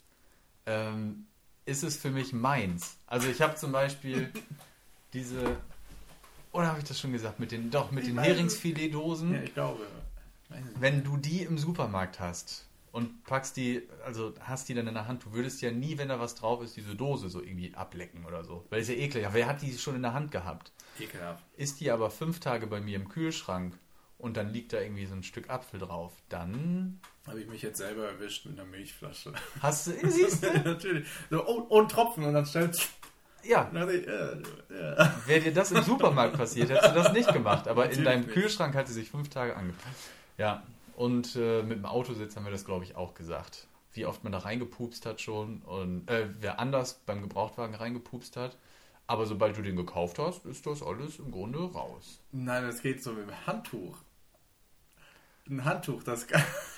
ähm, 0.66 1.26
ist 1.64 1.82
es 1.82 1.96
für 1.96 2.10
mich 2.10 2.32
meins. 2.32 2.96
Also 3.06 3.28
ich 3.28 3.40
habe 3.40 3.54
zum 3.56 3.72
Beispiel 3.72 4.32
diese, 5.12 5.56
oder 6.52 6.68
habe 6.68 6.78
ich 6.78 6.84
das 6.84 6.98
schon 6.98 7.12
gesagt, 7.12 7.40
mit 7.40 7.52
den, 7.52 7.70
doch, 7.70 7.90
mit 7.90 8.04
Ich 8.04 8.10
den. 8.10 8.18
Heringsfiletdosen. 8.18 9.34
ja, 9.34 9.42
ich 9.42 9.54
glaube. 9.54 9.86
Wenn 10.78 11.02
du 11.02 11.16
die 11.16 11.42
im 11.42 11.58
Supermarkt 11.58 12.20
hast 12.20 12.66
und 12.96 13.24
packst 13.24 13.58
die, 13.58 13.86
also 14.06 14.32
hast 14.40 14.70
die 14.70 14.74
dann 14.74 14.86
in 14.86 14.94
der 14.94 15.06
Hand, 15.06 15.26
du 15.26 15.32
würdest 15.34 15.60
ja 15.60 15.70
nie, 15.70 15.98
wenn 15.98 16.08
da 16.08 16.18
was 16.18 16.34
drauf 16.34 16.62
ist, 16.62 16.78
diese 16.78 16.94
Dose 16.94 17.28
so 17.28 17.42
irgendwie 17.42 17.74
ablecken 17.74 18.24
oder 18.24 18.42
so. 18.42 18.64
Weil 18.70 18.80
es 18.80 18.88
ja 18.88 18.94
eklig. 18.94 19.26
Aber 19.26 19.34
wer 19.34 19.46
hat 19.48 19.60
die 19.60 19.76
schon 19.76 19.96
in 19.96 20.00
der 20.02 20.14
Hand 20.14 20.30
gehabt? 20.30 20.72
Ekelhaft. 20.98 21.44
Ist 21.58 21.80
die 21.80 21.90
aber 21.90 22.10
fünf 22.10 22.40
Tage 22.40 22.66
bei 22.66 22.80
mir 22.80 22.96
im 22.96 23.10
Kühlschrank 23.10 23.78
und 24.16 24.38
dann 24.38 24.50
liegt 24.50 24.72
da 24.72 24.80
irgendwie 24.80 25.04
so 25.04 25.14
ein 25.14 25.22
Stück 25.22 25.50
Apfel 25.50 25.78
drauf, 25.78 26.14
dann 26.30 26.98
Habe 27.26 27.42
ich 27.42 27.46
mich 27.48 27.60
jetzt 27.60 27.76
selber 27.76 28.06
erwischt 28.06 28.46
mit 28.46 28.58
einer 28.58 28.66
Milchflasche. 28.66 29.34
hast 29.60 29.88
du, 29.88 29.92
siehst 30.08 30.42
du, 30.42 30.58
Natürlich. 30.64 31.06
So, 31.28 31.46
oh, 31.46 31.60
und 31.68 31.90
Tropfen 31.90 32.24
und 32.24 32.32
dann 32.32 32.46
schnell. 32.46 32.70
ja, 33.44 33.68
Na, 33.74 33.86
äh, 33.90 34.42
ja. 34.70 35.14
wäre 35.26 35.40
dir 35.42 35.52
das 35.52 35.70
im 35.70 35.82
Supermarkt 35.82 36.38
passiert, 36.38 36.70
hättest 36.70 36.92
du 36.92 36.94
das 36.94 37.12
nicht 37.12 37.30
gemacht. 37.30 37.68
Aber 37.68 37.82
in 37.84 37.90
Natürlich 37.90 38.04
deinem 38.06 38.20
nicht. 38.22 38.32
Kühlschrank 38.32 38.74
hat 38.74 38.88
sie 38.88 38.94
sich 38.94 39.10
fünf 39.10 39.28
Tage 39.28 39.54
angepasst. 39.54 40.08
Ja, 40.38 40.62
und 40.96 41.36
äh, 41.36 41.62
mit 41.62 41.76
dem 41.76 41.84
Autositz 41.84 42.36
haben 42.36 42.46
wir 42.46 42.50
das, 42.50 42.64
glaube 42.64 42.84
ich, 42.84 42.96
auch 42.96 43.12
gesagt. 43.12 43.68
Wie 43.92 44.06
oft 44.06 44.24
man 44.24 44.32
da 44.32 44.38
reingepupst 44.38 45.04
hat 45.04 45.20
schon 45.20 45.60
und 45.62 46.10
äh, 46.10 46.28
wer 46.40 46.58
anders 46.58 47.02
beim 47.04 47.20
Gebrauchtwagen 47.20 47.74
reingepupst 47.74 48.36
hat. 48.36 48.56
Aber 49.06 49.26
sobald 49.26 49.56
du 49.56 49.62
den 49.62 49.76
gekauft 49.76 50.18
hast, 50.18 50.46
ist 50.46 50.66
das 50.66 50.82
alles 50.82 51.18
im 51.18 51.30
Grunde 51.30 51.58
raus. 51.58 52.20
Nein, 52.32 52.64
das 52.64 52.82
geht 52.82 53.02
so 53.02 53.12
mit 53.12 53.28
dem 53.28 53.46
Handtuch. 53.46 53.98
Ein 55.48 55.64
Handtuch, 55.64 56.02
das. 56.02 56.26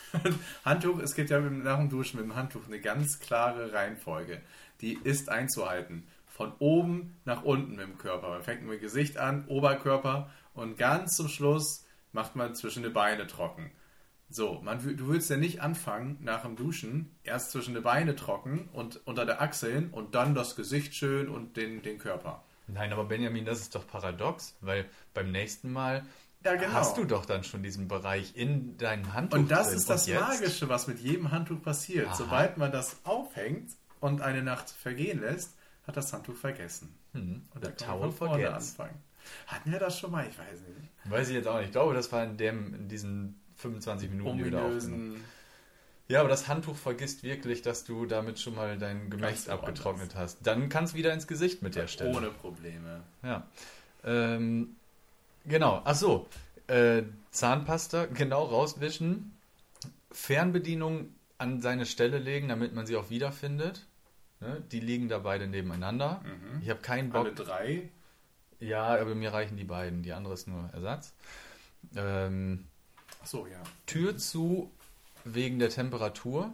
Handtuch, 0.65 0.99
es 0.99 1.15
gibt 1.15 1.31
ja 1.31 1.39
nach 1.39 1.79
dem 1.79 1.89
Duschen 1.89 2.19
mit 2.19 2.29
dem 2.29 2.35
Handtuch 2.35 2.67
eine 2.67 2.81
ganz 2.81 3.21
klare 3.21 3.73
Reihenfolge. 3.73 4.43
Die 4.81 4.95
ist 4.95 5.29
einzuhalten. 5.29 6.09
Von 6.27 6.53
oben 6.59 7.17
nach 7.25 7.45
unten 7.45 7.77
mit 7.77 7.87
dem 7.87 7.99
Körper. 7.99 8.31
Man 8.31 8.43
fängt 8.43 8.63
mit 8.63 8.73
dem 8.73 8.81
Gesicht 8.81 9.17
an, 9.17 9.47
Oberkörper 9.47 10.29
und 10.55 10.77
ganz 10.77 11.17
zum 11.17 11.29
Schluss 11.29 11.87
macht 12.13 12.37
man 12.37 12.55
zwischen 12.55 12.83
die 12.83 12.91
Beine 12.91 13.27
trocken. 13.27 13.71
So, 14.31 14.61
man, 14.62 14.79
du 14.97 15.07
würdest 15.07 15.31
ja 15.31 15.37
nicht 15.38 15.62
anfangen 15.62 16.19
nach 16.21 16.43
dem 16.43 16.55
Duschen, 16.57 17.14
erst 17.25 17.51
zwischen 17.53 17.75
die 17.75 17.81
Beine 17.81 18.14
trocken 18.14 18.69
und 18.73 19.01
unter 19.07 19.25
der 19.25 19.41
Achseln 19.41 19.91
und 19.91 20.14
dann 20.14 20.35
das 20.35 20.55
Gesicht 20.55 20.95
schön 20.95 21.29
und 21.29 21.57
den, 21.57 21.81
den 21.83 21.99
Körper. 21.99 22.43
Nein, 22.67 22.93
aber 22.93 23.05
Benjamin, 23.07 23.47
das 23.47 23.61
ist 23.61 23.75
doch 23.75 23.87
paradox, 23.87 24.55
weil 24.61 24.85
beim 25.14 25.33
nächsten 25.33 25.73
Mal 25.73 26.05
Ja, 26.45 26.57
genau. 26.57 26.75
hast 26.75 26.99
du 26.99 27.05
doch 27.05 27.25
dann 27.25 27.43
schon 27.43 27.62
diesen 27.62 27.88
Bereich 27.88 28.37
in 28.37 28.77
deinem 28.77 29.14
Handtuch. 29.14 29.38
Und 29.38 29.51
das 29.51 29.69
drin. 29.69 29.77
ist 29.79 29.88
das 29.88 30.07
jetzt- 30.07 30.21
Magische, 30.21 30.69
was 30.69 30.87
mit 30.87 30.99
jedem 30.99 31.31
Handtuch 31.31 31.62
passiert. 31.62 32.09
Aha. 32.09 32.14
Sobald 32.17 32.59
man 32.59 32.71
das 32.71 32.99
aufhängt 33.05 33.71
und 34.01 34.21
eine 34.21 34.43
Nacht 34.43 34.69
vergehen 34.69 35.21
lässt, 35.23 35.57
hat 35.87 35.97
das 35.97 36.12
Handtuch 36.12 36.37
vergessen. 36.37 36.95
Hm, 37.14 37.47
Und 37.55 37.62
man 37.64 37.77
towel 37.79 38.12
vorne 38.12 38.53
anfangen. 38.53 39.03
Hatten 39.47 39.73
wir 39.73 39.79
das 39.79 39.99
schon 39.99 40.11
mal? 40.11 40.27
Ich 40.29 40.38
weiß 40.38 40.61
nicht. 40.61 41.11
Weiß 41.11 41.29
ich 41.31 41.35
jetzt 41.35 41.49
auch 41.49 41.57
nicht. 41.57 41.67
Ich 41.69 41.73
glaube, 41.73 41.95
das 41.95 42.12
war 42.12 42.23
in, 42.25 42.37
dem, 42.37 42.75
in 42.75 42.88
diesen 42.88 43.41
25 43.59 44.11
Minuten, 44.11 44.51
da 44.51 44.66
aufgenommen. 44.66 45.25
Ja, 46.09 46.21
aber 46.21 46.31
das 46.31 46.49
Handtuch 46.49 46.75
vergisst 46.75 47.23
wirklich, 47.23 47.61
dass 47.61 47.85
du 47.85 48.07
damit 48.07 48.40
schon 48.40 48.55
mal 48.55 48.79
dein 48.79 49.11
Gemächt 49.11 49.51
abgetrocknet 49.51 50.14
hast. 50.14 50.38
Dann 50.47 50.71
kannst 50.71 50.94
wieder 50.94 51.12
ins 51.12 51.27
Gesicht 51.27 51.62
mit 51.62 51.75
der 51.75 51.87
Stelle. 51.87 52.16
Ohne 52.16 52.31
Probleme. 52.31 53.03
Ja. 53.23 53.47
Ähm, 54.05 54.77
genau. 55.44 55.83
Ach 55.85 55.94
so. 55.94 56.27
Äh, 56.66 57.03
Zahnpasta 57.31 58.07
genau 58.07 58.44
rauswischen. 58.44 59.35
Fernbedienung 60.11 61.11
an 61.37 61.61
seine 61.61 61.85
Stelle 61.85 62.18
legen, 62.18 62.49
damit 62.49 62.75
man 62.75 62.87
sie 62.87 62.97
auch 62.97 63.11
wiederfindet. 63.11 63.87
Ne? 64.40 64.62
Die 64.73 64.81
liegen 64.81 65.09
da 65.09 65.18
beide 65.18 65.47
nebeneinander. 65.47 66.23
Ich 66.62 66.71
habe 66.71 66.81
keinen 66.81 67.11
Bock. 67.11 67.27
Alle 67.27 67.35
drei. 67.35 67.88
Ja, 68.61 68.85
aber 68.85 69.14
mir 69.14 69.33
reichen 69.33 69.57
die 69.57 69.64
beiden. 69.64 70.03
Die 70.03 70.12
andere 70.12 70.35
ist 70.35 70.49
nur 70.49 70.71
Ersatz. 70.73 71.12
Ähm, 71.94 72.64
Achso, 73.29 73.47
ja. 73.47 73.62
Tür 73.85 74.17
zu 74.17 74.71
wegen 75.23 75.59
der 75.59 75.69
Temperatur, 75.69 76.51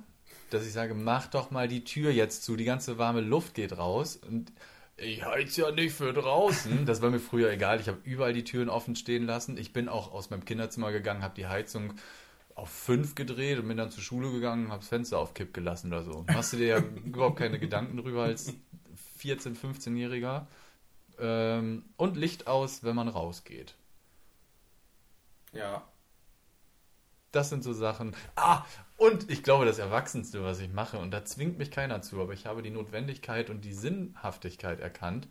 dass 0.51 0.67
ich 0.67 0.73
sage, 0.73 0.93
mach 0.95 1.29
doch 1.29 1.53
mal 1.53 1.69
die 1.69 1.85
Tür 1.85 2.11
jetzt 2.11 2.43
zu, 2.43 2.57
die 2.57 2.65
ganze 2.65 2.99
warme 2.99 3.21
Luft 3.21 3.55
geht 3.55 3.79
raus 3.79 4.17
und 4.17 4.51
ich 4.97 5.25
heiz 5.25 5.57
ja 5.57 5.71
nicht 5.71 5.95
für 5.95 6.13
draußen. 6.13 6.85
Das 6.85 7.01
war 7.01 7.11
mir 7.11 7.21
früher 7.21 7.53
egal. 7.53 7.79
Ich 7.79 7.87
habe 7.87 8.01
überall 8.03 8.33
die 8.33 8.43
Türen 8.43 8.69
offen 8.69 8.97
stehen 8.97 9.25
lassen. 9.25 9.57
Ich 9.57 9.73
bin 9.73 9.89
auch 9.89 10.13
aus 10.13 10.31
meinem 10.31 10.45
Kinderzimmer 10.45 10.91
gegangen, 10.91 11.23
habe 11.23 11.37
die 11.37 11.47
Heizung 11.47 11.95
auf 12.57 12.71
5 12.71 13.15
gedreht 13.15 13.61
und 13.61 13.69
bin 13.69 13.77
dann 13.77 13.93
zur 13.93 14.03
Schule 14.03 14.33
gegangen 14.33 14.67
und 14.67 14.73
habe 14.73 14.81
das 14.81 14.89
Fenster 14.89 15.19
auf 15.21 15.33
Kipp 15.33 15.55
gelassen 15.55 15.93
oder 15.93 16.03
so. 16.03 16.25
Machst 16.27 16.55
du 16.55 16.57
dir 16.57 16.67
ja 16.67 16.79
überhaupt 17.05 17.39
keine 17.39 17.61
Gedanken 17.61 17.99
drüber 17.99 18.25
als 18.25 18.53
14-, 19.23 19.57
15-Jähriger. 19.57 20.47
Ähm, 21.21 21.85
und 21.97 22.17
Licht 22.17 22.49
aus, 22.49 22.83
wenn 22.83 22.97
man 22.97 23.07
rausgeht. 23.07 23.77
Ja. 25.53 25.85
Das 27.35 27.49
sind 27.49 27.65
so 27.65 27.73
Sachen. 27.73 28.15
Ah, 28.37 28.65
und 28.97 29.29
ich 29.29 29.43
glaube, 29.43 29.65
das 29.65 29.79
Erwachsenste, 29.79 30.45
was 30.45 30.61
ich 30.61 30.71
mache, 30.71 30.99
und 30.99 31.11
da 31.11 31.25
zwingt 31.25 31.59
mich 31.59 31.73
keiner 31.73 32.01
zu, 32.01 32.21
aber 32.21 32.33
ich 32.33 32.47
habe 32.47 32.63
die 32.63 32.71
Notwendigkeit 32.71 33.51
und 33.51 33.65
die 33.65 33.73
Sinnhaftigkeit 33.73 34.79
erkannt 34.79 35.27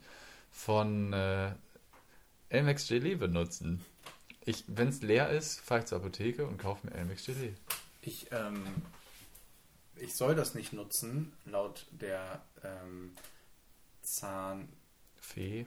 von 0.52 1.14
äh, 1.14 1.54
Elmex 2.50 2.90
Gelee 2.90 3.16
benutzen. 3.16 3.86
Ich, 4.44 4.66
wenn 4.68 4.90
es 4.90 5.02
leer 5.02 5.30
ist, 5.30 5.62
fahre 5.62 5.80
ich 5.80 5.86
zur 5.86 6.00
Apotheke 6.00 6.46
und 6.46 6.58
kaufe 6.58 6.86
mir 6.86 6.94
Elmex 6.94 7.26
Gelee. 7.26 7.54
Ich, 8.02 8.28
ähm, 8.34 8.66
ich 9.96 10.14
soll 10.14 10.36
das 10.36 10.56
nicht 10.56 10.74
nutzen, 10.74 11.32
laut 11.46 11.86
der 11.92 12.44
ähm, 12.66 13.16
Zahn. 14.02 14.68
Fee. 15.22 15.66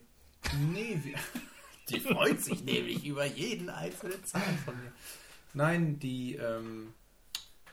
Nee, 0.71 1.15
die 1.89 2.01
freut 2.01 2.43
sich 2.43 2.63
nämlich 2.63 3.07
über 3.07 3.25
jeden 3.25 3.71
einzelnen 3.71 4.23
Zahn 4.27 4.59
von 4.67 4.77
mir. 4.77 4.93
Nein, 5.57 5.99
die, 5.99 6.35
ähm, 6.35 6.93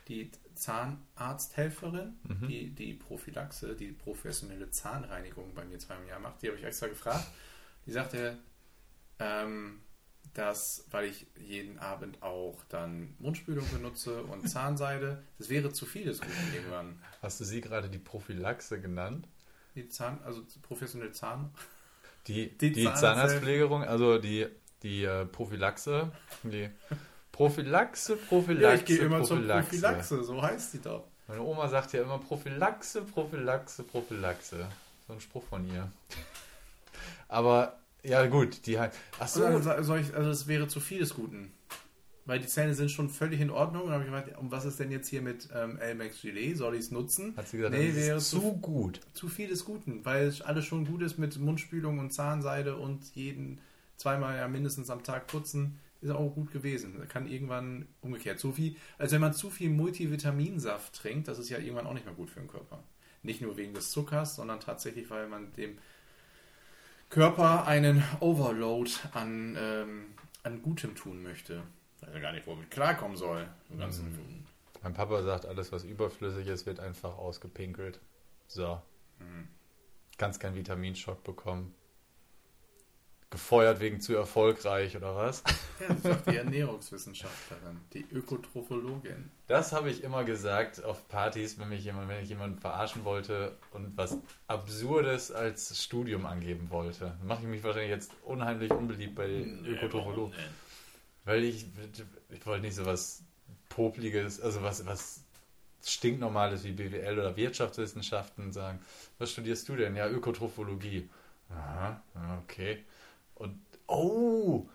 die 0.08 0.30
Zahnarzthelferin, 0.54 2.14
die 2.48 2.70
die 2.70 2.94
Prophylaxe, 2.94 3.74
die 3.74 3.92
professionelle 3.92 4.70
Zahnreinigung 4.70 5.52
bei 5.54 5.66
mir 5.66 5.78
zweimal 5.78 6.04
im 6.04 6.08
Jahr 6.08 6.18
macht, 6.18 6.40
die 6.40 6.48
habe 6.48 6.56
ich 6.56 6.64
extra 6.64 6.86
gefragt. 6.86 7.26
Die 7.84 7.92
sagte, 7.92 8.38
ähm, 9.18 9.80
dass, 10.32 10.86
weil 10.92 11.10
ich 11.10 11.26
jeden 11.36 11.78
Abend 11.78 12.22
auch 12.22 12.64
dann 12.70 13.14
Mundspülung 13.18 13.68
benutze 13.70 14.22
und 14.24 14.48
Zahnseide, 14.48 15.22
das 15.36 15.50
wäre 15.50 15.70
zu 15.70 15.84
viel 15.84 16.06
des 16.06 16.22
Guten 16.22 16.54
irgendwann. 16.54 16.98
Hast 17.20 17.38
du 17.40 17.44
sie 17.44 17.60
gerade 17.60 17.90
die 17.90 17.98
Prophylaxe 17.98 18.80
genannt? 18.80 19.28
Die 19.74 19.90
Zahn, 19.90 20.22
also 20.24 20.42
professionelle 20.62 21.12
Zahn. 21.12 21.52
Die, 22.28 22.56
Die 22.56 22.72
die, 22.72 22.84
Zahnarztpflegerung, 22.84 23.84
also 23.84 24.16
die, 24.16 24.46
die 24.82 25.04
äh, 25.04 25.26
Prophylaxe. 25.26 26.10
Die 26.44 26.70
Prophylaxe, 27.34 28.16
Prophylaxe. 28.16 28.62
Ja, 28.62 28.74
ich 28.74 28.84
gehe 28.84 28.98
immer 28.98 29.24
zur 29.24 29.38
Prophylaxe. 29.38 29.70
Prophylaxe, 29.70 30.24
so 30.24 30.40
heißt 30.40 30.74
die 30.74 30.82
doch. 30.82 31.04
Meine 31.26 31.42
Oma 31.42 31.68
sagt 31.68 31.92
ja 31.92 32.02
immer 32.02 32.18
Prophylaxe, 32.18 33.02
Prophylaxe, 33.02 33.82
Prophylaxe. 33.82 34.68
So 35.08 35.14
ein 35.14 35.20
Spruch 35.20 35.42
von 35.42 35.66
ihr. 35.68 35.90
Aber, 37.28 37.80
ja 38.04 38.24
gut, 38.26 38.64
die 38.66 38.78
halt. 38.78 38.92
Ach 39.18 39.26
so, 39.26 39.40
So, 39.60 39.82
soll 39.82 40.00
ich, 40.00 40.14
also 40.14 40.30
es 40.30 40.46
wäre 40.46 40.68
zu 40.68 40.78
viel 40.78 41.00
des 41.00 41.14
Guten. 41.14 41.52
Weil 42.24 42.38
die 42.38 42.46
Zähne 42.46 42.72
sind 42.74 42.90
schon 42.90 43.10
völlig 43.10 43.40
in 43.40 43.50
Ordnung. 43.50 43.82
Und 43.82 43.92
habe 43.92 44.04
ich 44.04 44.10
gefragt, 44.10 44.38
um 44.38 44.52
was 44.52 44.64
ist 44.64 44.78
denn 44.78 44.92
jetzt 44.92 45.08
hier 45.08 45.20
mit 45.20 45.48
ähm, 45.54 45.76
Elmex 45.78 46.22
Gelee? 46.22 46.54
Soll 46.54 46.74
ich 46.74 46.82
es 46.82 46.90
nutzen? 46.92 47.36
hat 47.36 47.48
sie 47.48 47.56
gesagt, 47.56 47.74
nee, 47.74 47.88
das 47.88 47.96
wäre 47.96 48.18
zu, 48.20 48.40
zu 48.40 48.52
gut. 48.58 49.00
zu 49.12 49.28
viel 49.28 49.48
des 49.48 49.64
Guten. 49.64 50.04
Weil 50.04 50.28
es 50.28 50.40
alles 50.40 50.64
schon 50.64 50.86
gut 50.86 51.02
ist 51.02 51.18
mit 51.18 51.36
Mundspülung 51.36 51.98
und 51.98 52.12
Zahnseide 52.12 52.76
und 52.76 53.04
jeden 53.14 53.60
zweimal 53.96 54.36
ja 54.36 54.46
mindestens 54.46 54.88
am 54.88 55.02
Tag 55.02 55.26
putzen. 55.26 55.80
Ist 56.04 56.10
auch 56.10 56.34
gut 56.34 56.52
gewesen. 56.52 57.08
Kann 57.08 57.26
irgendwann 57.26 57.88
umgekehrt 58.02 58.38
zu 58.38 58.52
viel, 58.52 58.76
also 58.98 59.14
wenn 59.14 59.22
man 59.22 59.32
zu 59.32 59.48
viel 59.48 59.70
Multivitaminsaft 59.70 60.94
trinkt, 60.94 61.28
das 61.28 61.38
ist 61.38 61.48
ja 61.48 61.56
irgendwann 61.56 61.86
auch 61.86 61.94
nicht 61.94 62.04
mehr 62.04 62.14
gut 62.14 62.28
für 62.28 62.40
den 62.40 62.48
Körper. 62.48 62.84
Nicht 63.22 63.40
nur 63.40 63.56
wegen 63.56 63.72
des 63.72 63.90
Zuckers, 63.90 64.36
sondern 64.36 64.60
tatsächlich, 64.60 65.08
weil 65.08 65.28
man 65.28 65.50
dem 65.52 65.78
Körper 67.08 67.66
einen 67.66 68.04
Overload 68.20 68.90
an, 69.12 69.56
ähm, 69.58 70.04
an 70.42 70.60
Gutem 70.60 70.94
tun 70.94 71.22
möchte. 71.22 71.62
Er 72.02 72.20
gar 72.20 72.32
nicht 72.32 72.46
womit 72.46 72.70
klarkommen 72.70 73.16
soll. 73.16 73.48
Im 73.70 73.78
ganzen 73.78 74.44
Mein 74.82 74.92
Papa 74.92 75.22
sagt, 75.22 75.46
alles, 75.46 75.72
was 75.72 75.84
überflüssig 75.84 76.46
ist, 76.48 76.66
wird 76.66 76.80
einfach 76.80 77.16
ausgepinkelt. 77.16 77.98
So. 78.46 78.82
Mhm. 79.20 79.48
Kannst 80.18 80.38
keinen 80.38 80.54
Vitaminschock 80.54 81.24
bekommen. 81.24 81.74
Gefeuert 83.30 83.80
wegen 83.80 84.00
zu 84.00 84.14
erfolgreich 84.14 84.96
oder 84.96 85.16
was? 85.16 85.42
Ja, 85.80 85.88
das 85.88 86.02
sagt 86.02 86.30
die 86.30 86.36
Ernährungswissenschaftlerin, 86.36 87.80
die 87.92 88.06
Ökotrophologin. 88.12 89.30
Das 89.48 89.72
habe 89.72 89.90
ich 89.90 90.04
immer 90.04 90.22
gesagt 90.22 90.84
auf 90.84 91.08
Partys, 91.08 91.58
wenn 91.58 91.68
mich 91.68 91.84
jemand, 91.84 92.08
wenn 92.08 92.22
ich 92.22 92.28
jemanden 92.28 92.60
verarschen 92.60 93.04
wollte 93.04 93.56
und 93.72 93.96
was 93.96 94.18
Absurdes 94.46 95.32
als 95.32 95.82
Studium 95.82 96.26
angeben 96.26 96.70
wollte. 96.70 97.16
Dann 97.18 97.26
mache 97.26 97.42
ich 97.42 97.48
mich 97.48 97.64
wahrscheinlich 97.64 97.90
jetzt 97.90 98.12
unheimlich 98.22 98.70
unbeliebt 98.70 99.16
bei 99.16 99.26
den 99.26 99.66
Ökotrophologen. 99.66 100.34
Weil 101.24 101.42
ich, 101.42 101.66
ich 102.30 102.46
wollte 102.46 102.62
nicht 102.62 102.76
so 102.76 102.86
was 102.86 103.22
Popliges, 103.68 104.40
also 104.40 104.62
was, 104.62 104.86
was 104.86 105.24
stinknormales 105.84 106.64
wie 106.64 106.72
BWL 106.72 107.18
oder 107.18 107.36
Wirtschaftswissenschaften 107.36 108.52
sagen. 108.52 108.78
Was 109.18 109.32
studierst 109.32 109.68
du 109.68 109.76
denn? 109.76 109.96
Ja, 109.96 110.08
Ökotrophologie. 110.08 111.08
Aha, 111.50 112.00
okay. 112.42 112.84
Oh, 113.86 114.68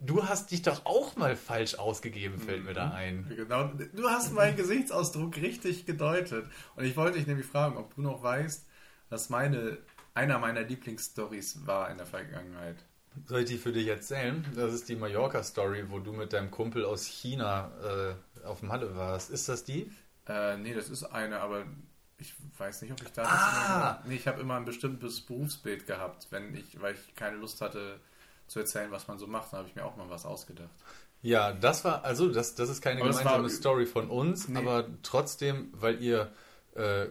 du 0.00 0.26
hast 0.26 0.50
dich 0.50 0.62
doch 0.62 0.84
auch 0.86 1.16
mal 1.16 1.36
falsch 1.36 1.74
ausgegeben, 1.76 2.38
fällt 2.38 2.64
mir 2.64 2.74
da 2.74 2.90
ein. 2.90 3.26
Genau, 3.34 3.70
du 3.92 4.08
hast 4.08 4.32
meinen 4.32 4.56
Gesichtsausdruck 4.56 5.36
richtig 5.36 5.86
gedeutet. 5.86 6.46
Und 6.76 6.84
ich 6.84 6.96
wollte 6.96 7.18
dich 7.18 7.26
nämlich 7.26 7.46
fragen, 7.46 7.76
ob 7.76 7.94
du 7.94 8.02
noch 8.02 8.22
weißt, 8.22 8.66
was 9.10 9.28
meine, 9.30 9.78
einer 10.14 10.38
meiner 10.38 10.62
Lieblingsstories 10.62 11.66
war 11.66 11.90
in 11.90 11.98
der 11.98 12.06
Vergangenheit. 12.06 12.76
Soll 13.26 13.40
ich 13.40 13.48
die 13.50 13.58
für 13.58 13.72
dich 13.72 13.86
erzählen? 13.86 14.44
Das 14.56 14.74
ist 14.74 14.88
die 14.88 14.96
Mallorca-Story, 14.96 15.84
wo 15.88 16.00
du 16.00 16.12
mit 16.12 16.32
deinem 16.32 16.50
Kumpel 16.50 16.84
aus 16.84 17.06
China 17.06 17.70
äh, 18.42 18.46
auf 18.46 18.60
dem 18.60 18.72
Halle 18.72 18.96
warst. 18.96 19.30
Ist 19.30 19.48
das 19.48 19.62
die? 19.64 19.90
Äh, 20.26 20.56
nee, 20.56 20.74
das 20.74 20.88
ist 20.90 21.04
eine, 21.04 21.38
aber 21.40 21.64
ich 22.18 22.34
weiß 22.58 22.82
nicht, 22.82 22.92
ob 22.92 23.02
ich 23.02 23.12
da 23.12 23.22
Ah! 23.24 24.00
immer, 24.00 24.08
Nee, 24.08 24.16
ich 24.16 24.26
habe 24.26 24.40
immer 24.40 24.56
ein 24.56 24.64
bestimmtes 24.64 25.20
Berufsbild 25.20 25.86
gehabt, 25.86 26.26
wenn 26.30 26.56
ich, 26.56 26.80
weil 26.80 26.94
ich 26.94 27.14
keine 27.14 27.36
Lust 27.36 27.60
hatte 27.60 28.00
zu 28.46 28.60
erzählen, 28.60 28.90
was 28.90 29.08
man 29.08 29.18
so 29.18 29.26
macht, 29.26 29.52
dann 29.52 29.58
habe 29.60 29.68
ich 29.68 29.74
mir 29.74 29.84
auch 29.84 29.96
mal 29.96 30.08
was 30.10 30.24
ausgedacht. 30.26 30.68
Ja, 31.22 31.52
das 31.52 31.84
war, 31.84 32.04
also 32.04 32.28
das, 32.28 32.54
das 32.54 32.68
ist 32.68 32.82
keine 32.82 33.00
Aber 33.00 33.10
gemeinsame 33.10 33.44
war- 33.44 33.50
Story 33.50 33.86
von 33.86 34.10
uns, 34.10 34.48
Nee. 34.48 34.58
aber 34.58 34.84
trotzdem, 35.02 35.68
weil 35.72 36.02
ihr 36.02 36.30
äh, 36.74 37.06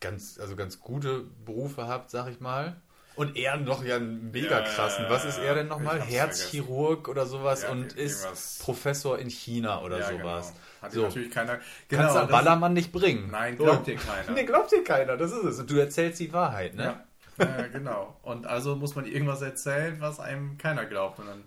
ganz, 0.00 0.38
also 0.38 0.54
ganz 0.56 0.80
gute 0.80 1.24
Berufe 1.44 1.86
habt, 1.88 2.10
sag 2.10 2.28
ich 2.30 2.40
mal. 2.40 2.76
Und 3.16 3.36
er 3.36 3.56
noch 3.56 3.82
ja 3.84 3.96
einen 3.96 4.30
mega 4.30 4.60
Ja, 4.60 4.64
krassen. 4.64 5.06
Was 5.08 5.24
ist 5.24 5.38
er 5.38 5.54
denn 5.56 5.66
nochmal? 5.66 6.00
Herzchirurg 6.00 7.08
oder 7.08 7.26
sowas 7.26 7.62
Ja, 7.62 7.70
und 7.70 7.92
ist 7.94 8.62
Professor 8.62 9.18
in 9.18 9.28
China 9.28 9.82
oder 9.82 9.98
Ja, 9.98 10.06
sowas. 10.12 10.48
Genau. 10.48 10.58
Hat 10.82 10.92
So. 10.92 11.02
natürlich 11.02 11.30
keiner. 11.32 11.54
Kannst 11.56 11.66
Genau, 11.88 12.02
du 12.02 12.08
am 12.10 12.28
das- 12.28 12.30
Ballermann 12.30 12.74
nicht 12.74 12.92
bringen. 12.92 13.28
Nein, 13.32 13.56
So. 13.58 13.64
glaubt 13.64 13.86
dir 13.88 13.96
keiner. 13.96 14.30
Nee, 14.34 14.44
glaubt 14.44 14.70
dir 14.70 14.84
keiner, 14.84 15.16
das 15.16 15.32
ist 15.32 15.42
es. 15.42 15.58
Und 15.58 15.68
du 15.68 15.76
erzählst 15.80 16.20
die 16.20 16.32
Wahrheit, 16.32 16.74
ne? 16.76 16.84
Ja, 16.84 17.04
äh, 17.38 17.68
genau. 17.72 18.16
Und 18.22 18.46
also 18.46 18.76
muss 18.76 18.94
man 18.94 19.06
irgendwas 19.06 19.42
erzählen, 19.42 20.00
was 20.00 20.20
einem 20.20 20.58
keiner 20.58 20.84
glaubt. 20.86 21.18
Und 21.18 21.26
dann 21.26 21.44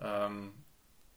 ähm, 0.00 0.52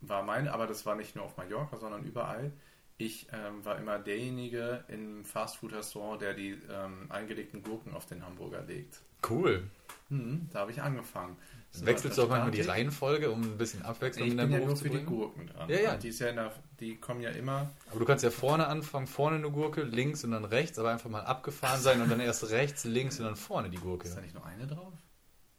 war 0.01 0.23
meine, 0.23 0.53
aber 0.53 0.67
das 0.67 0.85
war 0.85 0.95
nicht 0.95 1.15
nur 1.15 1.25
auf 1.25 1.37
Mallorca, 1.37 1.77
sondern 1.77 2.03
überall. 2.03 2.51
Ich 2.97 3.27
ähm, 3.31 3.63
war 3.63 3.77
immer 3.77 3.97
derjenige 3.97 4.83
im 4.89 5.23
Fastfood-Restaurant, 5.23 6.21
der 6.21 6.33
die 6.33 6.57
ähm, 6.69 7.05
eingelegten 7.09 7.63
Gurken 7.63 7.93
auf 7.93 8.05
den 8.05 8.25
Hamburger 8.25 8.61
legt. 8.63 8.99
Cool. 9.27 9.63
Hm, 10.09 10.49
da 10.51 10.59
habe 10.59 10.71
ich 10.71 10.81
angefangen. 10.81 11.37
Das 11.71 11.85
Wechselst 11.85 12.17
du 12.17 12.23
auch 12.23 12.29
manchmal 12.29 12.51
die. 12.51 12.61
Reihenfolge, 12.61 13.29
um 13.29 13.41
ein 13.43 13.57
bisschen 13.57 13.83
Abwechslung 13.83 14.25
Ich 14.25 14.31
in 14.33 14.37
bin 14.37 14.49
deinem 14.49 14.51
ja 14.53 14.57
Beruf 14.57 14.67
nur 14.69 14.75
zu 14.77 14.83
für 14.83 14.89
die 14.89 14.95
bringen? 14.97 15.07
Gurken 15.07 15.47
dran. 15.47 15.69
Ja, 15.69 15.79
ja. 15.79 15.93
Und 15.93 16.03
Die, 16.03 16.07
ist 16.09 16.19
ja 16.19 16.31
der, 16.31 16.51
die 16.79 16.95
kommen 16.97 17.21
ja 17.21 17.29
immer. 17.29 17.69
Aber 17.91 17.99
du 17.99 18.05
kannst 18.05 18.23
ja 18.23 18.31
vorne 18.31 18.67
anfangen, 18.67 19.05
vorne 19.07 19.37
eine 19.37 19.51
Gurke, 19.51 19.83
links 19.83 20.23
und 20.23 20.31
dann 20.31 20.45
rechts, 20.45 20.79
aber 20.79 20.91
einfach 20.91 21.09
mal 21.09 21.21
abgefahren 21.21 21.79
sein 21.79 22.01
und 22.01 22.09
dann 22.09 22.19
erst 22.19 22.49
rechts, 22.49 22.85
links 22.85 23.19
und 23.19 23.25
dann 23.25 23.35
vorne 23.35 23.69
die 23.69 23.77
Gurke. 23.77 24.07
Ist 24.07 24.17
da 24.17 24.21
nicht 24.21 24.33
nur 24.33 24.45
eine 24.45 24.65
drauf? 24.65 24.93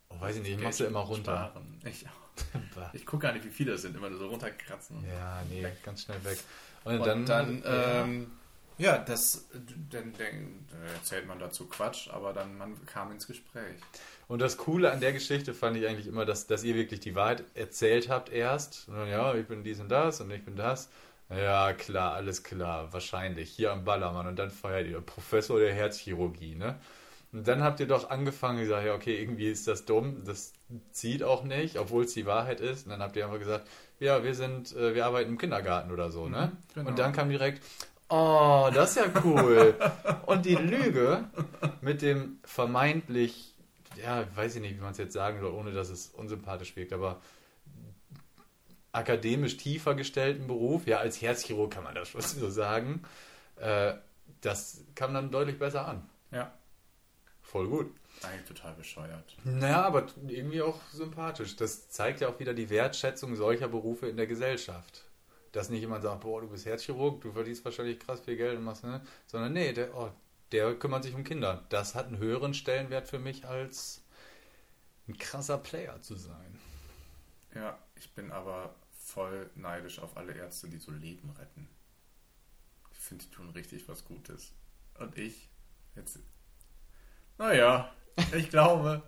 Oh, 0.08 0.20
weiß 0.20 0.36
ich 0.36 0.42
nicht, 0.42 0.52
ich 0.52 0.62
mach's 0.62 0.80
ja 0.80 0.86
immer 0.86 1.00
runter. 1.00 1.50
Sparen. 1.52 1.80
Ich, 1.84 2.04
Bah. 2.74 2.90
ich 2.94 3.06
gucke 3.06 3.22
gar 3.26 3.32
nicht, 3.32 3.44
wie 3.44 3.50
viele 3.50 3.72
das 3.72 3.82
sind. 3.82 3.96
Immer 3.96 4.10
nur 4.10 4.18
so 4.18 4.26
runterkratzen. 4.28 5.04
ja, 5.06 5.42
nee, 5.48 5.64
ganz 5.84 6.02
schnell 6.02 6.22
weg. 6.24 6.38
Und, 6.84 6.98
Und 6.98 7.06
dann, 7.06 7.26
dann, 7.26 7.62
ja. 7.62 8.02
ähm, 8.02 8.32
Ja, 8.80 8.96
das, 8.96 9.46
dann, 9.90 10.14
dann 10.16 10.66
erzählt 10.94 11.26
man 11.26 11.38
dazu 11.38 11.66
Quatsch, 11.66 12.08
aber 12.08 12.32
dann 12.32 12.56
man 12.56 12.86
kam 12.86 13.12
ins 13.12 13.26
Gespräch. 13.26 13.76
Und 14.26 14.40
das 14.40 14.56
Coole 14.56 14.90
an 14.90 15.00
der 15.00 15.12
Geschichte 15.12 15.52
fand 15.52 15.76
ich 15.76 15.86
eigentlich 15.86 16.06
immer, 16.06 16.24
dass, 16.24 16.46
dass 16.46 16.64
ihr 16.64 16.74
wirklich 16.74 17.00
die 17.00 17.14
Wahrheit 17.14 17.44
erzählt 17.54 18.08
habt 18.08 18.30
erst. 18.30 18.88
Und 18.88 19.06
ja, 19.08 19.34
ich 19.34 19.46
bin 19.46 19.64
dies 19.64 19.80
und 19.80 19.90
das 19.90 20.22
und 20.22 20.30
ich 20.30 20.42
bin 20.44 20.56
das. 20.56 20.88
Ja, 21.28 21.74
klar, 21.74 22.14
alles 22.14 22.42
klar, 22.42 22.90
wahrscheinlich. 22.92 23.50
Hier 23.50 23.70
am 23.70 23.84
Ballermann. 23.84 24.26
Und 24.26 24.38
dann 24.38 24.50
feiert 24.50 24.88
ihr 24.88 25.00
Professor 25.02 25.60
der 25.60 25.74
Herzchirurgie, 25.74 26.54
ne? 26.54 26.80
Und 27.32 27.46
dann 27.46 27.62
habt 27.62 27.78
ihr 27.78 27.86
doch 27.86 28.10
angefangen, 28.10 28.60
gesagt, 28.60 28.84
ja, 28.84 28.94
okay, 28.94 29.20
irgendwie 29.20 29.48
ist 29.48 29.68
das 29.68 29.84
dumm, 29.84 30.24
das 30.24 30.52
zieht 30.90 31.22
auch 31.22 31.44
nicht, 31.44 31.78
obwohl 31.78 32.04
es 32.04 32.14
die 32.14 32.26
Wahrheit 32.26 32.60
ist. 32.60 32.86
Und 32.86 32.90
dann 32.90 33.00
habt 33.00 33.14
ihr 33.14 33.24
einfach 33.24 33.38
gesagt, 33.38 33.68
ja, 34.00 34.24
wir 34.24 34.34
sind, 34.34 34.74
äh, 34.74 34.94
wir 34.94 35.06
arbeiten 35.06 35.30
im 35.30 35.38
Kindergarten 35.38 35.92
oder 35.92 36.10
so, 36.10 36.28
ne? 36.28 36.52
Mhm, 36.52 36.74
genau. 36.74 36.88
Und 36.88 36.98
dann 36.98 37.12
kam 37.12 37.28
direkt, 37.28 37.62
oh, 38.10 38.70
das 38.72 38.90
ist 38.90 38.96
ja 38.96 39.22
cool. 39.24 39.74
Und 40.26 40.44
die 40.44 40.54
Lüge 40.56 41.24
mit 41.80 42.02
dem 42.02 42.38
vermeintlich, 42.44 43.54
ja, 44.02 44.24
weiß 44.36 44.56
ich 44.56 44.60
nicht, 44.60 44.76
wie 44.76 44.82
man 44.82 44.92
es 44.92 44.98
jetzt 44.98 45.14
sagen 45.14 45.40
soll, 45.40 45.52
ohne 45.52 45.72
dass 45.72 45.88
es 45.88 46.08
unsympathisch 46.08 46.76
wirkt, 46.76 46.92
aber 46.92 47.20
akademisch 48.92 49.56
tiefer 49.56 49.94
gestellten 49.94 50.46
Beruf, 50.46 50.86
ja, 50.86 50.98
als 50.98 51.22
Herzchirurg 51.22 51.70
kann 51.72 51.84
man 51.84 51.94
das 51.94 52.08
schon 52.08 52.20
so 52.22 52.50
sagen, 52.50 53.02
äh, 53.56 53.94
das 54.40 54.84
kam 54.94 55.14
dann 55.14 55.30
deutlich 55.30 55.58
besser 55.58 55.86
an. 55.86 56.08
Ja, 56.32 56.52
Voll 57.42 57.66
gut. 57.68 57.92
eigentlich 58.22 58.46
total 58.46 58.74
bescheuert. 58.74 59.36
Naja, 59.42 59.82
aber 59.82 60.06
irgendwie 60.28 60.62
auch 60.62 60.80
sympathisch. 60.92 61.56
Das 61.56 61.88
zeigt 61.88 62.20
ja 62.20 62.28
auch 62.28 62.38
wieder 62.38 62.54
die 62.54 62.70
Wertschätzung 62.70 63.34
solcher 63.34 63.66
Berufe 63.66 64.06
in 64.06 64.16
der 64.16 64.28
Gesellschaft. 64.28 65.04
Dass 65.52 65.68
nicht 65.68 65.80
jemand 65.80 66.04
sagt, 66.04 66.20
boah, 66.20 66.40
du 66.40 66.48
bist 66.48 66.66
Herzchirurg, 66.66 67.20
du 67.20 67.32
verdienst 67.32 67.64
wahrscheinlich 67.64 67.98
krass 67.98 68.20
viel 68.20 68.36
Geld 68.36 68.56
und 68.58 68.64
machst, 68.64 68.84
ne? 68.84 69.00
Sondern 69.26 69.52
nee, 69.52 69.72
der, 69.72 69.94
oh, 69.96 70.10
der 70.52 70.74
kümmert 70.74 71.04
sich 71.04 71.14
um 71.14 71.24
Kinder. 71.24 71.64
Das 71.68 71.94
hat 71.94 72.06
einen 72.06 72.18
höheren 72.18 72.54
Stellenwert 72.54 73.08
für 73.08 73.18
mich, 73.18 73.46
als 73.46 74.02
ein 75.08 75.18
krasser 75.18 75.58
Player 75.58 76.00
zu 76.02 76.14
sein. 76.14 76.58
Ja, 77.54 77.78
ich 77.96 78.12
bin 78.14 78.30
aber 78.30 78.74
voll 78.92 79.50
neidisch 79.56 79.98
auf 79.98 80.16
alle 80.16 80.32
Ärzte, 80.32 80.68
die 80.68 80.78
so 80.78 80.92
Leben 80.92 81.30
retten. 81.30 81.68
Ich 82.92 82.98
finde, 82.98 83.24
die 83.24 83.30
tun 83.30 83.50
richtig 83.50 83.88
was 83.88 84.04
Gutes. 84.04 84.52
Und 84.98 85.16
ich, 85.18 85.48
jetzt, 85.96 86.18
naja, 87.38 87.92
ich 88.32 88.50
glaube, 88.50 89.02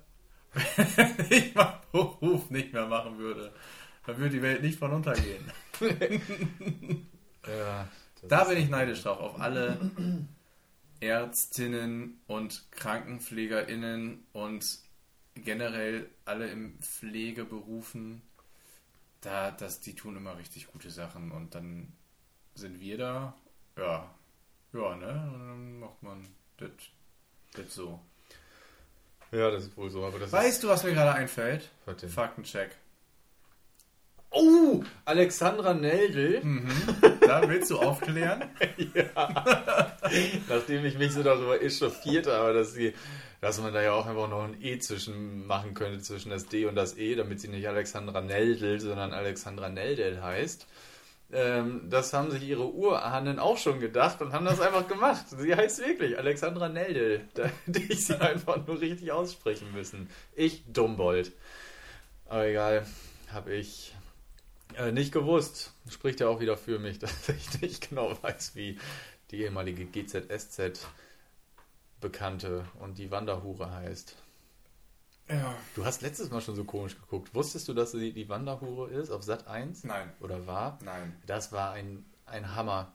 wenn 0.96 1.26
ich 1.30 1.54
meinen 1.54 1.80
Beruf 1.92 2.50
nicht 2.50 2.72
mehr 2.72 2.86
machen 2.86 3.18
würde, 3.18 3.52
dann 4.06 4.18
würde 4.18 4.36
die 4.36 4.42
Welt 4.42 4.62
nicht 4.62 4.78
von 4.78 4.92
untergehen. 4.92 5.44
Ja, 7.46 7.88
Da 8.28 8.42
ist- 8.42 8.48
bin 8.48 8.58
ich 8.58 8.68
neidisch 8.68 9.02
drauf, 9.02 9.18
auf 9.18 9.40
alle 9.40 9.78
Ärztinnen 11.00 12.20
und 12.28 12.64
KrankenpflegerInnen 12.70 14.24
und 14.32 14.78
generell 15.34 16.08
alle 16.24 16.48
im 16.48 16.78
Pflegeberufen. 16.80 18.22
Da, 19.22 19.50
das, 19.50 19.80
die 19.80 19.94
tun 19.94 20.16
immer 20.16 20.36
richtig 20.38 20.68
gute 20.68 20.90
Sachen 20.90 21.32
und 21.32 21.54
dann 21.54 21.92
sind 22.54 22.80
wir 22.80 22.98
da, 22.98 23.34
ja, 23.76 24.12
ja, 24.72 24.96
ne? 24.96 25.30
Und 25.34 25.48
dann 25.48 25.78
macht 25.80 26.02
man 26.02 26.28
das, 26.58 26.70
das 27.54 27.74
so. 27.74 28.00
Ja, 29.32 29.50
das 29.50 29.64
ist 29.64 29.76
wohl 29.76 29.90
so, 29.90 30.04
aber 30.04 30.18
das 30.18 30.28
ist. 30.28 30.32
Weißt 30.32 30.62
du, 30.62 30.68
was 30.68 30.84
mir 30.84 30.92
gerade 30.92 31.14
einfällt? 31.14 31.70
Faktencheck. 32.08 32.76
Oh! 34.32 34.82
Alexandra 35.04 35.74
Neldl, 35.74 36.40
Da 37.26 37.48
willst 37.48 37.70
du 37.70 37.78
aufklären? 37.78 38.44
nachdem 40.48 40.84
ich 40.84 40.98
mich 40.98 41.12
so 41.12 41.22
darüber 41.22 41.62
echauffiert 41.62 42.26
habe, 42.26 42.54
dass 42.54 42.72
sie, 42.72 42.94
dass 43.40 43.60
man 43.60 43.72
da 43.72 43.82
ja 43.82 43.92
auch 43.92 44.06
einfach 44.06 44.28
noch 44.28 44.44
ein 44.44 44.56
E 44.60 44.78
zwischen 44.78 45.46
machen 45.46 45.74
könnte, 45.74 46.00
zwischen 46.00 46.30
das 46.30 46.46
D 46.46 46.66
und 46.66 46.76
das 46.76 46.96
E, 46.96 47.14
damit 47.14 47.40
sie 47.40 47.48
nicht 47.48 47.68
Alexandra 47.68 48.20
Neldl, 48.20 48.80
sondern 48.80 49.12
Alexandra 49.12 49.68
Neldl 49.68 50.22
heißt. 50.22 50.66
Ähm, 51.32 51.88
das 51.88 52.12
haben 52.12 52.30
sich 52.30 52.42
ihre 52.42 52.72
Urahnen 52.72 53.38
auch 53.38 53.56
schon 53.56 53.80
gedacht 53.80 54.20
und 54.20 54.32
haben 54.32 54.44
das 54.44 54.60
einfach 54.60 54.86
gemacht. 54.86 55.24
Sie 55.28 55.54
heißt 55.54 55.78
wirklich 55.78 56.18
Alexandra 56.18 56.68
Neldl. 56.68 57.22
Da 57.34 57.50
hätte 57.64 57.80
ich 57.80 58.06
sie 58.06 58.20
einfach 58.20 58.66
nur 58.66 58.80
richtig 58.80 59.12
aussprechen 59.12 59.72
müssen. 59.72 60.10
Ich 60.34 60.64
Dummbold. 60.70 61.32
Aber 62.26 62.46
egal, 62.46 62.86
habe 63.32 63.54
ich 63.54 63.94
äh, 64.76 64.92
nicht 64.92 65.12
gewusst. 65.12 65.72
Spricht 65.88 66.20
ja 66.20 66.28
auch 66.28 66.40
wieder 66.40 66.56
für 66.56 66.78
mich, 66.78 66.98
dass 67.00 67.28
ich 67.28 67.60
nicht 67.60 67.88
genau 67.88 68.16
weiß, 68.22 68.54
wie 68.54 68.78
die 69.30 69.42
ehemalige 69.42 69.84
GZSZ 69.86 70.86
Bekannte 72.00 72.66
und 72.80 72.98
die 72.98 73.10
Wanderhure 73.10 73.70
heißt. 73.70 74.16
Ja. 75.28 75.54
Du 75.76 75.84
hast 75.84 76.02
letztes 76.02 76.30
Mal 76.30 76.40
schon 76.40 76.56
so 76.56 76.64
komisch 76.64 76.96
geguckt. 77.00 77.34
Wusstest 77.34 77.68
du, 77.68 77.74
dass 77.74 77.92
sie 77.92 78.12
die 78.12 78.28
Wanderhure 78.28 78.90
ist 78.90 79.10
auf 79.10 79.22
Sat 79.22 79.46
1? 79.46 79.84
Nein. 79.84 80.12
Oder 80.20 80.46
war? 80.46 80.78
Nein. 80.84 81.16
Das 81.26 81.52
war 81.52 81.72
ein, 81.72 82.04
ein 82.26 82.54
Hammer. 82.54 82.92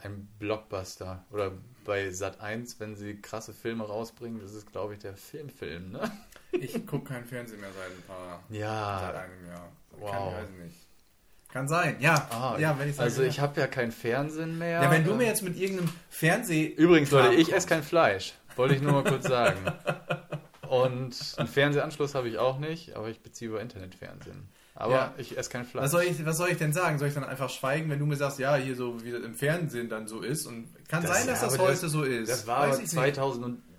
Ein 0.00 0.28
Blockbuster. 0.38 1.24
Oder 1.32 1.52
bei 1.84 2.10
Sat 2.12 2.40
1, 2.40 2.78
wenn 2.78 2.94
sie 2.94 3.20
krasse 3.20 3.52
Filme 3.52 3.84
rausbringen, 3.84 4.40
das 4.40 4.54
ist, 4.54 4.70
glaube 4.70 4.94
ich, 4.94 5.00
der 5.00 5.16
Filmfilm, 5.16 5.90
ne? 5.90 6.10
Ich 6.52 6.86
gucke 6.86 7.12
kein 7.12 7.24
Fernsehen 7.24 7.60
mehr 7.60 7.72
seit 7.72 7.90
ein 7.90 8.02
paar 8.02 8.44
Ja. 8.48 9.00
Seit 9.00 9.14
einem 9.16 9.46
Jahr. 9.46 9.72
Wow. 9.98 10.10
Kann, 10.10 10.32
weiß 10.34 10.50
nicht. 10.64 10.87
Kann 11.52 11.66
sein, 11.66 11.96
ja. 12.00 12.28
Ah, 12.30 12.56
ja, 12.58 12.78
wenn 12.78 12.90
ich 12.90 13.00
also 13.00 13.22
ich 13.22 13.40
habe 13.40 13.58
ja 13.60 13.66
kein 13.66 13.90
Fernsehen 13.90 14.58
mehr. 14.58 14.82
Ja, 14.82 14.90
wenn 14.90 15.04
du 15.04 15.14
mir 15.14 15.22
Ähm, 15.24 15.28
jetzt 15.30 15.42
mit 15.42 15.56
irgendeinem 15.56 15.88
Fernseh. 16.10 16.66
Übrigens, 16.66 17.10
Leute, 17.10 17.34
ich 17.34 17.52
esse 17.54 17.66
kein 17.66 17.82
Fleisch. 17.82 18.34
Wollte 18.56 18.74
ich 18.74 18.82
nur 18.82 18.92
mal 18.92 19.04
kurz 19.04 19.26
sagen. 19.26 19.58
Und 20.68 21.16
einen 21.38 21.48
Fernsehanschluss 21.48 22.14
habe 22.14 22.28
ich 22.28 22.36
auch 22.38 22.58
nicht, 22.58 22.94
aber 22.94 23.08
ich 23.08 23.20
beziehe 23.20 23.50
über 23.50 23.60
Internetfernsehen. 23.62 24.48
Aber 24.74 24.92
Ja. 24.92 25.14
ich 25.16 25.36
esse 25.38 25.48
kein 25.50 25.64
Fleisch. 25.64 25.84
Was 25.84 25.90
soll, 25.90 26.02
ich, 26.02 26.24
was 26.26 26.36
soll 26.36 26.50
ich 26.50 26.58
denn 26.58 26.72
sagen? 26.72 26.98
Soll 26.98 27.08
ich 27.08 27.14
dann 27.14 27.24
einfach 27.24 27.48
schweigen, 27.50 27.88
wenn 27.90 27.98
du 27.98 28.04
mir 28.06 28.16
sagst, 28.16 28.38
ja, 28.38 28.54
hier 28.56 28.76
so 28.76 29.02
wie 29.02 29.10
das 29.10 29.22
im 29.22 29.34
Fernsehen 29.34 29.88
dann 29.88 30.06
so 30.06 30.20
ist? 30.20 30.46
Und 30.46 30.68
kann 30.88 31.02
sein, 31.06 31.26
dass 31.26 31.40
ja, 31.40 31.48
das 31.48 31.58
heute 31.58 31.88
so 31.88 32.02
ist. 32.04 32.30
Das 32.30 32.46
war 32.46 32.60
Weiß 32.68 32.76
aber 32.76 32.84
ich 32.84 32.92
nicht. 32.92 33.18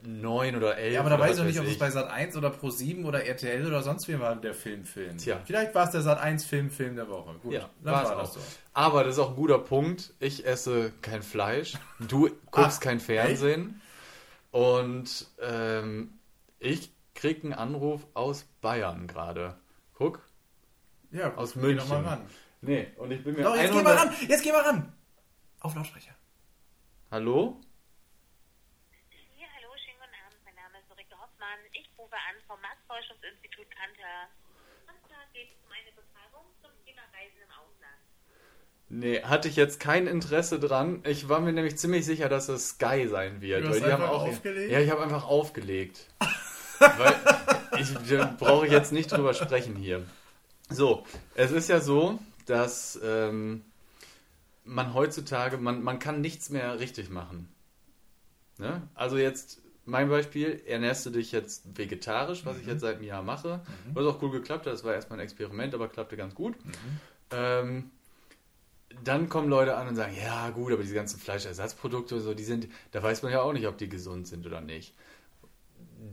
2009 0.03 0.55
oder 0.55 0.77
11. 0.77 0.93
Ja, 0.93 0.99
aber 1.01 1.09
da 1.09 1.19
weiß 1.19 1.31
ich 1.31 1.37
doch 1.37 1.45
nicht, 1.45 1.59
ob 1.59 1.65
es 1.65 1.77
bei 1.77 1.89
Sat 1.89 2.09
1 2.09 2.35
oder 2.37 2.49
Pro 2.49 2.69
7 2.69 3.05
oder 3.05 3.25
RTL 3.25 3.65
oder 3.65 3.81
sonst 3.83 4.07
wie 4.07 4.19
war 4.19 4.35
der 4.35 4.53
Filmfilm. 4.53 5.17
Tja. 5.17 5.39
Vielleicht 5.45 5.75
war 5.75 5.85
es 5.85 5.91
der 5.91 6.01
Sat 6.01 6.19
1 6.19 6.45
Filmfilm 6.45 6.95
der 6.95 7.09
Woche. 7.09 7.35
Gut, 7.39 7.53
Ja, 7.53 7.69
dann 7.83 7.93
war 7.93 8.15
das 8.15 8.29
auch. 8.31 8.33
so. 8.35 8.39
Aber 8.73 9.03
das 9.03 9.13
ist 9.15 9.19
auch 9.19 9.29
ein 9.31 9.35
guter 9.35 9.59
Punkt. 9.59 10.13
Ich 10.19 10.45
esse 10.45 10.91
kein 11.01 11.21
Fleisch. 11.23 11.73
Du 11.99 12.29
guckst 12.51 12.81
Ah, 12.81 12.83
kein 12.83 12.99
Fernsehen. 12.99 13.81
Und 14.51 15.27
ähm, 15.41 16.19
ich 16.59 16.91
krieg 17.15 17.43
einen 17.43 17.53
Anruf 17.53 18.07
aus 18.13 18.43
Bayern 18.61 19.07
gerade. 19.07 19.55
Guck. 19.93 20.21
Ja, 21.11 21.35
Aus 21.35 21.53
geh 21.53 21.75
doch 21.75 21.87
mal 21.87 21.97
München. 21.97 22.05
ran. 22.05 22.21
Nee, 22.61 22.87
und 22.97 23.11
ich 23.11 23.23
bin 23.23 23.35
mir 23.35 23.43
Doch, 23.43 23.55
jetzt 23.55 23.71
geh 23.71 23.77
100 23.79 23.83
mal 23.83 23.95
ran! 23.97 24.15
Jetzt 24.27 24.43
geh 24.43 24.51
mal 24.51 24.61
ran! 24.61 24.93
Auf 25.61 25.75
Lautsprecher. 25.75 26.11
Hallo? 27.09 27.59
Ja, 29.39 29.47
hallo, 29.57 29.69
schönen 29.83 29.97
guten 29.97 30.15
Abend. 30.25 30.37
Mein 30.45 30.55
Name 30.55 30.77
ist 30.79 30.91
Ulrike 30.91 31.15
Hoffmann. 31.19 31.59
Ich 31.73 31.89
rufe 31.97 32.13
an 32.15 32.35
Kanter. 33.79 34.27
Und 34.87 34.99
da 35.09 35.15
geht 35.33 35.47
es 35.47 35.55
um 35.65 35.71
eine 35.71 35.91
Befragung 35.95 36.45
zum 36.61 36.71
Thema 36.85 37.01
Reisen 37.13 37.39
im 37.39 37.51
Ausland. 37.51 37.99
Nee, 38.89 39.23
hatte 39.23 39.47
ich 39.47 39.55
jetzt 39.55 39.79
kein 39.79 40.07
Interesse 40.07 40.59
dran. 40.59 41.01
Ich 41.05 41.29
war 41.29 41.39
mir 41.39 41.53
nämlich 41.53 41.77
ziemlich 41.77 42.05
sicher, 42.05 42.27
dass 42.27 42.49
es 42.49 42.69
Sky 42.69 43.07
sein 43.07 43.41
wird. 43.41 43.63
Du 43.63 43.69
hast 43.69 43.79
die 43.79 43.83
haben 43.83 44.03
einfach 44.03 44.09
auch 44.09 44.27
aufgelegt? 44.27 44.71
Ja, 44.71 44.79
ich 44.79 44.89
habe 44.89 45.01
einfach 45.01 45.27
aufgelegt. 45.27 46.07
weil 46.79 47.15
ich 47.79 47.93
da 48.09 48.35
brauche 48.37 48.65
ich 48.65 48.71
jetzt 48.71 48.91
nicht 48.91 49.11
drüber 49.11 49.33
sprechen 49.33 49.75
hier. 49.75 50.05
So, 50.69 51.05
es 51.35 51.51
ist 51.51 51.69
ja 51.69 51.79
so, 51.79 52.19
dass 52.45 52.99
ähm, 53.03 53.63
man 54.65 54.93
heutzutage, 54.93 55.57
man, 55.57 55.81
man 55.83 55.99
kann 55.99 56.21
nichts 56.21 56.49
mehr 56.49 56.79
richtig 56.79 57.09
machen. 57.09 57.49
Ne? 58.57 58.87
Also 58.93 59.17
jetzt 59.17 59.58
mein 59.89 60.09
Beispiel, 60.09 60.61
ernährst 60.65 61.05
du 61.05 61.09
dich 61.09 61.31
jetzt 61.31 61.77
vegetarisch, 61.77 62.45
was 62.45 62.57
ich 62.59 62.67
jetzt 62.67 62.81
seit 62.81 62.95
einem 62.97 63.05
Jahr 63.05 63.23
mache, 63.23 63.61
was 63.93 64.05
auch 64.05 64.21
cool 64.21 64.31
geklappt 64.31 64.65
hat, 64.65 64.73
das 64.73 64.83
war 64.83 64.93
erstmal 64.93 65.19
ein 65.19 65.23
Experiment, 65.23 65.73
aber 65.73 65.87
klappte 65.87 66.15
ganz 66.17 66.35
gut. 66.35 66.55
Ähm, 67.31 67.91
dann 69.03 69.29
kommen 69.29 69.49
Leute 69.49 69.75
an 69.75 69.87
und 69.87 69.95
sagen, 69.95 70.13
ja 70.19 70.49
gut, 70.49 70.73
aber 70.73 70.81
diese 70.81 70.95
ganzen 70.95 71.19
Fleischersatzprodukte, 71.19 72.19
so, 72.19 72.33
die 72.33 72.43
sind, 72.43 72.67
da 72.91 73.01
weiß 73.03 73.21
man 73.23 73.31
ja 73.31 73.41
auch 73.41 73.53
nicht, 73.53 73.67
ob 73.67 73.77
die 73.77 73.89
gesund 73.89 74.27
sind 74.27 74.45
oder 74.45 74.61
nicht. 74.61 74.93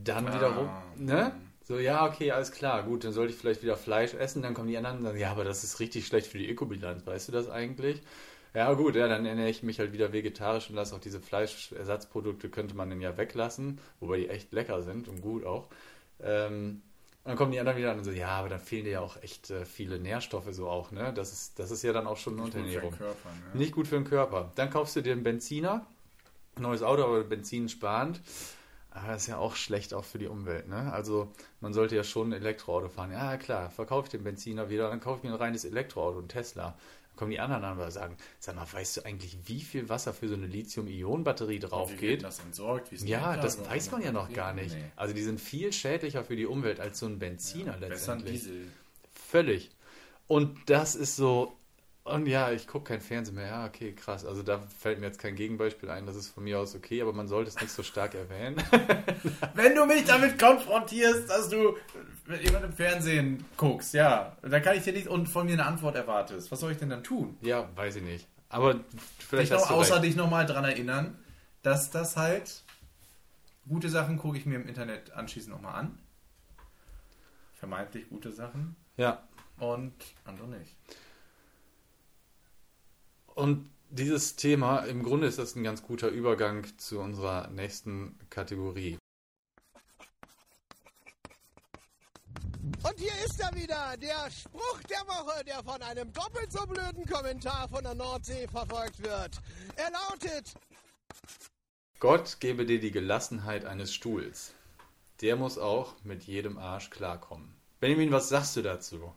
Dann 0.05 0.29
Ah. 0.29 0.35
wiederum, 0.35 0.71
ne? 0.97 1.33
So, 1.65 1.79
ja, 1.79 2.07
okay, 2.07 2.31
alles 2.31 2.53
klar, 2.53 2.85
gut, 2.85 3.03
dann 3.03 3.13
sollte 3.13 3.33
ich 3.33 3.39
vielleicht 3.39 3.63
wieder 3.63 3.77
Fleisch 3.77 4.15
essen, 4.15 4.41
dann 4.43 4.55
kommen 4.55 4.69
die 4.69 4.77
anderen 4.77 4.99
und 4.99 5.05
sagen, 5.05 5.19
ja, 5.19 5.33
aber 5.33 5.43
das 5.43 5.65
ist 5.65 5.81
richtig 5.81 6.07
schlecht 6.07 6.29
für 6.29 6.39
die 6.39 6.49
Ökobilanz, 6.49 7.05
weißt 7.05 7.27
du 7.29 7.33
das 7.33 7.49
eigentlich? 7.51 8.03
Ja, 8.57 8.73
gut, 8.73 8.97
ja, 8.97 9.07
dann 9.07 9.27
ernähre 9.27 9.51
ich 9.51 9.63
mich 9.63 9.79
halt 9.79 9.93
wieder 9.93 10.15
vegetarisch 10.15 10.71
und 10.71 10.77
lasse 10.77 10.97
auch 10.97 11.01
diese 11.01 11.21
Fleischersatzprodukte, 11.21 12.49
könnte 12.49 12.75
man 12.75 12.89
dann 12.89 13.03
ja 13.03 13.19
weglassen, 13.19 13.79
wobei 14.01 14.17
die 14.17 14.29
echt 14.31 14.51
lecker 14.53 14.83
sind 14.83 15.09
und 15.09 15.21
gut 15.21 15.45
auch. 15.45 15.69
Ähm, 16.21 16.81
und 17.23 17.31
dann 17.31 17.37
kommen 17.37 17.53
die 17.53 17.61
anderen 17.61 17.77
wieder 17.77 17.91
an 17.91 17.99
und 17.99 18.05
so, 18.05 18.13
ja, 18.13 18.29
aber 18.29 18.49
dann 18.49 18.61
fehlen 18.61 18.85
dir 18.85 18.93
ja 18.93 19.01
auch 19.01 19.23
echt 19.23 19.51
äh, 19.51 19.67
viele 19.67 19.99
Nährstoffe 19.99 20.49
so 20.53 20.71
auch, 20.71 20.91
ne? 20.91 21.13
Das 21.13 21.35
ist, 21.35 21.59
das 21.59 21.71
ist 21.71 21.83
ja 21.83 21.93
dann 21.93 22.07
auch 22.07 22.17
schon 22.17 22.33
eine 22.33 22.45
Gut 22.45 22.53
für 22.53 22.59
den 22.59 22.65
Unterernährung. 22.67 22.99
Körper, 22.99 23.29
ne? 23.53 23.59
Nicht 23.59 23.73
gut 23.73 23.89
für 23.89 23.97
den 23.97 24.05
Körper. 24.05 24.53
Dann 24.55 24.71
kaufst 24.71 24.97
du 24.97 25.03
dir 25.03 25.13
einen 25.13 25.23
Benziner 25.23 25.85
neues 26.59 26.83
Auto, 26.83 27.05
aber 27.05 27.23
Benzin 27.25 27.69
sparend. 27.69 28.21
Aber 28.91 29.09
das 29.09 29.23
ist 29.23 29.29
ja 29.29 29.37
auch 29.37 29.57
schlecht 29.57 29.93
auch 29.93 30.05
für 30.05 30.19
die 30.19 30.27
Umwelt, 30.27 30.69
ne? 30.69 30.91
Also 30.91 31.31
man 31.61 31.75
sollte 31.75 31.95
ja 31.95 32.05
schon 32.05 32.31
ein 32.31 32.33
Elektroauto 32.33 32.89
fahren. 32.89 33.13
Ja, 33.13 33.37
klar, 33.37 33.69
verkaufe 33.69 34.07
ich 34.07 34.11
den 34.11 34.25
Benziner 34.25 34.71
wieder, 34.71 34.89
dann 34.89 35.01
kaufe 35.01 35.19
ich 35.19 35.25
mir 35.25 35.35
ein 35.35 35.39
reines 35.39 35.67
Elektroauto, 35.67 36.19
ein 36.19 36.29
Tesla. 36.29 36.79
Kommen 37.17 37.31
die 37.31 37.41
anderen 37.41 37.65
an 37.65 37.79
und 37.79 37.91
sagen, 37.91 38.17
sag 38.39 38.57
mal, 38.57 38.67
weißt 38.71 38.99
du 38.99 39.05
eigentlich, 39.05 39.39
wie 39.47 39.61
viel 39.61 39.89
Wasser 39.89 40.13
für 40.13 40.29
so 40.29 40.35
eine 40.35 40.47
Lithium-Ionen-Batterie 40.47 41.59
drauf 41.59 41.97
geht? 41.97 42.23
das 42.23 42.41
entsorgt? 42.41 42.93
Wie 42.93 43.09
Ja, 43.09 43.37
das 43.37 43.63
da 43.63 43.71
weiß 43.71 43.91
man 43.91 44.03
ja 44.03 44.13
noch 44.13 44.33
gar 44.33 44.53
nicht. 44.53 44.75
Nee. 44.75 44.85
Also 44.97 45.15
die 45.15 45.23
sind 45.23 45.41
viel 45.41 45.73
schädlicher 45.73 46.25
für 46.25 46.37
die 46.37 46.47
Umwelt 46.47 46.79
als 46.79 46.99
so 46.99 47.07
ein 47.07 47.19
Benziner 47.19 47.73
Besser 47.73 47.85
ein 47.85 47.91
letztendlich. 47.91 48.41
Diesel. 48.41 48.67
Völlig. 49.13 49.71
Und 50.29 50.59
das 50.67 50.95
ist 50.95 51.17
so. 51.17 51.56
Und 52.07 52.27
ja, 52.27 52.53
ich 52.53 52.67
gucke 52.69 52.85
kein 52.93 53.01
Fernsehen 53.01 53.35
mehr. 53.35 53.47
Ja, 53.49 53.67
okay, 53.67 53.93
krass. 53.93 54.25
Also 54.25 54.43
da 54.45 54.61
fällt 54.79 55.01
mir 55.01 55.07
jetzt 55.07 55.19
kein 55.19 55.35
Gegenbeispiel 55.35 55.91
ein. 55.91 56.07
Das 56.07 56.15
ist 56.15 56.29
von 56.29 56.45
mir 56.45 56.59
aus 56.61 56.75
okay, 56.77 57.03
aber 57.03 57.13
man 57.13 57.27
sollte 57.27 57.49
es 57.51 57.61
nicht 57.61 57.71
so 57.73 57.83
stark 57.83 58.15
erwähnen. 58.15 58.57
Wenn 59.55 59.75
du 59.75 59.87
mich 59.87 60.05
damit 60.05 60.39
konfrontierst, 60.39 61.29
dass 61.29 61.49
du 61.49 61.77
mit 62.27 62.43
jemandem 62.43 62.71
im 62.71 62.77
Fernsehen 62.77 63.45
guckst, 63.57 63.93
ja, 63.95 64.37
dann 64.43 64.63
kann 64.63 64.77
ich 64.77 64.85
dir 64.85 64.93
nicht 64.93 65.09
und 65.09 65.27
von 65.29 65.47
mir 65.47 65.55
eine 65.55 65.67
Antwort 65.67 65.97
erwartest. 65.97 66.51
Was 66.53 66.61
soll 66.61 66.73
ich 66.73 66.79
denn 66.79 66.91
dann 66.91 67.03
tun? 67.03 67.37
ja, 67.41 67.69
weiß 67.77 67.97
ich 67.97 68.03
nicht. 68.03 68.27
Aber 68.49 68.79
vielleicht 69.19 69.51
Dich 69.51 69.51
noch, 69.51 69.63
hast 69.63 69.71
du 69.71 69.75
außer 69.75 69.95
recht. 69.95 70.05
dich 70.05 70.17
nochmal 70.17 70.47
dran 70.47 70.65
erinnern, 70.65 71.19
dass 71.63 71.91
das 71.91 72.17
halt 72.17 72.63
gute 73.69 73.89
Sachen 73.89 74.17
gucke 74.17 74.39
ich 74.39 74.47
mir 74.47 74.55
im 74.57 74.69
Internet 74.69 75.11
anschließend 75.13 75.53
nochmal 75.53 75.75
an. 75.75 75.99
Vermeintlich 77.55 78.09
gute 78.09 78.31
Sachen 78.33 78.77
Ja. 78.97 79.23
und 79.59 79.93
andere 80.25 80.47
nicht. 80.47 80.71
Und 83.37 83.71
dieses 83.91 84.37
Thema, 84.37 84.79
im 84.87 85.03
Grunde 85.03 85.27
ist 85.27 85.39
das 85.39 85.57
ein 85.57 85.63
ganz 85.63 85.83
guter 85.83 86.09
Übergang 86.09 86.67
zu 86.79 87.01
unserer 87.01 87.49
nächsten 87.49 88.19
Kategorie. 88.31 88.97
Und 92.83 92.99
hier 92.99 93.13
ist 93.27 93.39
er 93.39 93.55
wieder, 93.55 93.95
der 93.99 94.31
Spruch 94.31 94.81
der 94.89 95.07
Woche, 95.07 95.45
der 95.45 95.63
von 95.63 95.83
einem 95.83 96.11
doppelt 96.15 96.51
so 96.51 96.67
blöden 96.67 97.05
Kommentar 97.05 97.69
von 97.69 97.85
der 97.85 97.95
Nordsee 97.95 98.49
verfolgt 98.49 99.03
wird. 99.03 99.39
Er 99.77 99.91
lautet, 99.91 100.55
Gott 102.01 102.39
gebe 102.41 102.65
dir 102.65 102.81
die 102.81 102.91
Gelassenheit 102.91 103.67
eines 103.67 103.93
Stuhls. 103.93 104.55
Der 105.21 105.37
muss 105.37 105.59
auch 105.59 105.93
mit 106.05 106.23
jedem 106.25 106.57
Arsch 106.57 106.89
klarkommen. 106.89 107.55
Benjamin, 107.81 108.13
was 108.13 108.31
sagst 108.31 108.57
du 108.57 108.63
dazu? 108.63 109.13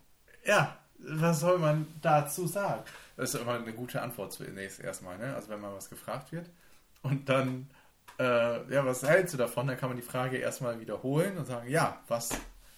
Ja, 0.45 0.77
was 0.97 1.39
soll 1.39 1.59
man 1.59 1.87
dazu 2.01 2.47
sagen? 2.47 2.83
Das 3.19 3.33
ist 3.33 3.41
immer 3.41 3.55
eine 3.55 3.73
gute 3.73 4.01
Antwort 4.01 4.31
zunächst 4.31 4.79
erstmal, 4.79 5.17
ne? 5.17 5.35
Also 5.35 5.49
wenn 5.49 5.59
mal 5.59 5.75
was 5.75 5.89
gefragt 5.89 6.31
wird 6.31 6.49
und 7.01 7.27
dann, 7.27 7.69
äh, 8.17 8.73
ja, 8.73 8.85
was 8.85 9.03
hältst 9.03 9.33
du 9.33 9.37
davon? 9.37 9.67
Dann 9.67 9.77
kann 9.77 9.89
man 9.89 9.97
die 9.97 10.03
Frage 10.03 10.37
erstmal 10.37 10.79
wiederholen 10.79 11.37
und 11.37 11.45
sagen, 11.45 11.69
ja, 11.69 12.01
was 12.07 12.29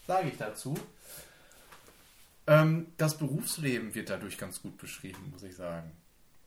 sage 0.08 0.30
ich 0.30 0.38
dazu? 0.38 0.76
Ähm, 2.48 2.88
das 2.98 3.20
Berufsleben 3.20 3.94
wird 3.94 4.10
dadurch 4.10 4.40
ganz 4.40 4.64
gut 4.64 4.80
beschrieben, 4.80 5.30
muss 5.32 5.44
ich 5.44 5.56
sagen. 5.56 5.92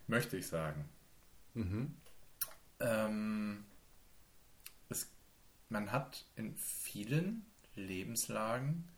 Möchte 0.09 0.39
ich 0.39 0.49
sagen. 0.49 0.89
Mhm. 1.55 1.95
Ähm, 2.81 3.65
es, 4.89 5.09
man 5.69 5.93
hat 5.93 6.25
in 6.35 6.57
vielen 6.57 7.47
Lebenslagen 7.77 8.89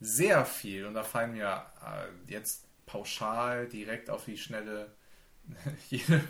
sehr 0.00 0.46
viel, 0.46 0.86
und 0.86 0.94
da 0.94 1.02
fallen 1.02 1.32
mir 1.32 1.66
äh, 1.84 2.32
jetzt 2.32 2.67
pauschal 2.88 3.68
direkt 3.68 4.10
auf 4.10 4.24
die 4.24 4.36
Schnelle. 4.36 4.90
Jede, 5.88 6.20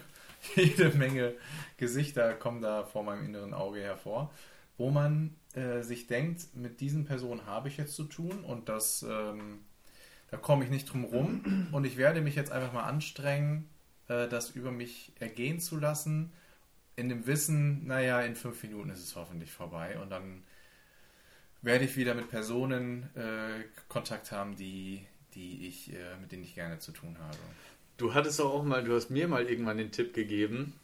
jede 0.54 0.90
Menge 0.90 1.34
Gesichter 1.76 2.34
kommen 2.34 2.60
da 2.60 2.84
vor 2.84 3.02
meinem 3.02 3.24
inneren 3.24 3.54
Auge 3.54 3.80
hervor, 3.80 4.32
wo 4.76 4.90
man 4.90 5.34
äh, 5.54 5.82
sich 5.82 6.06
denkt, 6.06 6.54
mit 6.54 6.80
diesen 6.80 7.04
Personen 7.04 7.46
habe 7.46 7.68
ich 7.68 7.76
jetzt 7.76 7.96
zu 7.96 8.04
tun 8.04 8.44
und 8.44 8.68
das, 8.68 9.02
ähm, 9.02 9.60
da 10.30 10.36
komme 10.36 10.64
ich 10.64 10.70
nicht 10.70 10.92
drum 10.92 11.04
rum. 11.04 11.68
Und 11.72 11.84
ich 11.84 11.96
werde 11.96 12.20
mich 12.20 12.36
jetzt 12.36 12.52
einfach 12.52 12.72
mal 12.72 12.84
anstrengen, 12.84 13.68
äh, 14.08 14.28
das 14.28 14.50
über 14.50 14.70
mich 14.70 15.12
ergehen 15.18 15.58
zu 15.58 15.76
lassen. 15.76 16.32
In 16.94 17.08
dem 17.08 17.26
Wissen, 17.26 17.86
naja, 17.86 18.20
in 18.20 18.36
fünf 18.36 18.62
Minuten 18.62 18.90
ist 18.90 19.02
es 19.02 19.16
hoffentlich 19.16 19.50
vorbei. 19.50 19.98
Und 19.98 20.10
dann 20.10 20.44
werde 21.62 21.84
ich 21.84 21.96
wieder 21.96 22.14
mit 22.14 22.28
Personen 22.28 23.10
äh, 23.16 23.64
Kontakt 23.88 24.30
haben, 24.32 24.56
die, 24.56 25.06
die 25.34 25.66
ich, 25.66 25.92
äh, 25.92 26.16
mit 26.20 26.32
denen 26.32 26.42
ich 26.44 26.54
gerne 26.54 26.78
zu 26.78 26.92
tun 26.92 27.18
habe. 27.18 27.38
Du 27.98 28.14
hattest 28.14 28.40
auch 28.40 28.62
mal, 28.64 28.82
du 28.84 28.94
hast 28.94 29.10
mir 29.10 29.28
mal 29.28 29.44
irgendwann 29.48 29.76
den 29.76 29.90
Tipp 29.92 30.14
gegeben, 30.14 30.74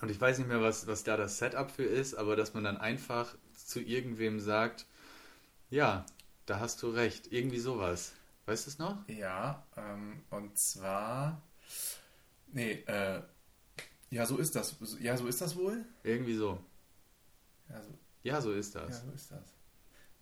und 0.00 0.10
ich 0.10 0.20
weiß 0.20 0.38
nicht 0.38 0.48
mehr, 0.48 0.62
was, 0.62 0.86
was 0.86 1.02
da 1.04 1.16
das 1.16 1.38
Setup 1.38 1.70
für 1.70 1.82
ist, 1.84 2.14
aber 2.14 2.36
dass 2.36 2.54
man 2.54 2.64
dann 2.64 2.76
einfach 2.76 3.34
zu 3.54 3.80
irgendwem 3.80 4.38
sagt, 4.38 4.86
ja, 5.70 6.06
da 6.46 6.60
hast 6.60 6.82
du 6.82 6.90
recht, 6.90 7.32
irgendwie 7.32 7.58
sowas. 7.58 8.12
Weißt 8.46 8.66
du 8.66 8.70
es 8.70 8.78
noch? 8.78 8.96
Ja, 9.08 9.66
ähm, 9.76 10.22
und 10.30 10.56
zwar, 10.56 11.42
nee, 12.52 12.72
äh, 12.86 13.22
ja, 14.10 14.24
so 14.24 14.38
ist 14.38 14.56
das. 14.56 14.76
Ja, 15.00 15.16
so 15.16 15.26
ist 15.26 15.40
das 15.40 15.56
wohl? 15.56 15.84
Irgendwie 16.02 16.34
so. 16.36 16.58
Ja, 17.68 17.82
so, 17.82 17.90
Ja, 18.22 18.40
so 18.40 18.52
ist 18.52 18.74
ja, 18.74 18.80
das. 18.82 19.02
so 19.02 19.10
ist 19.12 19.30
das. 19.30 19.54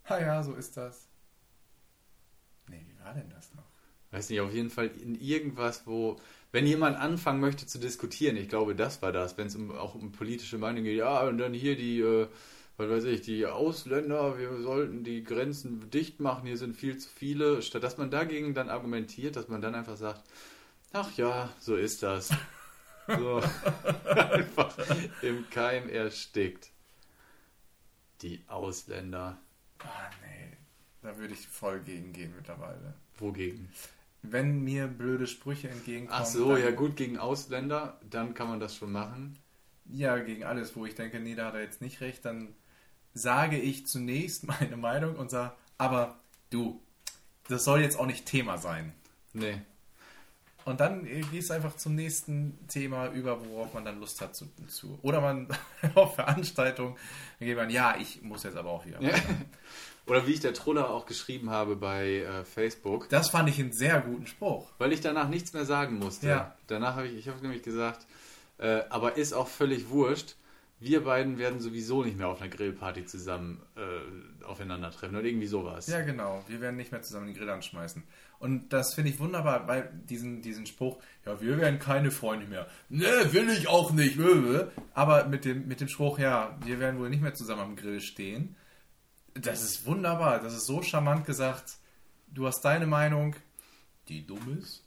Ah 0.05 0.19
ja, 0.19 0.43
so 0.43 0.53
ist 0.55 0.75
das. 0.77 1.06
Nee, 2.67 2.85
wie 2.87 3.03
war 3.03 3.13
denn 3.13 3.29
das 3.29 3.53
noch? 3.53 3.63
Weiß 4.11 4.29
nicht, 4.29 4.39
auf 4.39 4.53
jeden 4.53 4.69
Fall 4.69 4.87
in 4.87 5.15
irgendwas, 5.19 5.85
wo, 5.85 6.17
wenn 6.51 6.65
jemand 6.65 6.97
anfangen 6.97 7.41
möchte 7.41 7.67
zu 7.67 7.77
diskutieren, 7.77 8.37
ich 8.37 8.47
glaube, 8.47 8.73
das 8.75 9.01
war 9.01 9.11
das, 9.11 9.37
wenn 9.37 9.47
es 9.47 9.55
um, 9.55 9.71
auch 9.71 9.95
um 9.95 10.11
politische 10.11 10.57
Meinung 10.57 10.83
geht, 10.83 10.97
ja, 10.97 11.21
und 11.23 11.37
dann 11.37 11.53
hier 11.53 11.75
die, 11.75 11.99
äh, 11.99 12.27
was 12.77 12.89
weiß 12.89 13.03
ich, 13.05 13.21
die 13.21 13.45
Ausländer, 13.45 14.37
wir 14.37 14.61
sollten 14.61 15.03
die 15.03 15.23
Grenzen 15.23 15.89
dicht 15.89 16.19
machen, 16.19 16.45
hier 16.45 16.57
sind 16.57 16.75
viel 16.75 16.97
zu 16.97 17.09
viele, 17.09 17.61
statt 17.61 17.83
dass 17.83 17.97
man 17.97 18.09
dagegen 18.09 18.53
dann 18.53 18.69
argumentiert, 18.69 19.35
dass 19.35 19.49
man 19.49 19.61
dann 19.61 19.75
einfach 19.75 19.97
sagt, 19.97 20.23
ach 20.93 21.11
ja, 21.17 21.49
so 21.59 21.75
ist 21.75 22.03
das. 22.03 22.29
So, 23.07 23.41
einfach 24.05 24.75
im 25.21 25.49
Keim 25.49 25.87
erstickt. 25.87 26.71
Die 28.21 28.43
Ausländer. 28.49 29.37
Ah, 29.79 30.09
nee, 30.21 30.36
da 31.07 31.17
würde 31.17 31.33
ich 31.33 31.47
voll 31.47 31.79
gegen 31.79 32.11
gehen 32.11 32.33
mittlerweile. 32.35 32.93
Wogegen? 33.17 33.69
Wenn 34.23 34.61
mir 34.65 34.87
blöde 34.87 35.25
Sprüche 35.25 35.69
entgegenkommen. 35.69 36.21
Ach 36.21 36.25
so, 36.25 36.57
ja 36.57 36.71
gut, 36.71 36.97
gegen 36.97 37.17
Ausländer, 37.17 37.97
dann 38.09 38.33
kann 38.33 38.49
man 38.49 38.59
das 38.59 38.75
schon 38.75 38.91
machen. 38.91 39.39
Ja, 39.85 40.17
gegen 40.17 40.43
alles, 40.43 40.75
wo 40.75 40.85
ich 40.85 40.95
denke, 40.95 41.21
nee, 41.21 41.33
da 41.33 41.45
hat 41.45 41.53
er 41.53 41.61
jetzt 41.61 41.79
nicht 41.79 42.01
recht, 42.01 42.25
dann 42.25 42.49
sage 43.13 43.57
ich 43.57 43.87
zunächst 43.87 44.45
meine 44.47 44.75
Meinung 44.75 45.15
und 45.15 45.31
sage, 45.31 45.53
aber 45.77 46.19
du, 46.49 46.81
das 47.47 47.63
soll 47.63 47.79
jetzt 47.79 47.97
auch 47.97 48.05
nicht 48.05 48.25
Thema 48.25 48.57
sein. 48.57 48.91
Nee. 49.31 49.61
Und 50.65 50.81
dann 50.81 51.05
äh, 51.05 51.21
gehst 51.21 51.49
du 51.49 51.53
einfach 51.53 51.77
zum 51.77 51.95
nächsten 51.95 52.67
Thema 52.67 53.07
über, 53.11 53.45
worauf 53.45 53.73
man 53.73 53.85
dann 53.85 54.01
Lust 54.01 54.19
hat 54.19 54.35
zu. 54.35 54.49
zu. 54.67 54.99
Oder 55.03 55.21
man 55.21 55.47
auf 55.95 56.15
Veranstaltungen, 56.15 56.97
dann 57.39 57.47
geht 57.47 57.55
man, 57.55 57.69
ja, 57.69 57.95
ich 57.97 58.21
muss 58.23 58.43
jetzt 58.43 58.57
aber 58.57 58.71
auch 58.71 58.85
wieder. 58.85 59.01
Ja. 59.01 59.15
Oder 60.07 60.25
wie 60.25 60.33
ich 60.33 60.39
der 60.39 60.53
Troller 60.53 60.89
auch 60.89 61.05
geschrieben 61.05 61.49
habe 61.49 61.75
bei 61.75 62.19
äh, 62.19 62.43
Facebook, 62.45 63.09
Das 63.09 63.29
fand 63.29 63.49
ich 63.49 63.59
einen 63.59 63.73
sehr 63.73 63.99
guten 64.01 64.27
Spruch. 64.27 64.67
weil 64.77 64.93
ich 64.93 65.01
danach 65.01 65.29
nichts 65.29 65.53
mehr 65.53 65.65
sagen 65.65 65.99
musste. 65.99 66.27
Ja. 66.27 66.55
Danach 66.67 66.95
habe 66.95 67.07
ich, 67.07 67.17
ich 67.17 67.27
habe 67.27 67.41
nämlich 67.41 67.61
gesagt, 67.63 68.05
äh, 68.57 68.81
aber 68.89 69.17
ist 69.17 69.33
auch 69.33 69.47
völlig 69.47 69.89
wurscht. 69.89 70.35
Wir 70.79 71.03
beiden 71.03 71.39
werden 71.39 71.59
sowieso 71.59 72.03
nicht 72.03 72.17
mehr 72.17 72.27
auf 72.27 72.39
einer 72.39 72.51
Grillparty 72.51 73.05
zusammen 73.05 73.59
äh, 73.75 74.45
aufeinandertreffen 74.45 75.17
oder 75.17 75.25
irgendwie 75.25 75.47
sowas. 75.47 75.87
Ja, 75.87 76.01
genau. 76.01 76.43
Wir 76.47 76.61
werden 76.61 76.75
nicht 76.75 76.91
mehr 76.91 77.01
zusammen 77.01 77.25
den 77.25 77.35
Grill 77.35 77.49
anschmeißen. 77.49 78.03
Und 78.37 78.71
das 78.71 78.93
finde 78.93 79.09
ich 79.09 79.19
wunderbar, 79.19 79.67
weil 79.67 79.91
diesen, 80.07 80.43
diesen 80.43 80.67
Spruch, 80.67 80.99
ja, 81.25 81.41
wir 81.41 81.57
werden 81.57 81.79
keine 81.79 82.11
Freunde 82.11 82.45
mehr. 82.45 82.67
Ne, 82.89 83.07
will 83.31 83.49
ich 83.49 83.67
auch 83.67 83.91
nicht. 83.91 84.19
Aber 84.93 85.25
mit 85.25 85.45
dem, 85.45 85.67
mit 85.67 85.81
dem 85.81 85.87
Spruch, 85.87 86.19
ja, 86.19 86.55
wir 86.63 86.79
werden 86.79 86.99
wohl 86.99 87.09
nicht 87.09 87.23
mehr 87.23 87.33
zusammen 87.33 87.61
am 87.61 87.75
Grill 87.75 87.99
stehen. 87.99 88.55
Das 89.41 89.63
ist 89.63 89.85
wunderbar. 89.85 90.39
Das 90.41 90.53
ist 90.53 90.65
so 90.65 90.81
charmant 90.81 91.25
gesagt. 91.25 91.77
Du 92.33 92.45
hast 92.47 92.61
deine 92.61 92.87
Meinung, 92.87 93.35
die 94.07 94.25
dumm 94.25 94.57
ist. 94.59 94.83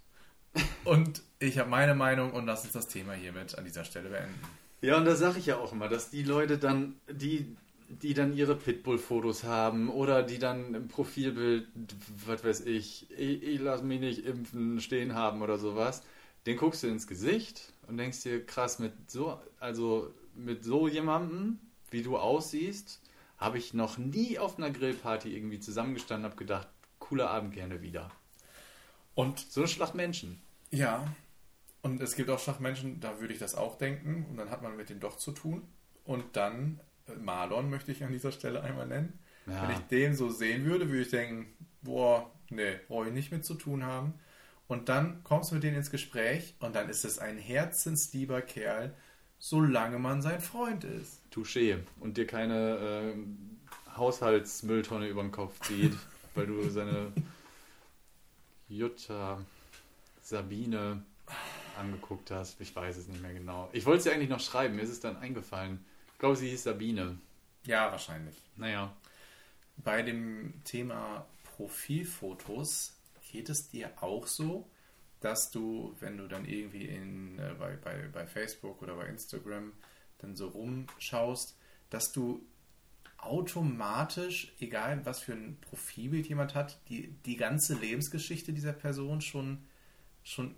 Und 0.84 1.22
ich 1.38 1.58
habe 1.58 1.70
meine 1.70 1.94
Meinung 1.94 2.32
und 2.32 2.46
lass 2.46 2.64
uns 2.64 2.72
das 2.72 2.88
Thema 2.88 3.12
hiermit 3.12 3.56
an 3.56 3.64
dieser 3.64 3.84
Stelle 3.84 4.10
beenden. 4.10 4.34
Ja, 4.82 4.96
und 4.96 5.04
da 5.04 5.14
sage 5.14 5.38
ich 5.38 5.46
ja 5.46 5.58
auch 5.58 5.72
immer, 5.72 5.88
dass 5.88 6.10
die 6.10 6.22
Leute 6.22 6.58
dann, 6.58 6.96
die, 7.10 7.56
die 7.88 8.14
dann 8.14 8.32
ihre 8.32 8.56
Pitbull-Fotos 8.56 9.44
haben 9.44 9.90
oder 9.90 10.22
die 10.22 10.38
dann 10.38 10.74
im 10.74 10.88
Profilbild, 10.88 11.68
was 12.26 12.42
weiß 12.42 12.60
ich, 12.62 13.10
ich, 13.10 13.42
ich 13.42 13.60
lasse 13.60 13.84
mich 13.84 14.00
nicht 14.00 14.24
impfen 14.24 14.80
stehen 14.80 15.14
haben 15.14 15.42
oder 15.42 15.58
sowas, 15.58 16.02
den 16.46 16.56
guckst 16.56 16.82
du 16.82 16.88
ins 16.88 17.06
Gesicht 17.06 17.72
und 17.86 17.98
denkst 17.98 18.22
dir, 18.22 18.44
krass, 18.44 18.78
mit 18.78 18.92
so, 19.10 19.38
also 19.58 20.12
mit 20.34 20.64
so 20.64 20.88
jemandem, 20.88 21.58
wie 21.90 22.02
du 22.02 22.16
aussiehst, 22.16 23.00
habe 23.40 23.58
ich 23.58 23.74
noch 23.74 23.98
nie 23.98 24.38
auf 24.38 24.58
einer 24.58 24.70
Grillparty 24.70 25.34
irgendwie 25.34 25.58
zusammengestanden 25.60 26.26
und 26.26 26.32
habe 26.32 26.38
gedacht, 26.38 26.68
cooler 26.98 27.30
Abend 27.30 27.54
gerne 27.54 27.82
wieder. 27.82 28.10
Und 29.14 29.40
So 29.40 29.62
eine 29.62 29.68
Schlacht 29.68 29.94
Menschen. 29.94 30.40
Ja, 30.70 31.04
Und 31.82 32.00
es 32.02 32.14
gibt 32.14 32.28
auch 32.30 32.38
Schachmenschen, 32.38 33.00
da 33.00 33.18
würde 33.20 33.32
ich 33.32 33.40
das 33.40 33.54
auch 33.54 33.78
denken. 33.78 34.26
Und 34.30 34.36
dann 34.36 34.50
hat 34.50 34.62
man 34.62 34.76
mit 34.76 34.90
dem 34.90 35.00
doch 35.00 35.16
zu 35.16 35.32
tun. 35.32 35.62
Und 36.04 36.36
dann, 36.36 36.80
äh, 37.08 37.14
Marlon 37.14 37.70
möchte 37.70 37.90
ich 37.92 38.04
an 38.04 38.12
dieser 38.12 38.32
Stelle 38.32 38.62
einmal 38.62 38.86
nennen. 38.86 39.18
Ja. 39.46 39.62
Wenn 39.62 39.70
ich 39.70 39.80
den 39.90 40.14
so 40.14 40.30
sehen 40.30 40.64
würde, 40.66 40.88
würde 40.88 41.02
ich 41.02 41.10
denken, 41.10 41.46
boah, 41.82 42.30
nee, 42.50 42.78
brauche 42.88 43.08
ich 43.08 43.14
nicht 43.14 43.32
mit 43.32 43.44
zu 43.44 43.54
tun 43.54 43.84
haben. 43.84 44.14
Und 44.68 44.88
dann 44.88 45.24
kommst 45.24 45.50
du 45.50 45.54
mit 45.56 45.64
denen 45.64 45.76
ins 45.78 45.90
Gespräch 45.90 46.54
und 46.60 46.76
dann 46.76 46.88
ist 46.88 47.04
es 47.04 47.18
ein 47.18 47.38
herzenslieber 47.38 48.42
Kerl, 48.42 48.94
solange 49.40 49.98
man 49.98 50.22
sein 50.22 50.40
Freund 50.40 50.84
ist. 50.84 51.20
Touché. 51.32 51.78
Und 51.98 52.16
dir 52.16 52.26
keine 52.26 52.76
äh, 52.76 53.96
Haushaltsmülltonne 53.96 55.08
über 55.08 55.22
den 55.22 55.32
Kopf 55.32 55.58
zieht, 55.66 55.96
weil 56.34 56.46
du 56.46 56.68
seine 56.68 57.12
Jutta, 58.68 59.44
Sabine 60.22 61.02
angeguckt 61.78 62.30
hast. 62.30 62.60
Ich 62.60 62.76
weiß 62.76 62.98
es 62.98 63.08
nicht 63.08 63.22
mehr 63.22 63.32
genau. 63.32 63.68
Ich 63.72 63.86
wollte 63.86 64.04
sie 64.04 64.10
eigentlich 64.10 64.28
noch 64.28 64.40
schreiben, 64.40 64.76
mir 64.76 64.82
ist 64.82 64.90
es 64.90 65.00
dann 65.00 65.16
eingefallen. 65.16 65.84
Ich 66.12 66.18
glaube, 66.18 66.36
sie 66.36 66.50
hieß 66.50 66.62
Sabine. 66.62 67.18
Ja, 67.64 67.90
wahrscheinlich. 67.90 68.36
Naja. 68.56 68.94
Bei 69.78 70.02
dem 70.02 70.52
Thema 70.64 71.24
Profilfotos 71.56 72.92
geht 73.32 73.48
es 73.48 73.70
dir 73.70 73.90
auch 74.02 74.26
so, 74.26 74.68
dass 75.20 75.50
du, 75.50 75.94
wenn 76.00 76.16
du 76.16 76.26
dann 76.26 76.44
irgendwie 76.44 76.86
in, 76.86 77.38
äh, 77.38 77.54
bei, 77.58 77.76
bei, 77.76 78.08
bei 78.12 78.26
Facebook 78.26 78.82
oder 78.82 78.96
bei 78.96 79.06
Instagram 79.06 79.72
dann 80.18 80.34
so 80.34 80.48
rumschaust, 80.48 81.56
dass 81.90 82.12
du 82.12 82.44
automatisch, 83.18 84.54
egal 84.60 85.04
was 85.04 85.20
für 85.20 85.32
ein 85.32 85.58
Profilbild 85.60 86.26
jemand 86.26 86.54
hat, 86.54 86.80
die, 86.88 87.14
die 87.26 87.36
ganze 87.36 87.74
Lebensgeschichte 87.74 88.52
dieser 88.52 88.72
Person 88.72 89.20
schon, 89.20 89.66
schon 90.22 90.54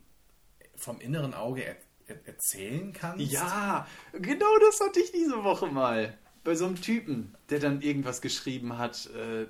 vom 0.76 1.00
inneren 1.00 1.34
Auge 1.34 1.64
er, 1.64 1.76
er, 2.06 2.26
erzählen 2.26 2.92
kannst? 2.92 3.32
Ja, 3.32 3.86
genau 4.12 4.58
das 4.60 4.80
hatte 4.80 5.00
ich 5.00 5.10
diese 5.10 5.42
Woche 5.42 5.66
mal. 5.66 6.16
Bei 6.44 6.54
so 6.54 6.66
einem 6.66 6.80
Typen, 6.80 7.36
der 7.50 7.58
dann 7.60 7.82
irgendwas 7.82 8.20
geschrieben 8.20 8.78
hat. 8.78 9.06
Äh, 9.14 9.46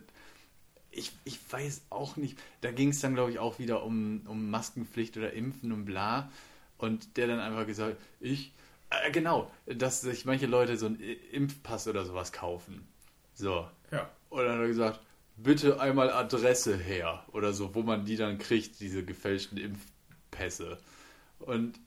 ich, 0.92 1.12
ich 1.24 1.38
weiß 1.50 1.82
auch 1.90 2.16
nicht. 2.16 2.38
Da 2.60 2.70
ging 2.70 2.90
es 2.90 3.00
dann, 3.00 3.14
glaube 3.14 3.30
ich, 3.30 3.38
auch 3.38 3.58
wieder 3.58 3.82
um, 3.82 4.22
um 4.26 4.50
Maskenpflicht 4.50 5.16
oder 5.16 5.32
Impfen 5.32 5.72
und 5.72 5.84
bla. 5.84 6.30
Und 6.78 7.16
der 7.16 7.26
dann 7.26 7.40
einfach 7.40 7.66
gesagt, 7.66 7.96
ich, 8.20 8.52
äh, 8.90 9.10
genau, 9.10 9.50
dass 9.66 10.02
sich 10.02 10.24
manche 10.24 10.46
Leute 10.46 10.76
so 10.76 10.86
einen 10.86 11.00
Impfpass 11.32 11.88
oder 11.88 12.04
sowas 12.04 12.32
kaufen. 12.32 12.86
So. 13.34 13.66
Ja. 13.90 14.10
Und 14.28 14.44
dann 14.44 14.54
hat 14.54 14.60
er 14.60 14.68
gesagt, 14.68 15.00
bitte 15.36 15.80
einmal 15.80 16.10
Adresse 16.10 16.76
her 16.76 17.24
oder 17.32 17.52
so, 17.52 17.74
wo 17.74 17.82
man 17.82 18.04
die 18.04 18.16
dann 18.16 18.38
kriegt, 18.38 18.80
diese 18.80 19.04
gefälschten 19.04 19.58
Impfpässe. 19.58 20.78
Und 21.40 21.78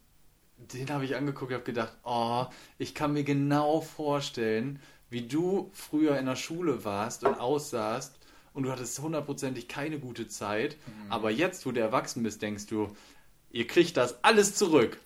den 0.57 0.89
habe 0.89 1.05
ich 1.05 1.15
angeguckt 1.15 1.51
und 1.51 1.55
habe 1.55 1.65
gedacht, 1.65 1.93
oh, 2.03 2.45
ich 2.77 2.95
kann 2.95 3.13
mir 3.13 3.23
genau 3.23 3.81
vorstellen, 3.81 4.79
wie 5.09 5.27
du 5.27 5.69
früher 5.73 6.17
in 6.17 6.25
der 6.25 6.35
Schule 6.35 6.83
warst 6.83 7.23
und 7.23 7.39
aussahst 7.39 8.17
und 8.55 8.63
du 8.63 8.71
hattest 8.71 8.97
hundertprozentig 8.99 9.67
keine 9.67 9.99
gute 9.99 10.27
Zeit, 10.27 10.77
aber 11.09 11.29
jetzt, 11.29 11.65
wo 11.65 11.71
du 11.71 11.81
erwachsen 11.81 12.23
bist, 12.23 12.41
denkst 12.41 12.65
du, 12.67 12.95
ihr 13.51 13.67
kriegt 13.67 13.97
das 13.97 14.23
alles 14.23 14.55
zurück. 14.55 14.97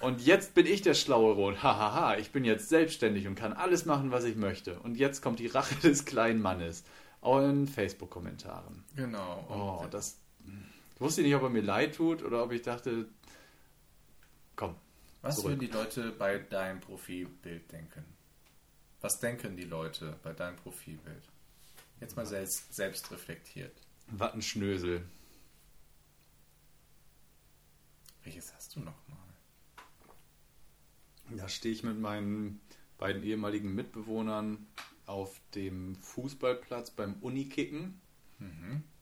Und 0.00 0.20
jetzt 0.20 0.54
bin 0.54 0.66
ich 0.66 0.82
der 0.82 0.94
schlaue 0.94 1.34
Rot. 1.34 1.62
Hahaha, 1.62 2.16
ich 2.18 2.30
bin 2.30 2.44
jetzt 2.44 2.68
selbstständig 2.68 3.26
und 3.26 3.34
kann 3.34 3.52
alles 3.52 3.86
machen, 3.86 4.10
was 4.10 4.24
ich 4.24 4.36
möchte. 4.36 4.78
Und 4.80 4.96
jetzt 4.96 5.22
kommt 5.22 5.38
die 5.38 5.46
Rache 5.46 5.74
des 5.76 6.04
kleinen 6.04 6.40
Mannes. 6.40 6.84
Auch 7.20 7.40
in 7.40 7.66
Facebook-Kommentaren. 7.66 8.84
Genau. 8.96 9.46
Oh, 9.48 9.86
das. 9.90 10.18
Ich 10.94 11.00
wusste 11.00 11.22
nicht, 11.22 11.34
ob 11.34 11.42
er 11.42 11.48
mir 11.48 11.62
leid 11.62 11.96
tut 11.96 12.22
oder 12.22 12.44
ob 12.44 12.52
ich 12.52 12.62
dachte, 12.62 13.06
komm. 14.56 14.76
Was 15.22 15.36
zurück. 15.36 15.52
würden 15.52 15.60
die 15.60 15.72
Leute 15.72 16.12
bei 16.12 16.38
deinem 16.38 16.80
Profilbild 16.80 17.70
denken? 17.72 18.04
Was 19.00 19.18
denken 19.20 19.56
die 19.56 19.64
Leute 19.64 20.16
bei 20.22 20.32
deinem 20.32 20.56
Profilbild? 20.56 21.22
Jetzt 22.02 22.16
mal 22.16 22.26
selbst, 22.26 22.74
selbst 22.74 23.12
reflektiert. 23.12 23.80
Was 24.08 24.34
ein 24.34 24.42
Schnösel. 24.42 25.04
Welches 28.24 28.52
hast 28.54 28.74
du 28.74 28.80
noch 28.80 28.96
mal? 29.06 29.18
Da 31.36 31.48
stehe 31.48 31.72
ich 31.72 31.84
mit 31.84 32.00
meinen 32.00 32.60
beiden 32.98 33.22
ehemaligen 33.22 33.72
Mitbewohnern 33.76 34.66
auf 35.06 35.40
dem 35.54 35.94
Fußballplatz 35.94 36.90
beim 36.90 37.14
Unikicken. 37.20 38.00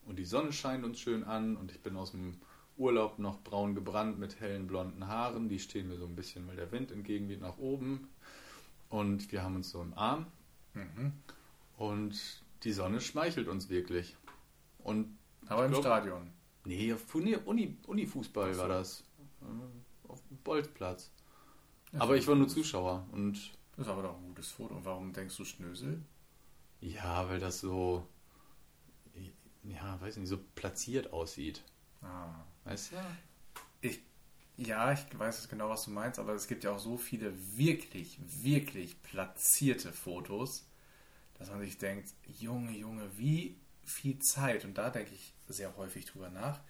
Und 0.05 0.19
die 0.19 0.27
Sonne 0.27 0.53
scheint 0.53 0.85
uns 0.85 1.01
schön 1.01 1.25
an 1.25 1.57
und 1.57 1.73
ich 1.73 1.81
bin 1.81 1.97
aus 1.97 2.11
dem 2.11 2.39
Urlaub 2.77 3.19
noch 3.19 3.41
braun 3.43 3.75
gebrannt 3.75 4.19
mit 4.19 4.41
hellen 4.41 4.67
blonden 4.67 5.07
Haaren. 5.07 5.49
Die 5.49 5.59
stehen 5.59 5.89
mir 5.89 5.97
so 5.97 6.05
ein 6.05 6.17
bisschen, 6.17 6.47
weil 6.47 6.57
der 6.57 6.71
Wind 6.71 6.93
entgegenweht 6.93 7.41
nach 7.41 7.57
oben. 7.57 8.09
Und 8.91 9.33
wir 9.33 9.43
haben 9.43 9.57
uns 9.57 9.71
so 9.71 9.81
im 9.81 9.95
Arm. 9.95 10.27
Und 11.79 12.43
die 12.65 12.73
Sonne 12.73 13.01
schmeichelt 13.01 13.49
uns 13.49 13.69
wirklich. 13.69 14.17
Und 14.79 15.19
Aber 15.47 15.65
im 15.65 15.71
glaub- 15.73 15.83
Stadion. 15.83 16.31
nee, 16.65 16.93
auf 16.93 17.15
Uni, 17.15 17.37
Uni, 17.37 17.77
Uni-Fußball 17.87 18.57
war 18.59 18.69
das. 18.69 19.05
Äh, 19.43 20.09
Auf 20.09 20.21
dem 20.29 20.39
Bolzplatz. 20.39 21.11
Aber 21.99 22.17
ich 22.17 22.27
war 22.27 22.35
nur 22.37 22.49
Zuschauer 22.49 23.07
und 23.13 23.35
Das 23.77 23.87
ist 23.87 23.93
aber 23.93 24.03
doch 24.03 24.17
ein 24.17 24.27
gutes 24.29 24.51
Foto. 24.51 24.75
Und 24.77 24.85
warum 24.85 25.13
denkst 25.13 25.37
du 25.37 25.45
Schnösel? 25.45 26.03
Ja, 26.81 27.29
weil 27.29 27.41
das 27.41 27.61
so, 27.61 28.07
ja, 29.65 30.01
weiß 30.01 30.17
nicht, 30.17 30.29
so 30.29 30.39
platziert 30.55 31.13
aussieht. 31.13 31.63
Ah. 32.03 32.45
Weißt 32.65 32.93
du? 32.93 32.97
Ich, 33.83 34.01
ja, 34.57 34.93
ich 34.93 35.01
weiß 35.19 35.37
jetzt 35.39 35.51
genau, 35.51 35.69
was 35.69 35.85
du 35.85 35.91
meinst, 35.91 36.19
aber 36.19 36.35
es 36.35 36.47
gibt 36.49 36.65
ja 36.65 36.73
auch 36.73 36.79
so 36.79 36.97
viele 36.97 37.33
wirklich, 37.57 38.19
wirklich 38.43 39.03
platzierte 39.03 39.93
Fotos, 39.93 40.67
dass 41.41 41.51
man 41.51 41.61
sich 41.61 41.79
denkt, 41.79 42.15
Junge, 42.39 42.77
Junge, 42.77 43.03
wie 43.17 43.57
viel 43.83 44.19
Zeit, 44.21 44.65
und 44.65 44.79
da 44.79 44.91
denke 44.91 45.15
ich 45.15 45.33
sehr 45.49 45.77
häufig 45.77 46.05
drüber 46.05 46.29
nach, 46.29 46.61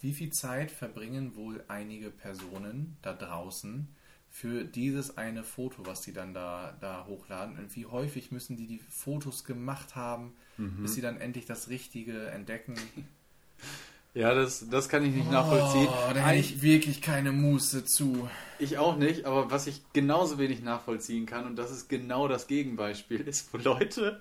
wie 0.00 0.12
viel 0.12 0.30
Zeit 0.30 0.70
verbringen 0.70 1.34
wohl 1.34 1.64
einige 1.66 2.10
Personen 2.10 2.96
da 3.02 3.14
draußen 3.14 3.88
für 4.30 4.64
dieses 4.64 5.16
eine 5.16 5.42
Foto, 5.42 5.86
was 5.86 6.02
die 6.02 6.12
dann 6.12 6.34
da, 6.34 6.76
da 6.80 7.06
hochladen 7.06 7.58
und 7.58 7.74
wie 7.74 7.86
häufig 7.86 8.30
müssen 8.30 8.56
die 8.56 8.66
die 8.66 8.78
Fotos 8.90 9.44
gemacht 9.44 9.96
haben, 9.96 10.36
bis 10.82 10.94
sie 10.94 11.00
dann 11.00 11.20
endlich 11.20 11.46
das 11.46 11.68
Richtige 11.68 12.28
entdecken. 12.28 12.76
Ja, 14.18 14.34
das, 14.34 14.68
das 14.68 14.88
kann 14.88 15.04
ich 15.04 15.14
nicht 15.14 15.30
nachvollziehen. 15.30 15.86
Oh, 15.88 16.12
da 16.12 16.18
hätte 16.26 16.40
ich 16.40 16.60
wirklich 16.60 17.00
keine 17.00 17.30
Muße 17.30 17.84
zu. 17.84 18.28
Ich 18.58 18.76
auch 18.76 18.96
nicht, 18.96 19.26
aber 19.26 19.52
was 19.52 19.68
ich 19.68 19.80
genauso 19.92 20.38
wenig 20.38 20.60
nachvollziehen 20.60 21.24
kann, 21.24 21.46
und 21.46 21.54
das 21.54 21.70
ist 21.70 21.88
genau 21.88 22.26
das 22.26 22.48
Gegenbeispiel, 22.48 23.20
ist, 23.20 23.54
wo 23.54 23.58
Leute 23.58 24.20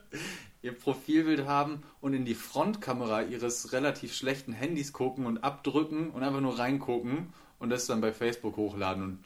ihr 0.62 0.74
Profilbild 0.74 1.48
haben 1.48 1.82
und 2.00 2.14
in 2.14 2.26
die 2.26 2.36
Frontkamera 2.36 3.24
ihres 3.24 3.74
relativ 3.74 4.14
schlechten 4.14 4.54
Handys 4.54 4.94
gucken 4.94 5.26
und 5.26 5.40
abdrücken 5.40 6.12
und 6.12 6.22
einfach 6.22 6.42
nur 6.42 6.60
reingucken 6.60 7.34
und 7.58 7.72
das 7.72 7.88
dann 7.88 8.00
bei 8.00 8.14
Facebook 8.14 8.56
hochladen. 8.56 9.04
Und 9.04 9.20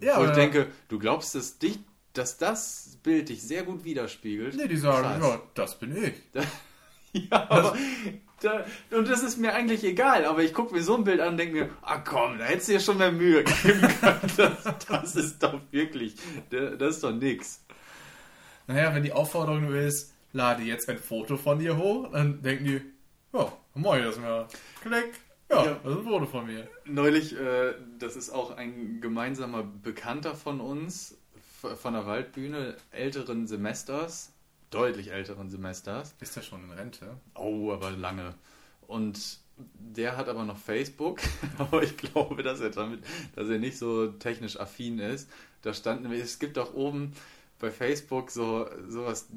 Ja, 0.00 0.18
wo 0.18 0.24
ich 0.24 0.32
denke, 0.32 0.66
du 0.88 0.98
glaubst, 0.98 1.36
dass, 1.36 1.58
dich, 1.58 1.78
dass 2.14 2.36
das 2.36 2.98
Bild 3.04 3.28
dich 3.28 3.44
sehr 3.44 3.62
gut 3.62 3.84
widerspiegelt. 3.84 4.56
Nee, 4.56 4.66
die 4.66 4.76
sagen, 4.76 5.20
Krass. 5.20 5.30
ja, 5.34 5.40
das 5.54 5.78
bin 5.78 5.96
ich. 5.96 6.14
Ja, 7.30 7.48
aber 7.48 7.74
da, 8.46 8.64
und 8.96 9.08
das 9.08 9.22
ist 9.22 9.36
mir 9.38 9.52
eigentlich 9.54 9.84
egal, 9.84 10.24
aber 10.24 10.42
ich 10.42 10.54
gucke 10.54 10.74
mir 10.74 10.82
so 10.82 10.96
ein 10.96 11.04
Bild 11.04 11.20
an 11.20 11.30
und 11.32 11.36
denke 11.36 11.54
mir, 11.54 11.68
ah 11.82 11.98
komm, 11.98 12.38
da 12.38 12.44
hättest 12.44 12.68
du 12.68 12.72
dir 12.72 12.80
schon 12.80 12.98
mehr 12.98 13.12
Mühe 13.12 13.44
geben 13.44 13.80
können. 14.00 14.20
Das, 14.36 14.64
das 14.88 15.16
ist 15.16 15.42
doch 15.42 15.60
wirklich, 15.70 16.14
das 16.50 16.96
ist 16.96 17.04
doch 17.04 17.12
nix. 17.12 17.62
Naja, 18.66 18.94
wenn 18.94 19.02
die 19.02 19.12
Aufforderung 19.12 19.64
nur 19.66 19.76
ist, 19.76 20.12
lade 20.32 20.62
jetzt 20.62 20.88
ein 20.88 20.98
Foto 20.98 21.36
von 21.36 21.58
dir 21.58 21.76
hoch, 21.76 22.10
dann 22.12 22.42
denken 22.42 22.64
die, 22.64 22.80
ja, 23.32 23.52
mach 23.74 23.96
ich 23.96 24.04
das 24.04 24.18
mal. 24.18 24.46
Klick. 24.82 25.12
Ja, 25.50 25.64
Ja. 25.64 25.80
das 25.84 25.92
ist 25.92 25.98
ein 25.98 26.04
Foto 26.04 26.26
von 26.26 26.46
mir. 26.46 26.68
Neulich, 26.84 27.38
äh, 27.38 27.74
das 27.98 28.16
ist 28.16 28.30
auch 28.30 28.56
ein 28.56 29.00
gemeinsamer 29.00 29.62
Bekannter 29.62 30.34
von 30.34 30.60
uns, 30.60 31.16
von 31.80 31.92
der 31.94 32.06
Waldbühne, 32.06 32.76
älteren 32.90 33.46
Semesters, 33.46 34.32
deutlich 34.76 35.10
älteren 35.12 35.48
Semesters. 35.50 36.14
Ist 36.20 36.36
der 36.36 36.42
schon 36.42 36.64
in 36.64 36.70
Rente? 36.70 37.16
Oh, 37.34 37.72
aber 37.72 37.90
lange. 37.90 38.34
Und 38.86 39.38
der 39.56 40.16
hat 40.16 40.28
aber 40.28 40.44
noch 40.44 40.58
Facebook, 40.58 41.20
aber 41.58 41.82
ich 41.82 41.96
glaube, 41.96 42.42
dass 42.42 42.60
er 42.60 42.70
damit, 42.70 43.02
dass 43.34 43.48
er 43.48 43.58
nicht 43.58 43.78
so 43.78 44.08
technisch 44.08 44.58
affin 44.60 44.98
ist. 44.98 45.30
Da 45.62 45.72
stand 45.72 46.02
nämlich, 46.02 46.20
es 46.22 46.38
gibt 46.38 46.58
auch 46.58 46.74
oben 46.74 47.12
bei 47.58 47.70
Facebook 47.70 48.30
so 48.30 48.68
sowas, 48.88 49.28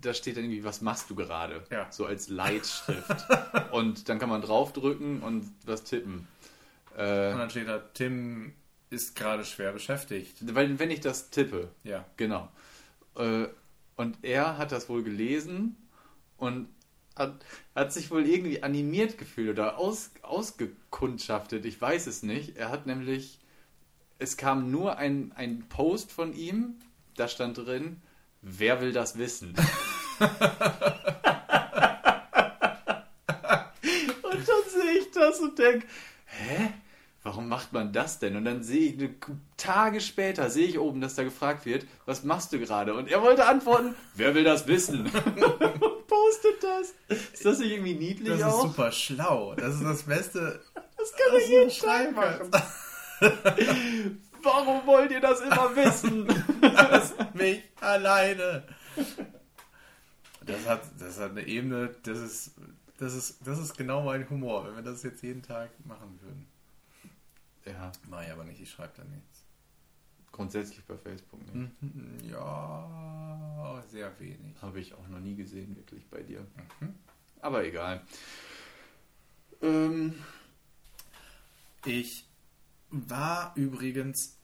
da 0.00 0.14
steht 0.14 0.36
dann 0.36 0.44
irgendwie, 0.44 0.64
was 0.64 0.80
machst 0.80 1.10
du 1.10 1.14
gerade? 1.14 1.62
Ja. 1.70 1.86
So 1.92 2.06
als 2.06 2.28
Leitschrift. 2.28 3.26
und 3.72 4.08
dann 4.08 4.18
kann 4.18 4.30
man 4.30 4.40
draufdrücken 4.42 5.22
und 5.22 5.48
was 5.66 5.84
tippen. 5.84 6.26
Äh, 6.96 7.32
Und 7.32 7.38
dann 7.38 7.50
steht 7.50 7.68
da, 7.68 7.78
Tim 7.78 8.52
ist 8.90 9.16
gerade 9.16 9.44
schwer 9.44 9.72
beschäftigt. 9.72 10.54
weil, 10.54 10.78
wenn 10.78 10.90
ich 10.90 11.00
das 11.00 11.30
tippe, 11.30 11.68
Ja. 11.84 12.04
Genau. 12.16 12.48
Äh, 13.16 13.46
Und 13.96 14.18
er 14.22 14.58
hat 14.58 14.72
das 14.72 14.88
wohl 14.88 15.02
gelesen 15.02 15.76
und 16.36 16.68
hat, 17.16 17.44
hat 17.74 17.92
sich 17.92 18.10
wohl 18.10 18.26
irgendwie 18.26 18.62
animiert 18.62 19.18
gefühlt 19.18 19.50
oder 19.50 19.78
aus, 19.78 20.10
ausgekundschaftet. 20.22 21.64
Ich 21.66 21.80
weiß 21.80 22.06
es 22.06 22.22
nicht. 22.22 22.56
Er 22.56 22.70
hat 22.70 22.86
nämlich 22.86 23.38
es 24.22 24.36
kam 24.36 24.70
nur 24.70 24.98
ein, 24.98 25.32
ein 25.34 25.68
Post 25.68 26.12
von 26.12 26.32
ihm, 26.32 26.76
da 27.16 27.26
stand 27.26 27.58
drin, 27.58 28.00
wer 28.40 28.80
will 28.80 28.92
das 28.92 29.18
wissen? 29.18 29.48
und 30.20 30.30
dann 34.40 34.62
sehe 34.68 34.98
ich 35.00 35.10
das 35.12 35.40
und 35.40 35.58
denke, 35.58 35.86
hä? 36.26 36.72
Warum 37.24 37.48
macht 37.48 37.72
man 37.72 37.92
das 37.92 38.18
denn? 38.18 38.34
Und 38.34 38.44
dann 38.44 38.64
sehe 38.64 38.92
ich, 38.92 38.98
eine, 38.98 39.14
Tage 39.56 40.00
später 40.00 40.50
sehe 40.50 40.66
ich 40.66 40.78
oben, 40.78 41.00
dass 41.00 41.14
da 41.14 41.22
gefragt 41.22 41.66
wird, 41.66 41.86
was 42.04 42.24
machst 42.24 42.52
du 42.52 42.58
gerade? 42.58 42.94
Und 42.94 43.08
er 43.08 43.22
wollte 43.22 43.46
antworten, 43.46 43.94
wer 44.16 44.34
will 44.34 44.42
das 44.42 44.66
wissen? 44.66 45.02
und 45.02 45.12
postet 46.08 46.62
das. 46.62 46.94
Ist 47.32 47.44
das 47.44 47.60
nicht 47.60 47.70
irgendwie 47.70 47.94
niedlich 47.94 48.28
Das 48.28 48.38
ist 48.40 48.44
auch? 48.44 48.62
super 48.62 48.90
schlau. 48.90 49.54
Das 49.54 49.76
ist 49.76 49.84
das 49.84 50.02
Beste. 50.02 50.60
Das 51.02 51.12
kann 51.14 51.36
ich 51.36 51.48
jeden 51.48 51.68
Tag 51.68 52.14
machen. 52.14 52.50
Warum 54.44 54.86
wollt 54.86 55.10
ihr 55.10 55.20
das 55.20 55.40
immer 55.40 55.74
wissen? 55.74 56.28
Lass 56.60 57.14
mich 57.34 57.60
alleine. 57.80 58.62
Das 60.46 60.64
hat, 60.68 60.82
das 61.00 61.18
hat 61.18 61.32
eine 61.32 61.44
Ebene, 61.44 61.92
das 62.04 62.18
ist, 62.18 62.50
das, 62.98 63.14
ist, 63.14 63.38
das 63.44 63.58
ist 63.58 63.76
genau 63.76 64.04
mein 64.04 64.30
Humor, 64.30 64.64
wenn 64.64 64.76
wir 64.76 64.82
das 64.82 65.02
jetzt 65.02 65.24
jeden 65.24 65.42
Tag 65.42 65.70
machen 65.84 66.20
würden. 66.22 66.46
Ja, 67.66 67.92
Mach 68.08 68.22
ich 68.24 68.30
aber 68.30 68.44
nicht, 68.44 68.60
ich 68.60 68.70
schreibe 68.70 68.92
da 68.96 69.04
nichts. 69.04 69.44
grundsätzlich 70.32 70.84
bei 70.84 70.96
Facebook 70.96 71.40
nicht. 71.52 71.82
Mhm, 71.82 72.18
Ja, 72.30 73.82
sehr 73.88 74.18
wenig. 74.20 74.60
Habe 74.62 74.80
ich 74.80 74.94
auch 74.94 75.06
noch 75.08 75.20
nie 75.20 75.34
gesehen, 75.36 75.76
wirklich 75.76 76.08
bei 76.08 76.22
dir. 76.22 76.46
Aber 77.40 77.64
egal. 77.64 78.02
Ähm, 79.60 80.14
Ich 81.84 82.26
war 82.90 83.52
übrigens, 83.56 84.38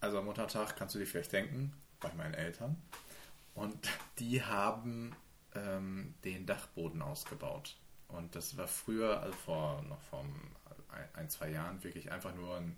also 0.00 0.18
am 0.18 0.26
Muttertag 0.26 0.76
kannst 0.76 0.94
du 0.94 0.98
dir 0.98 1.06
vielleicht 1.06 1.32
denken, 1.32 1.72
bei 2.00 2.12
meinen 2.14 2.34
Eltern. 2.34 2.76
Und 3.54 3.88
die 4.18 4.42
haben 4.42 5.14
ähm, 5.54 6.14
den 6.24 6.44
Dachboden 6.44 7.00
ausgebaut. 7.02 7.76
Und 8.08 8.34
das 8.36 8.56
war 8.56 8.68
früher, 8.68 9.20
also 9.22 9.32
vor 9.36 9.82
noch 9.82 10.00
vor 10.02 10.24
ein, 11.14 11.28
zwei 11.30 11.50
Jahren, 11.50 11.82
wirklich 11.84 12.10
einfach 12.12 12.34
nur 12.34 12.56
ein. 12.56 12.76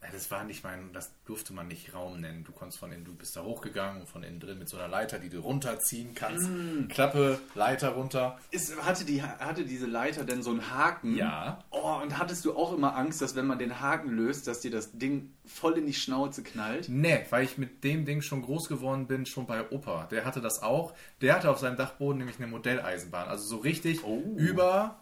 äh, 0.00 0.06
Das 0.12 0.30
war 0.30 0.44
nicht 0.44 0.62
mein, 0.64 0.92
das 0.92 1.12
durfte 1.24 1.52
man 1.52 1.66
nicht 1.68 1.92
Raum 1.94 2.20
nennen. 2.20 2.44
Du 2.44 2.52
konntest 2.52 2.78
von 2.78 2.92
innen, 2.92 3.04
du 3.04 3.14
bist 3.14 3.36
da 3.36 3.42
hochgegangen 3.42 4.00
und 4.02 4.06
von 4.08 4.22
innen 4.22 4.38
drin 4.40 4.58
mit 4.58 4.68
so 4.68 4.76
einer 4.76 4.86
Leiter, 4.88 5.18
die 5.18 5.28
du 5.28 5.40
runterziehen 5.40 6.14
kannst. 6.14 6.48
Klappe, 6.88 7.38
Leiter 7.54 7.90
runter. 7.90 8.38
ist, 8.52 8.76
hatte, 8.84 9.04
die, 9.04 9.22
hatte 9.22 9.64
diese 9.64 9.86
Leiter 9.86 10.24
denn 10.24 10.42
so 10.42 10.50
einen 10.50 10.70
Haken? 10.70 11.16
Ja. 11.16 11.64
Oh, 11.70 11.98
und 12.02 12.16
hattest 12.18 12.44
du 12.44 12.56
auch 12.56 12.72
immer 12.72 12.94
Angst, 12.96 13.20
dass 13.22 13.34
wenn 13.34 13.46
man 13.46 13.58
den 13.58 13.80
Haken 13.80 14.10
löst, 14.10 14.46
dass 14.46 14.60
dir 14.60 14.70
das 14.70 14.92
Ding 14.96 15.32
voll 15.44 15.76
in 15.78 15.86
die 15.86 15.94
Schnauze 15.94 16.42
knallt? 16.44 16.88
Nee, 16.88 17.24
weil 17.30 17.42
ich 17.44 17.58
mit 17.58 17.82
dem 17.82 18.04
Ding 18.04 18.22
schon 18.22 18.42
groß 18.42 18.68
geworden 18.68 19.06
bin, 19.08 19.26
schon 19.26 19.46
bei 19.46 19.68
Opa. 19.70 20.06
Der 20.12 20.24
hatte 20.24 20.40
das 20.40 20.62
auch. 20.62 20.94
Der 21.22 21.34
hatte 21.34 21.50
auf 21.50 21.58
seinem 21.58 21.76
Dachboden 21.76 22.18
nämlich 22.18 22.38
eine 22.38 22.46
Modelleisenbahn. 22.46 23.28
Also 23.28 23.44
so 23.48 23.56
richtig 23.56 24.04
Oh. 24.04 24.22
über 24.36 25.00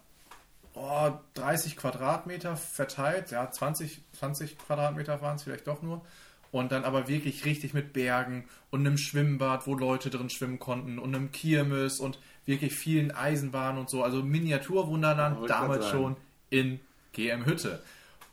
oh, 0.77 1.11
30 1.35 1.75
Quadratmeter 1.75 2.55
verteilt. 2.55 3.31
Ja, 3.31 3.49
20, 3.49 4.01
20 4.13 4.57
Quadratmeter 4.57 5.21
waren 5.21 5.35
es 5.35 5.43
vielleicht 5.43 5.67
doch 5.67 5.81
nur. 5.81 6.05
Und 6.51 6.71
dann 6.71 6.85
aber 6.85 7.07
wirklich 7.07 7.45
richtig 7.45 7.73
mit 7.73 7.91
Bergen 7.91 8.45
und 8.69 8.81
einem 8.81 8.97
Schwimmbad, 8.97 9.67
wo 9.67 9.75
Leute 9.75 10.09
drin 10.09 10.29
schwimmen 10.29 10.59
konnten 10.59 10.97
und 10.97 11.13
einem 11.13 11.31
Kirmes 11.31 11.99
und 11.99 12.19
wirklich 12.45 12.73
vielen 12.73 13.11
Eisenbahnen 13.11 13.81
und 13.81 13.89
so. 13.89 14.03
Also 14.03 14.23
Miniaturwunderland, 14.23 15.39
grad 15.39 15.49
damals 15.49 15.89
schon 15.89 16.15
in 16.49 16.79
GM 17.11 17.45
Hütte. 17.45 17.81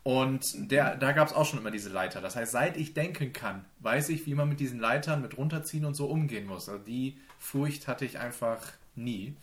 Und 0.04 0.70
der, 0.70 0.96
da 0.96 1.12
gab 1.12 1.28
es 1.28 1.34
auch 1.34 1.46
schon 1.46 1.58
immer 1.58 1.70
diese 1.70 1.88
Leiter. 1.88 2.20
Das 2.20 2.36
heißt, 2.36 2.52
seit 2.52 2.76
ich 2.76 2.92
denken 2.92 3.32
kann, 3.32 3.64
weiß 3.80 4.10
ich, 4.10 4.26
wie 4.26 4.34
man 4.34 4.50
mit 4.50 4.60
diesen 4.60 4.78
Leitern, 4.78 5.22
mit 5.22 5.38
runterziehen 5.38 5.86
und 5.86 5.94
so 5.94 6.06
umgehen 6.06 6.46
muss. 6.46 6.68
Also 6.68 6.84
die 6.84 7.18
Furcht 7.38 7.88
hatte 7.88 8.04
ich 8.04 8.18
einfach 8.18 8.60
nie. 8.94 9.34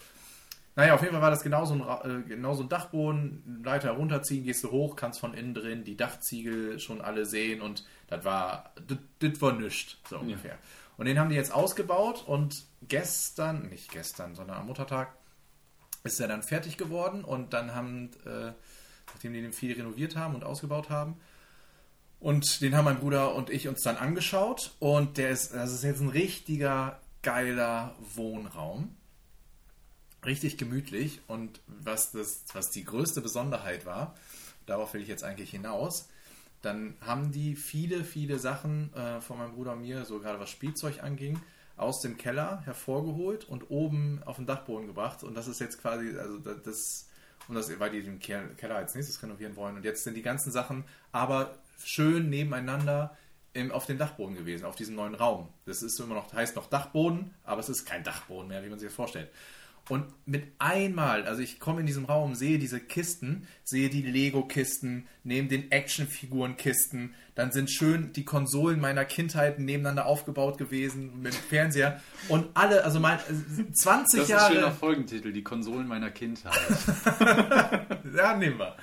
Naja, 0.76 0.94
auf 0.96 1.02
jeden 1.02 1.14
Fall 1.14 1.22
war 1.22 1.30
das 1.32 1.44
genauso 1.44 1.74
ein, 1.74 2.22
äh, 2.22 2.24
genauso 2.28 2.64
ein 2.64 2.70
Dachboden, 2.70 3.62
Leiter 3.64 3.92
runterziehen, 3.92 4.46
gehst 4.46 4.64
du 4.64 4.72
hoch, 4.72 4.96
kannst 4.96 5.20
von 5.20 5.34
innen 5.34 5.54
drin 5.54 5.84
die 5.84 5.98
Dachziegel 5.98 6.80
schon 6.80 7.02
alle 7.02 7.26
sehen 7.26 7.62
und 7.62 7.86
das 8.08 8.24
war, 8.24 8.72
das- 9.20 9.42
war 9.42 9.52
nichts, 9.54 9.98
so 10.10 10.20
ungefähr. 10.20 10.58
Und 10.98 11.06
den 11.08 11.20
haben 11.20 11.30
die 11.30 11.36
jetzt 11.36 11.54
ausgebaut 11.54 12.24
und 12.26 12.64
gestern, 12.88 13.68
nicht 13.70 13.92
gestern, 13.92 14.34
sondern 14.36 14.58
am 14.58 14.68
Muttertag, 14.68 15.14
ist 16.04 16.20
er 16.22 16.28
dann 16.30 16.42
fertig 16.44 16.78
geworden 16.78 17.24
und 17.26 17.54
dann 17.54 17.76
haben, 17.76 18.12
äh, 18.26 18.54
nachdem 19.14 19.34
die 19.34 19.42
den 19.42 19.54
viel 19.54 19.74
renoviert 19.76 20.16
haben 20.16 20.36
und 20.36 20.44
ausgebaut 20.44 20.90
haben, 20.90 21.20
und 22.20 22.62
den 22.62 22.76
haben 22.78 22.86
mein 22.86 23.00
Bruder 23.00 23.34
und 23.36 23.50
ich 23.50 23.68
uns 23.68 23.82
dann 23.82 23.98
angeschaut 23.98 24.76
und 24.80 25.18
der 25.18 25.32
ist, 25.32 25.54
das 25.54 25.74
ist 25.74 25.84
jetzt 25.84 26.02
ein 26.02 26.10
richtiger 26.10 27.00
geiler 27.24 27.96
Wohnraum. 28.16 28.96
Richtig 30.26 30.58
gemütlich 30.58 31.22
und 31.28 31.62
was, 31.66 32.12
das, 32.12 32.44
was 32.54 32.70
die 32.70 32.84
größte 32.84 33.22
Besonderheit 33.22 33.86
war, 33.88 34.16
darauf 34.68 34.94
will 34.94 35.02
ich 35.02 35.08
jetzt 35.08 35.24
eigentlich 35.24 35.50
hinaus, 35.50 36.10
dann 36.62 36.96
haben 37.02 37.32
die 37.32 37.56
viele, 37.56 38.04
viele 38.04 38.38
Sachen 38.38 38.94
äh, 38.94 39.20
von 39.20 39.40
meinem 39.40 39.54
Bruder 39.54 39.74
und 39.74 39.82
mir, 39.82 40.06
so 40.06 40.20
gerade 40.20 40.40
was 40.40 40.52
Spielzeug 40.52 41.02
anging, 41.02 41.42
aus 41.76 42.02
dem 42.02 42.18
Keller 42.18 42.62
hervorgeholt 42.66 43.46
und 43.46 43.72
oben 43.72 44.22
auf 44.24 44.36
den 44.36 44.46
Dachboden 44.46 44.86
gebracht. 44.86 45.24
Und 45.24 45.34
das 45.34 45.48
ist 45.48 45.60
jetzt 45.60 45.82
quasi, 45.82 46.16
also 46.20 46.38
das, 46.38 47.08
und 47.48 47.56
das, 47.56 47.80
weil 47.80 47.90
die 47.90 48.04
den 48.04 48.20
Ke- 48.20 48.54
Keller 48.58 48.76
als 48.76 48.94
nächstes 48.94 49.24
renovieren 49.24 49.56
wollen. 49.56 49.76
Und 49.78 49.86
jetzt 49.86 50.04
sind 50.04 50.14
die 50.14 50.22
ganzen 50.22 50.52
Sachen 50.52 50.84
aber 51.12 51.58
schön 51.84 52.30
nebeneinander 52.30 53.18
im, 53.54 53.72
auf 53.72 53.88
dem 53.88 53.98
Dachboden 53.98 54.36
gewesen, 54.36 54.66
auf 54.66 54.76
diesem 54.76 54.94
neuen 54.94 55.16
Raum. 55.16 55.50
Das 55.66 55.82
ist 55.82 56.00
immer 56.00 56.14
noch, 56.14 56.32
heißt 56.32 56.56
noch 56.56 56.68
Dachboden, 56.70 57.34
aber 57.44 57.62
es 57.62 57.70
ist 57.70 57.86
kein 57.86 58.04
Dachboden 58.04 58.50
mehr, 58.50 58.64
wie 58.64 58.70
man 58.70 58.78
sich 58.78 58.90
das 58.90 58.96
vorstellt. 58.96 59.32
Und 59.90 60.06
mit 60.26 60.44
einmal, 60.60 61.26
also 61.26 61.42
ich 61.42 61.60
komme 61.60 61.82
in 61.82 61.86
diesem 61.86 62.06
Raum, 62.06 62.36
sehe 62.36 62.60
diese 62.60 62.80
Kisten, 62.80 63.48
sehe 63.64 63.90
die 63.90 64.04
Lego-Kisten, 64.04 65.08
neben 65.24 65.50
den 65.50 65.72
Actionfiguren-Kisten, 65.72 67.14
dann 67.36 67.52
sind 67.52 67.70
schön 67.72 68.14
die 68.14 68.24
Konsolen 68.24 68.80
meiner 68.80 69.06
Kindheit 69.06 69.60
nebeneinander 69.60 70.06
aufgebaut 70.06 70.58
gewesen 70.58 71.22
mit 71.22 71.34
dem 71.34 71.42
Fernseher 71.42 72.00
und 72.30 72.48
alle, 72.54 72.84
also 72.84 73.00
mein, 73.00 73.20
20 73.74 74.20
Das 74.20 74.30
ist 74.30 74.36
ein 74.36 74.52
schöner 74.52 74.62
Jahre. 74.62 74.74
Folgentitel, 74.74 75.34
die 75.34 75.44
Konsolen 75.44 75.88
meiner 75.88 76.12
Kindheit. 76.12 76.54
Ja, 78.16 78.36
nehmen 78.36 78.60
wir. 78.60 78.76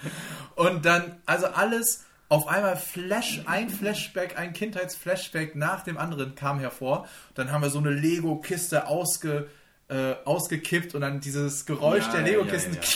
Und 0.54 0.86
dann, 0.86 1.16
also 1.26 1.46
alles 1.48 2.06
auf 2.30 2.46
einmal 2.46 2.76
Flash, 2.76 3.42
ein 3.46 3.70
Flashback, 3.70 4.38
ein 4.38 4.52
Kindheitsflashback 4.52 5.54
nach 5.54 5.82
dem 5.82 5.96
anderen 5.96 6.34
kam 6.34 6.58
hervor. 6.60 7.06
Dann 7.34 7.50
haben 7.52 7.62
wir 7.62 7.70
so 7.70 7.78
eine 7.78 7.90
Lego-Kiste 7.90 8.86
ausge, 8.86 9.48
äh, 9.88 10.14
ausgekippt 10.24 10.94
und 10.94 11.00
dann 11.00 11.20
dieses 11.20 11.66
Geräusch 11.66 12.04
Ja, 12.06 12.12
der 12.12 12.20
ja, 12.20 12.26
Lego-Kisten. 12.26 12.74
ja. 12.74 12.80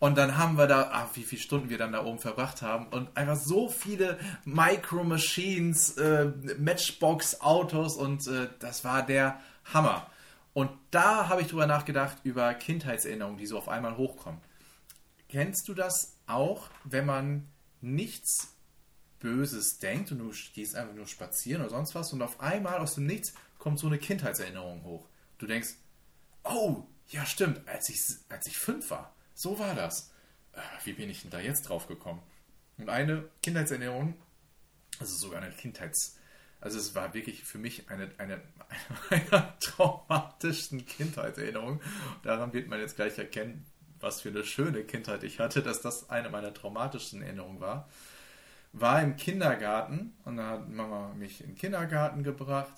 Und 0.00 0.16
dann 0.16 0.36
haben 0.38 0.56
wir 0.56 0.68
da, 0.68 0.90
ach, 0.92 1.08
wie 1.14 1.24
viele 1.24 1.42
Stunden 1.42 1.70
wir 1.70 1.78
dann 1.78 1.90
da 1.90 2.04
oben 2.04 2.20
verbracht 2.20 2.62
haben 2.62 2.86
und 2.88 3.16
einfach 3.16 3.34
so 3.34 3.68
viele 3.68 4.16
Micro 4.44 5.02
Machines, 5.02 5.96
äh, 5.96 6.26
Matchbox 6.56 7.40
Autos 7.40 7.96
und 7.96 8.24
äh, 8.28 8.48
das 8.60 8.84
war 8.84 9.04
der 9.04 9.40
Hammer. 9.74 10.06
Und 10.52 10.70
da 10.92 11.28
habe 11.28 11.40
ich 11.42 11.48
drüber 11.48 11.66
nachgedacht 11.66 12.18
über 12.22 12.54
Kindheitserinnerungen, 12.54 13.38
die 13.38 13.46
so 13.46 13.58
auf 13.58 13.68
einmal 13.68 13.96
hochkommen. 13.96 14.40
Kennst 15.28 15.66
du 15.66 15.74
das 15.74 16.16
auch, 16.28 16.68
wenn 16.84 17.04
man 17.04 17.48
nichts 17.80 18.54
Böses 19.18 19.80
denkt 19.80 20.12
und 20.12 20.18
du 20.18 20.32
gehst 20.54 20.76
einfach 20.76 20.94
nur 20.94 21.08
spazieren 21.08 21.62
oder 21.62 21.70
sonst 21.70 21.96
was 21.96 22.12
und 22.12 22.22
auf 22.22 22.38
einmal 22.40 22.78
aus 22.78 22.94
dem 22.94 23.06
Nichts 23.06 23.34
kommt 23.58 23.78
so 23.78 23.86
eine 23.86 23.98
Kindheitserinnerung 23.98 24.84
hoch. 24.84 25.08
Du 25.38 25.46
denkst, 25.46 25.74
oh, 26.44 26.84
ja 27.08 27.24
stimmt, 27.26 27.66
als 27.68 27.88
ich, 27.88 28.00
als 28.28 28.46
ich 28.46 28.56
fünf 28.56 28.90
war, 28.90 29.14
so 29.34 29.58
war 29.58 29.74
das. 29.74 30.12
Äh, 30.52 30.60
Wie 30.84 30.92
bin 30.92 31.10
ich 31.10 31.22
denn 31.22 31.30
da 31.30 31.40
jetzt 31.40 31.68
drauf 31.68 31.86
gekommen? 31.86 32.22
Und 32.76 32.88
eine 32.88 33.28
Kindheitserinnerung, 33.42 34.14
also 34.98 35.16
sogar 35.16 35.42
eine 35.42 35.52
Kindheits... 35.52 36.16
Also 36.60 36.76
es 36.78 36.96
war 36.96 37.14
wirklich 37.14 37.44
für 37.44 37.58
mich 37.58 37.88
eine, 37.88 38.10
eine, 38.18 38.42
eine 39.10 39.22
meiner 39.30 39.58
traumatischsten 39.60 40.86
Kindheitserinnerungen. 40.86 41.80
Daran 42.24 42.52
wird 42.52 42.68
man 42.68 42.80
jetzt 42.80 42.96
gleich 42.96 43.16
erkennen, 43.16 43.64
was 44.00 44.20
für 44.20 44.30
eine 44.30 44.44
schöne 44.44 44.82
Kindheit 44.84 45.22
ich 45.22 45.38
hatte, 45.38 45.62
dass 45.62 45.80
das 45.80 46.10
eine 46.10 46.30
meiner 46.30 46.52
traumatischsten 46.52 47.22
Erinnerungen 47.22 47.60
war. 47.60 47.88
War 48.72 49.02
im 49.02 49.16
Kindergarten 49.16 50.16
und 50.24 50.36
da 50.36 50.50
hat 50.50 50.68
Mama 50.68 51.14
mich 51.14 51.40
in 51.40 51.50
den 51.50 51.56
Kindergarten 51.56 52.22
gebracht. 52.22 52.72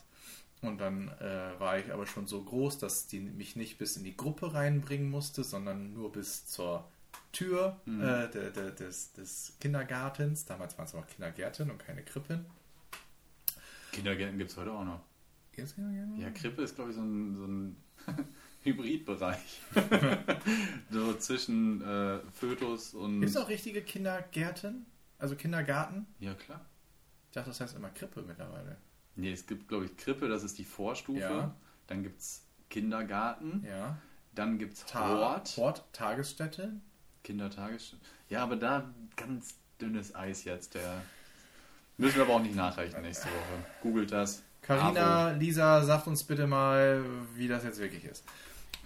Und 0.63 0.79
dann 0.79 1.09
äh, 1.21 1.59
war 1.59 1.79
ich 1.79 1.93
aber 1.93 2.07
schon 2.07 2.27
so 2.27 2.43
groß, 2.43 2.79
dass 2.79 3.07
die 3.07 3.21
mich 3.21 3.57
nicht 3.57 3.79
bis 3.79 3.97
in 3.97 4.05
die 4.05 4.17
Gruppe 4.17 4.53
reinbringen 4.53 5.11
musste, 5.11 5.43
sondern 5.43 5.95
nur 5.95 6.13
bis 6.13 6.47
zur 6.47 6.87
Tür 7.33 7.81
äh, 7.87 8.29
de, 8.31 8.53
de, 8.53 8.75
des, 8.75 9.13
des 9.13 9.57
Kindergartens. 9.61 10.45
Damals 10.45 10.77
waren 10.77 10.87
es 10.87 10.95
noch 10.95 11.07
Kindergärten 11.07 11.71
und 11.71 11.79
keine 11.79 12.03
Krippen. 12.03 12.45
Kindergärten 13.93 14.39
gibt 14.39 14.51
es 14.51 14.57
heute 14.57 14.73
auch 14.73 14.85
noch. 14.85 15.01
Gibt's 15.53 15.75
Kindergärten? 15.75 16.17
Ja, 16.17 16.31
Krippe 16.31 16.63
ist, 16.63 16.75
glaube 16.75 16.91
ich, 16.91 16.97
so 16.97 17.03
ein, 17.03 17.37
so 17.37 17.45
ein 17.47 17.77
Hybridbereich. 18.63 19.61
so 20.91 21.15
zwischen 21.15 21.83
äh, 21.83 22.19
Fötus 22.33 22.95
und. 22.95 23.21
Gibt 23.21 23.31
es 23.31 23.37
auch 23.37 23.49
richtige 23.49 23.83
Kindergärten? 23.83 24.87
Also 25.19 25.37
Kindergarten? 25.37 26.07
Ja, 26.19 26.35
klar. 26.35 26.65
Ich 27.29 27.35
dachte, 27.35 27.51
das 27.51 27.61
heißt 27.61 27.77
immer 27.77 27.91
Krippe 27.91 28.23
mittlerweile. 28.23 28.77
Nee, 29.17 29.33
es 29.33 29.47
gibt, 29.47 29.69
glaube 29.69 29.87
ich, 29.87 29.97
Krippe, 29.97 30.29
das 30.29 30.43
ist 30.43 30.59
die 30.59 30.65
Vorstufe. 30.65 31.21
Ja. 31.21 31.55
Dann 31.87 32.03
gibt 32.03 32.21
es 32.21 32.43
Kindergarten. 32.69 33.65
Ja. 33.69 33.99
Dann 34.35 34.59
gibt 34.59 34.75
es 34.75 34.85
Ta 34.87 35.09
Hort. 35.09 35.57
Hort, 35.57 35.85
Tagesstätte. 35.93 36.73
Kindertagesstätte. 37.25 38.03
Ja, 38.29 38.43
aber 38.43 38.57
da 38.57 38.91
ganz 39.17 39.55
dünnes 39.81 40.15
Eis 40.15 40.45
jetzt. 40.45 40.75
Der 40.75 41.03
müssen 41.97 42.17
wir 42.17 42.23
aber 42.23 42.35
auch 42.35 42.43
nicht 42.43 42.55
nachreichen 42.55 43.03
nächste 43.03 43.27
Woche. 43.27 43.65
Googelt 43.83 44.13
das. 44.13 44.43
Carina, 44.63 45.29
Avo. 45.29 45.39
Lisa, 45.39 45.83
sagt 45.83 46.07
uns 46.07 46.23
bitte 46.25 46.47
mal, 46.47 47.03
wie 47.35 47.49
das 47.49 47.65
jetzt 47.65 47.79
wirklich 47.79 48.05
ist. 48.05 48.25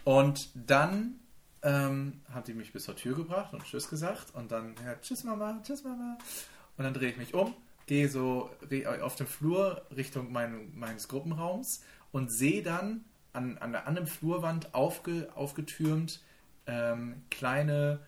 Und 0.04 0.48
dann 0.54 1.20
ähm, 1.62 2.20
hat 2.32 2.48
die 2.48 2.54
mich 2.54 2.72
bis 2.72 2.84
zur 2.84 2.96
Tür 2.96 3.16
gebracht 3.16 3.52
und 3.52 3.64
Tschüss 3.64 3.88
gesagt. 3.88 4.34
Und 4.34 4.52
dann, 4.52 4.74
ja, 4.84 4.94
Tschüss 5.00 5.24
Mama, 5.24 5.60
Tschüss 5.62 5.84
Mama. 5.84 6.18
Und 6.76 6.84
dann 6.84 6.94
drehe 6.94 7.10
ich 7.10 7.16
mich 7.16 7.34
um, 7.34 7.54
gehe 7.86 8.08
so 8.08 8.50
auf 9.02 9.16
dem 9.16 9.26
Flur 9.26 9.82
Richtung 9.94 10.32
mein, 10.32 10.74
meines 10.74 11.08
Gruppenraums 11.08 11.84
und 12.12 12.30
sehe 12.30 12.62
dann 12.62 13.04
an, 13.32 13.58
an, 13.58 13.72
der, 13.72 13.86
an 13.86 13.96
der 13.96 14.06
Flurwand 14.06 14.74
aufge, 14.74 15.28
aufgetürmt 15.34 16.22
ähm, 16.66 17.22
kleine 17.30 18.00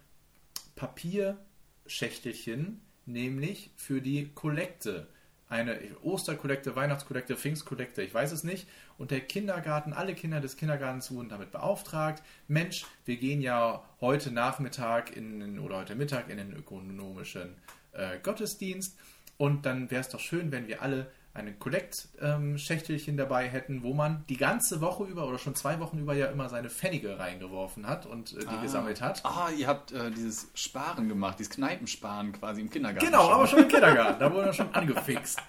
Papierschächtelchen, 0.77 2.81
nämlich 3.05 3.71
für 3.77 4.01
die 4.01 4.31
Kollekte. 4.35 5.09
Eine 5.49 5.79
Osterkollekte, 6.03 6.75
Weihnachtskollekte, 6.75 7.37
Pfingstkollekte, 7.37 8.03
ich 8.03 8.13
weiß 8.13 8.33
es 8.33 8.43
nicht. 8.43 8.67
Und 8.99 9.13
der 9.13 9.21
Kindergarten, 9.21 9.93
alle 9.93 10.15
Kinder 10.15 10.41
des 10.41 10.57
Kindergartens 10.57 11.13
wurden 11.13 11.29
damit 11.29 11.53
beauftragt. 11.53 12.25
Mensch, 12.49 12.85
wir 13.05 13.17
gehen 13.17 13.41
ja 13.41 13.85
heute 14.01 14.33
Nachmittag 14.33 15.17
in, 15.17 15.61
oder 15.61 15.79
heute 15.79 15.95
Mittag 15.95 16.31
in 16.31 16.39
den 16.39 16.53
ökonomischen 16.53 17.55
äh, 17.93 18.19
Gottesdienst. 18.21 18.99
Und 19.39 19.67
dann 19.67 19.91
wäre 19.91 20.01
es 20.01 20.09
doch 20.09 20.21
schön, 20.21 20.53
wenn 20.53 20.69
wir 20.69 20.83
alle 20.83 21.11
ein 21.37 21.59
Kollektschächtelchen 21.59 23.17
dabei 23.17 23.49
hätten, 23.49 23.83
wo 23.83 23.93
man 23.93 24.25
die 24.29 24.37
ganze 24.37 24.81
Woche 24.81 25.05
über 25.05 25.27
oder 25.27 25.39
schon 25.39 25.55
zwei 25.55 25.79
Wochen 25.81 25.99
über 25.99 26.15
ja 26.15 26.27
immer 26.27 26.49
seine 26.49 26.71
Pfennige 26.71 27.19
reingeworfen 27.19 27.87
hat 27.87 28.07
und 28.07 28.33
äh, 28.33 28.41
die 28.41 28.63
gesammelt 28.63 29.01
hat. 29.01 29.25
Ah, 29.25 29.51
ihr 29.57 29.67
habt 29.67 29.93
äh, 29.93 30.11
dieses 30.11 30.49
Sparen 30.55 31.09
gemacht, 31.09 31.39
dieses 31.39 31.53
Kneipensparen 31.55 32.33
quasi 32.33 32.63
im 32.63 32.71
Kindergarten. 32.71 33.07
Genau, 33.07 33.31
aber 33.31 33.47
schon 33.47 33.61
im 33.61 33.69
Kindergarten. 33.69 34.19
Da 34.19 34.33
wurde 34.33 34.47
er 34.47 34.53
schon 34.53 34.75
angefixt. 34.75 35.43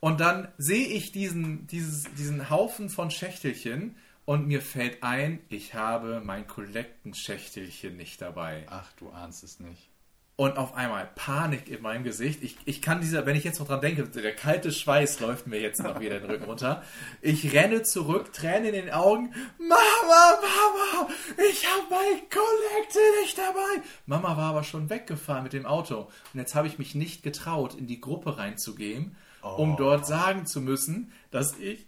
Und 0.00 0.20
dann 0.20 0.48
sehe 0.58 0.86
ich 0.86 1.12
diesen, 1.12 1.66
dieses, 1.66 2.04
diesen 2.14 2.50
Haufen 2.50 2.88
von 2.88 3.10
Schächtelchen 3.10 3.96
und 4.24 4.46
mir 4.46 4.60
fällt 4.60 5.02
ein, 5.02 5.40
ich 5.48 5.74
habe 5.74 6.20
mein 6.24 6.46
Kollektenschächtelchen 6.46 7.96
nicht 7.96 8.20
dabei. 8.20 8.66
Ach, 8.68 8.92
du 8.94 9.10
ahnst 9.10 9.42
es 9.44 9.60
nicht. 9.60 9.90
Und 10.34 10.56
auf 10.56 10.74
einmal 10.74 11.10
Panik 11.14 11.68
in 11.68 11.82
meinem 11.82 12.04
Gesicht. 12.04 12.42
Ich, 12.42 12.56
ich 12.64 12.80
kann 12.80 13.00
dieser, 13.00 13.26
wenn 13.26 13.36
ich 13.36 13.44
jetzt 13.44 13.60
noch 13.60 13.66
dran 13.66 13.82
denke, 13.82 14.04
der 14.04 14.34
kalte 14.34 14.72
Schweiß 14.72 15.20
läuft 15.20 15.46
mir 15.46 15.60
jetzt 15.60 15.82
noch 15.82 16.00
wieder 16.00 16.18
den 16.18 16.30
Rücken 16.30 16.44
runter. 16.44 16.82
Ich 17.20 17.52
renne 17.52 17.82
zurück, 17.82 18.32
Tränen 18.32 18.66
in 18.66 18.86
den 18.86 18.90
Augen. 18.90 19.34
Mama, 19.58 19.76
Mama, 20.08 21.10
ich 21.50 21.66
habe 21.66 21.82
mein 21.90 22.18
Kollekte 22.30 22.98
nicht 23.20 23.36
dabei. 23.36 23.82
Mama 24.06 24.36
war 24.36 24.50
aber 24.50 24.64
schon 24.64 24.88
weggefahren 24.88 25.42
mit 25.42 25.52
dem 25.52 25.66
Auto. 25.66 26.08
Und 26.32 26.40
jetzt 26.40 26.54
habe 26.54 26.66
ich 26.66 26.78
mich 26.78 26.94
nicht 26.94 27.22
getraut, 27.22 27.74
in 27.74 27.86
die 27.86 28.00
Gruppe 28.00 28.38
reinzugehen, 28.38 29.16
um 29.42 29.76
dort 29.76 30.06
sagen 30.06 30.46
zu 30.46 30.62
müssen, 30.62 31.12
dass 31.30 31.58
ich 31.58 31.86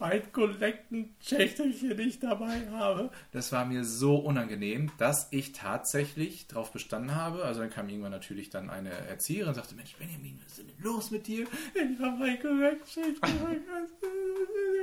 mein 0.00 0.32
Kollektenschächtelchen 0.32 1.96
nicht 1.96 2.22
dabei 2.22 2.68
habe. 2.70 3.10
Das 3.32 3.52
war 3.52 3.64
mir 3.64 3.84
so 3.84 4.16
unangenehm, 4.16 4.90
dass 4.98 5.28
ich 5.30 5.52
tatsächlich 5.52 6.46
darauf 6.48 6.72
bestanden 6.72 7.14
habe. 7.14 7.44
Also 7.44 7.60
dann 7.60 7.70
kam 7.70 7.88
irgendwann 7.88 8.12
natürlich 8.12 8.50
dann 8.50 8.70
eine 8.70 8.90
Erzieherin 8.90 9.48
und 9.48 9.54
sagte, 9.54 9.74
Mensch, 9.74 9.94
Benjamin, 9.96 10.40
was 10.44 10.58
ist 10.58 10.68
denn 10.68 10.84
los 10.84 11.10
mit 11.10 11.26
dir? 11.26 11.46
Ich 11.74 12.00
habe 12.00 12.16
mein 12.16 12.40
Kollektenschächtelchen 12.40 13.56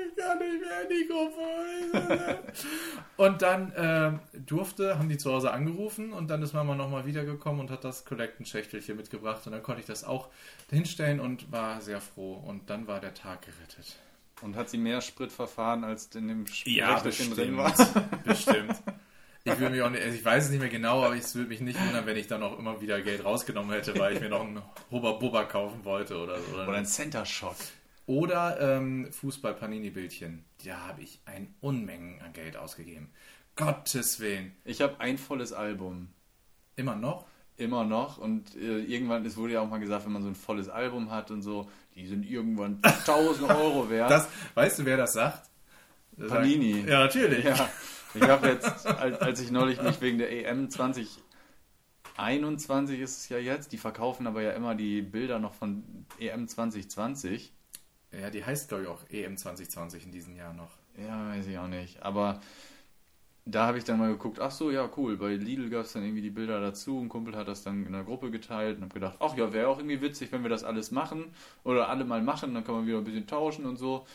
ich 0.07 0.23
kann 0.23 0.39
nicht 0.39 0.61
mehr 0.61 0.81
in 0.83 0.89
die 0.89 1.07
Gruppe. 1.07 2.39
Und 3.17 3.41
dann 3.41 3.73
ähm, 3.75 4.19
durfte, 4.45 4.97
haben 4.97 5.09
die 5.09 5.17
zu 5.17 5.31
Hause 5.31 5.51
angerufen 5.51 6.13
und 6.13 6.29
dann 6.29 6.41
ist 6.41 6.53
Mama 6.53 6.75
nochmal 6.75 7.05
wiedergekommen 7.05 7.61
und 7.61 7.71
hat 7.71 7.83
das 7.83 8.05
Kollektenschächtelchen 8.05 8.97
mitgebracht 8.97 9.45
und 9.45 9.51
dann 9.51 9.63
konnte 9.63 9.81
ich 9.81 9.87
das 9.87 10.03
auch 10.03 10.29
hinstellen 10.69 11.19
und 11.19 11.51
war 11.51 11.81
sehr 11.81 12.01
froh 12.01 12.33
und 12.33 12.69
dann 12.69 12.87
war 12.87 12.99
der 12.99 13.13
Tag 13.13 13.41
gerettet. 13.41 13.97
Und 14.43 14.55
hat 14.55 14.69
sie 14.69 14.77
mehr 14.77 15.01
Sprit 15.01 15.31
verfahren, 15.31 15.83
als 15.83 16.07
in 16.15 16.27
dem 16.27 16.45
Ja, 16.65 16.97
Spritchen 16.99 17.33
drin 17.33 17.55
bestimmt. 17.55 17.95
war? 17.95 18.19
bestimmt. 18.25 18.75
Ich 19.45 19.59
würde 19.59 19.71
mich 19.75 19.81
auch 19.81 19.89
nicht, 19.89 20.05
ich 20.05 20.23
weiß 20.23 20.45
es 20.45 20.51
nicht 20.51 20.61
mehr 20.61 20.69
genau, 20.69 21.03
aber 21.03 21.17
es 21.17 21.35
würde 21.35 21.49
mich 21.49 21.59
nicht 21.59 21.77
wundern, 21.77 22.05
wenn 22.05 22.15
ich 22.15 22.27
dann 22.27 22.41
auch 22.43 22.57
immer 22.57 22.79
wieder 22.79 23.01
Geld 23.01 23.25
rausgenommen 23.25 23.73
hätte, 23.73 23.99
weil 23.99 24.13
ich 24.13 24.21
mir 24.21 24.29
noch 24.29 24.39
einen 24.39 24.61
Hubba 24.89 25.11
Bubba 25.11 25.43
kaufen 25.43 25.83
wollte 25.83 26.15
oder 26.17 26.39
so. 26.39 26.53
Oder 26.53 26.71
ein 26.77 26.85
Center 26.85 27.25
Shock. 27.25 27.57
Oder 28.05 28.57
ähm, 28.77 29.11
Fußball-Panini-Bildchen. 29.11 30.45
Da 30.63 30.77
habe 30.87 31.01
ich 31.01 31.19
ein 31.25 31.53
Unmengen 31.59 32.21
an 32.21 32.31
Geld 32.31 32.55
ausgegeben. 32.55 33.09
Gottes 33.57 34.21
Willen. 34.21 34.55
Ich 34.63 34.81
habe 34.81 34.99
ein 35.01 35.17
volles 35.17 35.51
Album. 35.51 36.07
Immer 36.77 36.95
noch? 36.95 37.25
Immer 37.57 37.83
noch. 37.83 38.17
Und 38.19 38.55
äh, 38.55 38.79
irgendwann, 38.79 39.25
es 39.25 39.35
wurde 39.35 39.53
ja 39.53 39.59
auch 39.61 39.69
mal 39.69 39.79
gesagt, 39.79 40.05
wenn 40.05 40.13
man 40.13 40.23
so 40.23 40.29
ein 40.29 40.35
volles 40.35 40.69
Album 40.69 41.11
hat 41.11 41.31
und 41.31 41.41
so, 41.41 41.69
die 41.95 42.05
sind 42.07 42.25
irgendwann 42.25 42.79
1000 42.81 43.49
Euro 43.49 43.89
wert. 43.89 44.11
Das, 44.11 44.27
weißt 44.55 44.79
du, 44.79 44.85
wer 44.85 44.97
das 44.97 45.13
sagt? 45.13 45.49
Das 46.17 46.29
sagt- 46.29 46.41
Panini. 46.41 46.81
Ja, 46.87 46.99
natürlich. 46.99 47.43
Ja, 47.45 47.69
ich 48.13 48.21
habe 48.23 48.47
jetzt, 48.49 48.85
als, 48.85 49.19
als 49.21 49.39
ich 49.39 49.49
neulich 49.51 49.81
mich 49.81 49.99
wegen 50.01 50.17
der 50.19 50.31
EM 50.31 50.69
2021 50.69 52.99
ist 52.99 53.17
es 53.17 53.29
ja 53.29 53.37
jetzt, 53.37 53.71
die 53.71 53.77
verkaufen 53.77 54.27
aber 54.27 54.41
ja 54.41 54.51
immer 54.51 54.75
die 54.75 55.01
Bilder 55.01 55.39
noch 55.39 55.53
von 55.53 55.83
EM 56.19 56.47
2020. 56.47 57.53
Ja, 58.11 58.29
die 58.29 58.45
heißt, 58.45 58.69
glaube 58.69 58.83
ich, 58.83 58.89
auch 58.89 59.01
EM 59.09 59.37
2020 59.37 60.05
in 60.05 60.11
diesem 60.11 60.35
Jahr 60.35 60.53
noch. 60.53 60.69
Ja, 60.97 61.29
weiß 61.29 61.47
ich 61.47 61.57
auch 61.57 61.67
nicht. 61.67 62.03
Aber 62.03 62.39
da 63.45 63.67
habe 63.67 63.77
ich 63.77 63.83
dann 63.83 63.99
mal 63.99 64.11
geguckt, 64.11 64.39
ach 64.39 64.51
so, 64.51 64.71
ja, 64.71 64.89
cool. 64.95 65.17
Bei 65.17 65.35
Lidl 65.35 65.69
gab 65.69 65.83
es 65.85 65.93
dann 65.93 66.03
irgendwie 66.03 66.21
die 66.21 66.29
Bilder 66.29 66.61
dazu. 66.61 66.99
Ein 66.99 67.09
Kumpel 67.09 67.35
hat 67.35 67.47
das 67.47 67.63
dann 67.63 67.85
in 67.85 67.91
der 67.91 68.03
Gruppe 68.03 68.31
geteilt 68.31 68.77
und 68.77 68.83
habe 68.83 68.93
gedacht, 68.93 69.17
ach 69.19 69.35
ja, 69.35 69.51
wäre 69.51 69.67
auch 69.67 69.77
irgendwie 69.77 70.01
witzig, 70.01 70.31
wenn 70.31 70.43
wir 70.43 70.49
das 70.49 70.63
alles 70.63 70.91
machen. 70.91 71.25
Oder 71.65 71.89
alle 71.89 72.05
mal 72.05 72.21
machen, 72.21 72.53
dann 72.53 72.63
kann 72.63 72.75
man 72.75 72.87
wieder 72.87 72.99
ein 72.99 73.03
bisschen 73.03 73.27
tauschen 73.27 73.65
und 73.65 73.77
so. 73.77 73.97
Und 73.97 74.05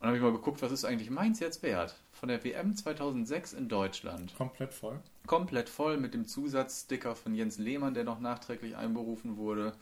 dann 0.00 0.08
habe 0.08 0.16
ich 0.18 0.22
mal 0.22 0.32
geguckt, 0.32 0.60
was 0.60 0.72
ist 0.72 0.84
eigentlich 0.84 1.10
meins 1.10 1.40
jetzt 1.40 1.62
wert? 1.62 1.94
Von 2.12 2.28
der 2.28 2.44
WM 2.44 2.74
2006 2.74 3.54
in 3.54 3.68
Deutschland. 3.68 4.34
Komplett 4.36 4.74
voll. 4.74 5.00
Komplett 5.26 5.70
voll 5.70 5.96
mit 5.96 6.12
dem 6.12 6.26
Zusatzsticker 6.26 7.14
von 7.14 7.34
Jens 7.34 7.56
Lehmann, 7.56 7.94
der 7.94 8.04
noch 8.04 8.20
nachträglich 8.20 8.76
einberufen 8.76 9.38
wurde 9.38 9.72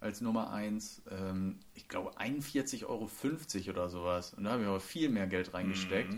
als 0.00 0.20
Nummer 0.20 0.52
1. 0.52 1.02
Ähm, 1.10 1.60
ich 1.74 1.88
glaube 1.88 2.18
41,50 2.18 2.86
Euro 2.86 3.08
oder 3.70 3.88
sowas. 3.88 4.34
Und 4.34 4.44
da 4.44 4.52
habe 4.52 4.62
ich 4.62 4.68
aber 4.68 4.80
viel 4.80 5.08
mehr 5.08 5.28
Geld 5.28 5.54
reingesteckt. 5.54 6.12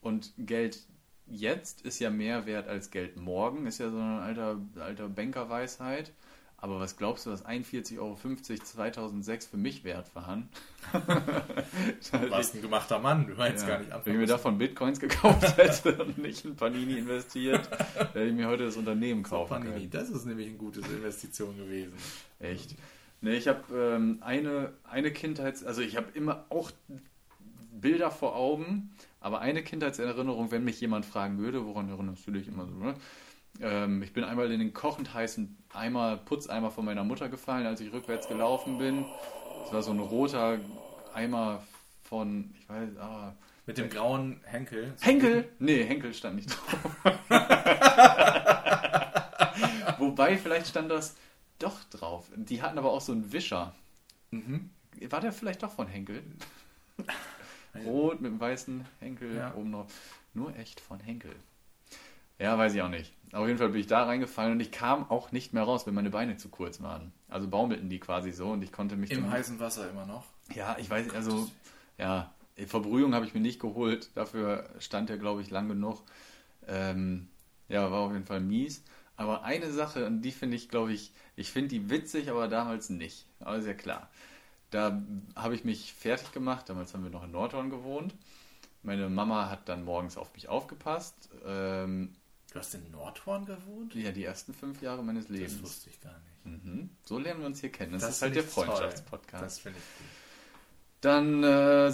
Und 0.00 0.32
Geld 0.38 0.80
jetzt 1.26 1.82
ist 1.82 1.98
ja 1.98 2.10
mehr 2.10 2.46
wert 2.46 2.68
als 2.68 2.90
Geld 2.90 3.16
morgen, 3.16 3.66
ist 3.66 3.78
ja 3.78 3.90
so 3.90 3.98
eine 3.98 4.20
alter, 4.20 4.60
alter 4.80 5.08
Bankerweisheit. 5.08 6.12
Aber 6.64 6.80
was 6.80 6.96
glaubst 6.96 7.26
du, 7.26 7.30
was 7.30 7.44
41,50 7.44 7.98
Euro 7.98 8.16
2006 8.16 9.46
für 9.48 9.58
mich 9.58 9.84
wert 9.84 10.14
waren? 10.14 10.48
Du 12.10 12.30
warst 12.30 12.54
ein 12.54 12.62
gemachter 12.62 12.98
Mann, 13.00 13.26
du 13.26 13.34
meinst 13.34 13.66
gar 13.66 13.80
nicht 13.80 13.90
Wenn 14.04 14.14
ich 14.14 14.20
mir 14.20 14.26
davon 14.26 14.56
Bitcoins 14.56 14.98
gekauft 14.98 15.56
hätte 15.58 16.02
und 16.02 16.16
nicht 16.16 16.46
in 16.46 16.56
Panini 16.56 16.98
investiert, 16.98 17.68
hätte 17.96 18.24
ich 18.24 18.32
mir 18.32 18.48
heute 18.48 18.64
das 18.64 18.78
Unternehmen 18.78 19.22
kaufen 19.24 19.50
Panini, 19.50 19.72
können. 19.72 19.90
das 19.90 20.08
ist 20.08 20.24
nämlich 20.24 20.48
eine 20.48 20.56
gute 20.56 20.80
Investition 20.80 21.54
gewesen. 21.58 21.92
Echt. 22.40 22.76
Ne, 23.20 23.34
ich 23.34 23.46
habe 23.46 23.62
ähm, 23.74 24.18
eine, 24.22 24.72
eine 24.84 25.10
Kindheits... 25.12 25.64
Also 25.64 25.82
ich 25.82 25.96
habe 25.98 26.06
immer 26.14 26.46
auch 26.48 26.70
Bilder 27.84 28.10
vor 28.10 28.34
Augen, 28.34 28.90
aber 29.20 29.40
eine 29.40 29.62
Kindheitserinnerung, 29.62 30.50
wenn 30.50 30.64
mich 30.64 30.80
jemand 30.80 31.04
fragen 31.04 31.36
würde, 31.36 31.66
woran 31.66 31.90
erinnerst 31.90 32.26
du 32.26 32.30
dich 32.30 32.48
immer 32.48 32.66
so, 32.66 32.72
ne? 32.72 32.94
Ähm, 33.60 34.02
ich 34.02 34.14
bin 34.14 34.24
einmal 34.24 34.50
in 34.50 34.58
den 34.58 34.72
kochend 34.72 35.12
heißen 35.12 35.54
Eimer, 35.74 36.16
Putzeimer 36.16 36.70
von 36.70 36.86
meiner 36.86 37.04
Mutter 37.04 37.28
gefallen, 37.28 37.66
als 37.66 37.82
ich 37.82 37.92
rückwärts 37.92 38.26
gelaufen 38.26 38.78
bin. 38.78 39.04
Das 39.64 39.74
war 39.74 39.82
so 39.82 39.90
ein 39.90 39.98
roter 39.98 40.60
Eimer 41.12 41.62
von, 42.02 42.54
ich 42.58 42.66
weiß, 42.70 42.96
ah, 42.96 43.34
Mit 43.66 43.76
dem 43.76 43.90
grauen 43.90 44.40
Henkel. 44.44 44.94
Henkel? 45.02 45.46
Nee, 45.58 45.84
Henkel 45.84 46.14
stand 46.14 46.36
nicht 46.36 46.48
drauf. 46.48 46.90
Wobei, 49.98 50.38
vielleicht 50.38 50.68
stand 50.68 50.90
das 50.90 51.16
doch 51.58 51.84
drauf. 51.90 52.30
Die 52.34 52.62
hatten 52.62 52.78
aber 52.78 52.92
auch 52.92 53.02
so 53.02 53.12
einen 53.12 53.30
Wischer. 53.30 53.74
Mhm. 54.30 54.70
War 55.10 55.20
der 55.20 55.34
vielleicht 55.34 55.62
doch 55.62 55.72
von 55.72 55.86
Henkel? 55.86 56.22
Rot 57.84 58.20
mit 58.20 58.30
einem 58.30 58.40
weißen 58.40 58.84
Henkel 59.00 59.36
Ja. 59.36 59.54
oben 59.54 59.72
drauf. 59.72 59.92
Nur 60.34 60.56
echt 60.56 60.80
von 60.80 61.00
Henkel. 61.00 61.34
Ja, 62.38 62.58
weiß 62.58 62.74
ich 62.74 62.82
auch 62.82 62.88
nicht. 62.88 63.12
Auf 63.32 63.46
jeden 63.46 63.58
Fall 63.58 63.68
bin 63.70 63.80
ich 63.80 63.86
da 63.86 64.04
reingefallen 64.04 64.52
und 64.52 64.60
ich 64.60 64.72
kam 64.72 65.08
auch 65.10 65.32
nicht 65.32 65.52
mehr 65.52 65.62
raus, 65.62 65.86
wenn 65.86 65.94
meine 65.94 66.10
Beine 66.10 66.36
zu 66.36 66.48
kurz 66.48 66.80
waren. 66.82 67.12
Also 67.28 67.48
baumelten 67.48 67.88
die 67.88 68.00
quasi 68.00 68.32
so 68.32 68.50
und 68.50 68.62
ich 68.62 68.72
konnte 68.72 68.96
mich 68.96 69.10
Im 69.10 69.30
heißen 69.30 69.58
Wasser 69.60 69.88
immer 69.90 70.06
noch. 70.06 70.24
ja, 70.54 70.76
ich 70.78 70.90
weiß, 70.90 71.14
also, 71.14 71.48
ja, 71.98 72.32
Verbrühung 72.66 73.14
habe 73.14 73.24
ich 73.24 73.34
mir 73.34 73.40
nicht 73.40 73.60
geholt. 73.60 74.10
Dafür 74.14 74.68
stand 74.78 75.10
er, 75.10 75.18
glaube 75.18 75.40
ich, 75.42 75.50
lang 75.50 75.68
genug. 75.68 76.02
Ähm, 76.66 77.28
ja, 77.68 77.90
war 77.90 78.00
auf 78.00 78.12
jeden 78.12 78.26
Fall 78.26 78.40
mies. 78.40 78.82
Aber 79.16 79.44
eine 79.44 79.70
Sache, 79.70 80.06
und 80.06 80.22
die 80.22 80.32
finde 80.32 80.56
ich, 80.56 80.68
glaube 80.68 80.92
ich, 80.92 81.12
ich 81.36 81.50
finde 81.52 81.68
die 81.68 81.90
witzig, 81.90 82.30
aber 82.30 82.48
damals 82.48 82.90
nicht. 82.90 83.26
Aber 83.40 83.56
ist 83.56 83.66
ja 83.66 83.74
klar. 83.74 84.08
Da 84.74 85.00
habe 85.36 85.54
ich 85.54 85.62
mich 85.62 85.94
fertig 85.94 86.32
gemacht. 86.32 86.68
Damals 86.68 86.94
haben 86.94 87.04
wir 87.04 87.10
noch 87.10 87.22
in 87.22 87.30
Nordhorn 87.30 87.70
gewohnt. 87.70 88.12
Meine 88.82 89.08
Mama 89.08 89.48
hat 89.48 89.68
dann 89.68 89.84
morgens 89.84 90.16
auf 90.16 90.34
mich 90.34 90.48
aufgepasst. 90.48 91.14
Ähm, 91.46 92.12
Du 92.52 92.58
hast 92.58 92.74
in 92.74 92.90
Nordhorn 92.90 93.46
gewohnt? 93.46 93.94
ja, 93.94 94.10
die 94.10 94.24
ersten 94.24 94.52
fünf 94.52 94.82
Jahre 94.82 95.04
meines 95.04 95.28
Lebens. 95.28 95.52
Das 95.54 95.62
wusste 95.62 95.90
ich 95.90 96.00
gar 96.00 96.12
nicht. 96.18 96.64
Mhm. 96.64 96.90
So 97.04 97.20
lernen 97.20 97.40
wir 97.40 97.46
uns 97.46 97.60
hier 97.60 97.70
kennen. 97.70 97.92
Das, 97.92 98.08
ist 98.08 98.22
halt 98.22 98.34
der. 98.34 98.42
Freundschaftspodcast. 98.42 99.44
Das 99.44 99.58
finde 99.60 99.78
ich 99.78 99.98
gut. 99.98 100.08
Dann 101.02 101.44
äh, 101.44 101.92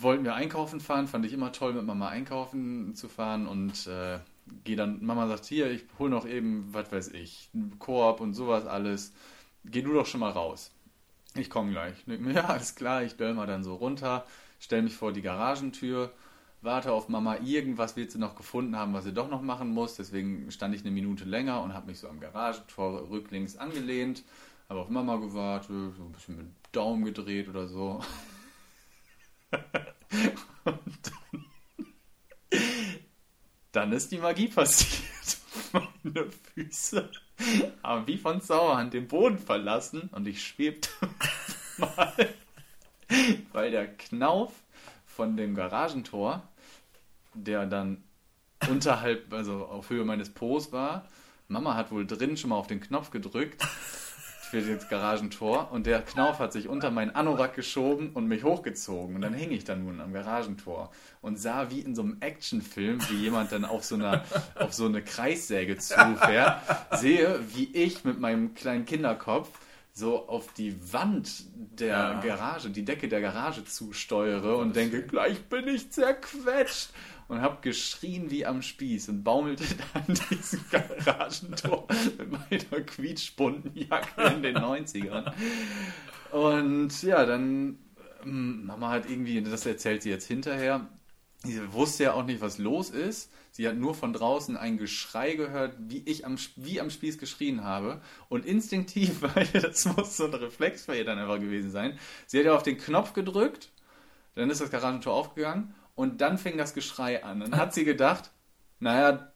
wollten 0.00 0.22
wir 0.22 0.34
einkaufen 0.34 0.78
fahren, 0.78 1.08
fand 1.08 1.26
ich 1.26 1.32
immer 1.32 1.50
toll, 1.50 1.72
mit 1.72 1.84
Mama 1.84 2.10
einkaufen 2.10 2.94
zu 2.94 3.08
fahren 3.08 3.48
und 3.48 3.88
äh, 3.88 4.20
gehe 4.62 4.76
dann, 4.76 5.04
Mama 5.04 5.26
sagt, 5.26 5.46
hier, 5.46 5.68
ich 5.70 5.84
hol 5.98 6.10
noch 6.10 6.26
eben, 6.26 6.68
was 6.72 6.92
weiß 6.92 7.08
ich, 7.08 7.48
einen 7.54 7.78
Koop 7.80 8.20
und 8.20 8.34
sowas 8.34 8.66
alles. 8.66 9.12
Geh 9.64 9.82
du 9.82 9.92
doch 9.92 10.06
schon 10.06 10.20
mal 10.20 10.30
raus. 10.30 10.70
Ich 11.34 11.50
komme 11.50 11.70
gleich. 11.70 11.94
Ja, 12.34 12.46
alles 12.46 12.74
klar, 12.74 13.02
ich 13.02 13.16
döll 13.16 13.34
mal 13.34 13.46
dann 13.46 13.64
so 13.64 13.74
runter, 13.74 14.26
stell 14.58 14.82
mich 14.82 14.96
vor 14.96 15.12
die 15.12 15.22
Garagentür, 15.22 16.12
warte 16.62 16.92
auf 16.92 17.08
Mama, 17.08 17.36
irgendwas 17.38 17.96
wird 17.96 18.10
sie 18.10 18.18
noch 18.18 18.34
gefunden 18.36 18.76
haben, 18.76 18.92
was 18.92 19.04
sie 19.04 19.12
doch 19.12 19.30
noch 19.30 19.42
machen 19.42 19.70
muss. 19.70 19.96
Deswegen 19.96 20.50
stand 20.50 20.74
ich 20.74 20.82
eine 20.82 20.90
Minute 20.90 21.24
länger 21.24 21.62
und 21.62 21.74
habe 21.74 21.86
mich 21.86 21.98
so 22.00 22.08
am 22.08 22.20
Garagentor 22.20 23.08
rücklings 23.10 23.56
angelehnt, 23.56 24.24
habe 24.68 24.80
auf 24.80 24.88
Mama 24.88 25.16
gewartet, 25.16 25.68
so 25.96 26.04
ein 26.04 26.12
bisschen 26.12 26.36
mit 26.36 26.46
Daumen 26.72 27.04
gedreht 27.04 27.48
oder 27.48 27.66
so. 27.68 28.00
Und 30.64 31.12
dann, 31.30 32.60
dann 33.72 33.92
ist 33.92 34.12
die 34.12 34.18
Magie 34.18 34.48
passiert. 34.48 35.38
Meine 35.72 36.30
Füße 36.30 37.10
haben 37.82 38.06
wie 38.06 38.18
von 38.18 38.40
Sauerhand 38.40 38.94
den 38.94 39.08
Boden 39.08 39.38
verlassen 39.38 40.10
und 40.12 40.26
ich 40.26 40.44
schwebte 40.44 40.90
mal, 41.78 42.28
weil 43.52 43.70
der 43.70 43.86
Knauf 43.86 44.52
von 45.06 45.36
dem 45.36 45.54
Garagentor, 45.54 46.42
der 47.34 47.66
dann 47.66 48.02
unterhalb, 48.68 49.32
also 49.32 49.66
auf 49.66 49.90
Höhe 49.90 50.04
meines 50.04 50.30
Po's 50.30 50.72
war, 50.72 51.08
Mama 51.48 51.74
hat 51.74 51.90
wohl 51.90 52.06
drin 52.06 52.36
schon 52.36 52.50
mal 52.50 52.56
auf 52.56 52.68
den 52.68 52.80
Knopf 52.80 53.10
gedrückt 53.10 53.66
für 54.50 54.60
das 54.60 54.88
Garagentor 54.88 55.70
und 55.70 55.86
der 55.86 56.02
Knauf 56.02 56.40
hat 56.40 56.52
sich 56.52 56.68
unter 56.68 56.90
meinen 56.90 57.14
Anorak 57.14 57.54
geschoben 57.54 58.10
und 58.14 58.26
mich 58.26 58.42
hochgezogen. 58.42 59.14
Und 59.14 59.22
dann 59.22 59.32
hing 59.32 59.52
ich 59.52 59.62
dann 59.64 59.84
nun 59.84 60.00
am 60.00 60.12
Garagentor 60.12 60.90
und 61.20 61.38
sah 61.38 61.70
wie 61.70 61.80
in 61.80 61.94
so 61.94 62.02
einem 62.02 62.16
Actionfilm, 62.20 62.98
wie 63.10 63.16
jemand 63.16 63.52
dann 63.52 63.64
auf 63.64 63.84
so 63.84 63.94
einer 63.94 64.24
auf 64.56 64.72
so 64.72 64.86
eine 64.86 65.02
Kreissäge 65.02 65.78
zufährt, 65.78 66.60
sehe, 66.92 67.40
wie 67.54 67.70
ich 67.72 68.04
mit 68.04 68.18
meinem 68.18 68.54
kleinen 68.54 68.86
Kinderkopf 68.86 69.48
so 69.92 70.28
auf 70.28 70.52
die 70.54 70.92
Wand 70.92 71.44
der 71.78 71.88
Ja. 71.88 72.20
Garage, 72.20 72.70
die 72.70 72.84
Decke 72.84 73.08
der 73.08 73.20
Garage 73.20 73.64
zusteuere 73.64 74.56
und 74.56 74.74
denke, 74.74 75.02
gleich 75.02 75.42
bin 75.44 75.68
ich 75.68 75.90
zerquetscht 75.90 76.90
und 77.30 77.42
habe 77.42 77.58
geschrien 77.60 78.28
wie 78.32 78.44
am 78.44 78.60
Spieß 78.60 79.08
und 79.08 79.22
baumelte 79.22 79.62
dann 79.94 80.18
diesem 80.30 80.64
Garagentor 80.68 81.86
mit 82.18 82.32
meiner 82.32 82.84
quietschbunten 82.84 83.70
Jacke 83.76 84.34
in 84.34 84.42
den 84.42 84.56
90ern. 84.58 85.32
Und 86.32 87.02
ja, 87.04 87.24
dann, 87.24 87.78
ähm, 88.24 88.66
Mama 88.66 88.90
hat 88.90 89.08
irgendwie, 89.08 89.40
das 89.42 89.64
erzählt 89.64 90.02
sie 90.02 90.10
jetzt 90.10 90.26
hinterher, 90.26 90.88
sie 91.44 91.72
wusste 91.72 92.02
ja 92.02 92.14
auch 92.14 92.24
nicht, 92.24 92.40
was 92.40 92.58
los 92.58 92.90
ist. 92.90 93.30
Sie 93.52 93.68
hat 93.68 93.76
nur 93.76 93.94
von 93.94 94.12
draußen 94.12 94.56
ein 94.56 94.76
Geschrei 94.76 95.34
gehört, 95.34 95.76
wie 95.78 96.02
ich 96.06 96.26
am, 96.26 96.36
wie 96.56 96.80
am 96.80 96.90
Spieß 96.90 97.18
geschrien 97.18 97.62
habe. 97.62 98.00
Und 98.28 98.44
instinktiv, 98.44 99.22
weil 99.34 99.46
das 99.46 99.84
muss 99.84 100.16
so 100.16 100.24
ein 100.24 100.34
Reflex 100.34 100.86
bei 100.86 100.98
ihr 100.98 101.04
dann 101.04 101.18
einfach 101.18 101.38
gewesen 101.38 101.70
sein, 101.70 101.96
sie 102.26 102.40
hat 102.40 102.46
ja 102.46 102.56
auf 102.56 102.64
den 102.64 102.76
Knopf 102.76 103.12
gedrückt, 103.12 103.70
dann 104.34 104.50
ist 104.50 104.60
das 104.60 104.70
Garagentor 104.70 105.14
aufgegangen 105.14 105.74
und 106.00 106.22
dann 106.22 106.38
fing 106.38 106.56
das 106.56 106.72
Geschrei 106.72 107.22
an. 107.22 107.40
Dann 107.40 107.56
hat 107.58 107.74
sie 107.74 107.84
gedacht, 107.84 108.30
naja, 108.78 109.30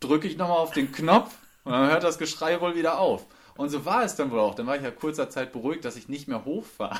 drücke 0.00 0.26
ich 0.26 0.36
nochmal 0.36 0.56
auf 0.56 0.72
den 0.72 0.90
Knopf 0.90 1.38
und 1.62 1.70
dann 1.70 1.88
hört 1.88 2.02
das 2.02 2.18
Geschrei 2.18 2.60
wohl 2.60 2.74
wieder 2.74 2.98
auf. 2.98 3.26
Und 3.56 3.68
so 3.68 3.84
war 3.84 4.02
es 4.02 4.16
dann 4.16 4.32
wohl 4.32 4.40
auch. 4.40 4.56
Dann 4.56 4.66
war 4.66 4.74
ich 4.74 4.82
ja 4.82 4.90
kurzer 4.90 5.30
Zeit 5.30 5.52
beruhigt, 5.52 5.84
dass 5.84 5.94
ich 5.94 6.08
nicht 6.08 6.26
mehr 6.26 6.44
hochfahre. 6.44 6.98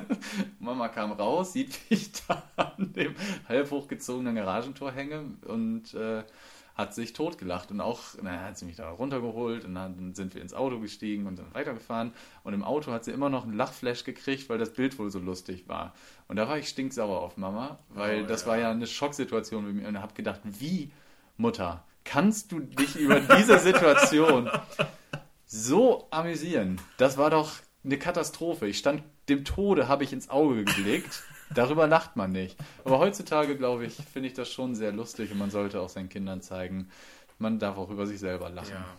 Mama 0.58 0.88
kam 0.88 1.12
raus, 1.12 1.52
sieht, 1.52 1.78
wie 1.88 1.94
ich 1.94 2.10
da 2.26 2.42
an 2.56 2.92
dem 2.94 3.14
halb 3.48 3.70
hochgezogenen 3.70 4.34
Garagentor 4.34 4.90
hänge 4.90 5.36
und 5.46 5.94
äh, 5.94 6.24
hat 6.78 6.94
sich 6.94 7.12
totgelacht. 7.12 7.70
Und 7.72 7.80
auch, 7.80 8.00
naja, 8.22 8.40
hat 8.42 8.56
sie 8.56 8.64
mich 8.64 8.76
da 8.76 8.88
runtergeholt 8.88 9.64
und 9.64 9.74
dann 9.74 10.14
sind 10.14 10.34
wir 10.34 10.40
ins 10.40 10.54
Auto 10.54 10.78
gestiegen 10.78 11.26
und 11.26 11.36
dann 11.38 11.52
weitergefahren. 11.52 12.12
Und 12.44 12.54
im 12.54 12.62
Auto 12.62 12.92
hat 12.92 13.04
sie 13.04 13.10
immer 13.10 13.28
noch 13.28 13.42
einen 13.44 13.54
Lachflash 13.56 14.04
gekriegt, 14.04 14.48
weil 14.48 14.58
das 14.58 14.72
Bild 14.72 14.98
wohl 14.98 15.10
so 15.10 15.18
lustig 15.18 15.68
war. 15.68 15.92
Und 16.28 16.36
da 16.36 16.48
war 16.48 16.56
ich 16.56 16.68
stinksauer 16.68 17.20
auf 17.20 17.36
Mama, 17.36 17.78
weil 17.90 18.22
Oh, 18.22 18.26
das 18.26 18.42
ja. 18.42 18.46
war 18.46 18.58
ja 18.58 18.70
eine 18.70 18.86
Schocksituation 18.86 19.66
mit 19.66 19.74
mir. 19.74 19.88
Und 19.88 20.00
habe 20.00 20.14
gedacht, 20.14 20.40
wie, 20.44 20.90
Mutter, 21.36 21.82
kannst 22.04 22.52
du 22.52 22.60
dich 22.60 22.96
über 22.96 23.20
diese 23.20 23.58
Situation 23.58 24.48
so 25.46 26.06
amüsieren. 26.10 26.80
Das 26.96 27.18
war 27.18 27.30
doch 27.30 27.52
eine 27.84 27.98
Katastrophe. 27.98 28.66
Ich 28.68 28.78
stand 28.78 29.02
dem 29.28 29.44
Tode, 29.44 29.88
habe 29.88 30.04
ich 30.04 30.12
ins 30.12 30.30
Auge 30.30 30.64
geblickt. 30.64 31.22
Darüber 31.54 31.86
lacht 31.86 32.16
man 32.16 32.32
nicht. 32.32 32.56
Aber 32.84 32.98
heutzutage, 32.98 33.56
glaube 33.56 33.86
ich, 33.86 33.94
finde 33.94 34.28
ich 34.28 34.34
das 34.34 34.50
schon 34.50 34.74
sehr 34.74 34.92
lustig 34.92 35.32
und 35.32 35.38
man 35.38 35.50
sollte 35.50 35.80
auch 35.80 35.88
seinen 35.88 36.08
Kindern 36.08 36.42
zeigen, 36.42 36.90
man 37.38 37.58
darf 37.58 37.78
auch 37.78 37.90
über 37.90 38.06
sich 38.06 38.18
selber 38.18 38.50
lachen. 38.50 38.72
Ja. 38.72 38.96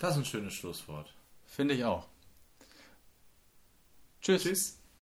Das 0.00 0.12
ist 0.12 0.18
ein 0.18 0.24
schönes 0.24 0.54
Schlusswort. 0.54 1.12
Finde 1.46 1.74
ich 1.74 1.84
auch. 1.84 2.06
Tschüss. 4.22 4.42
Tschüss. 4.42 4.79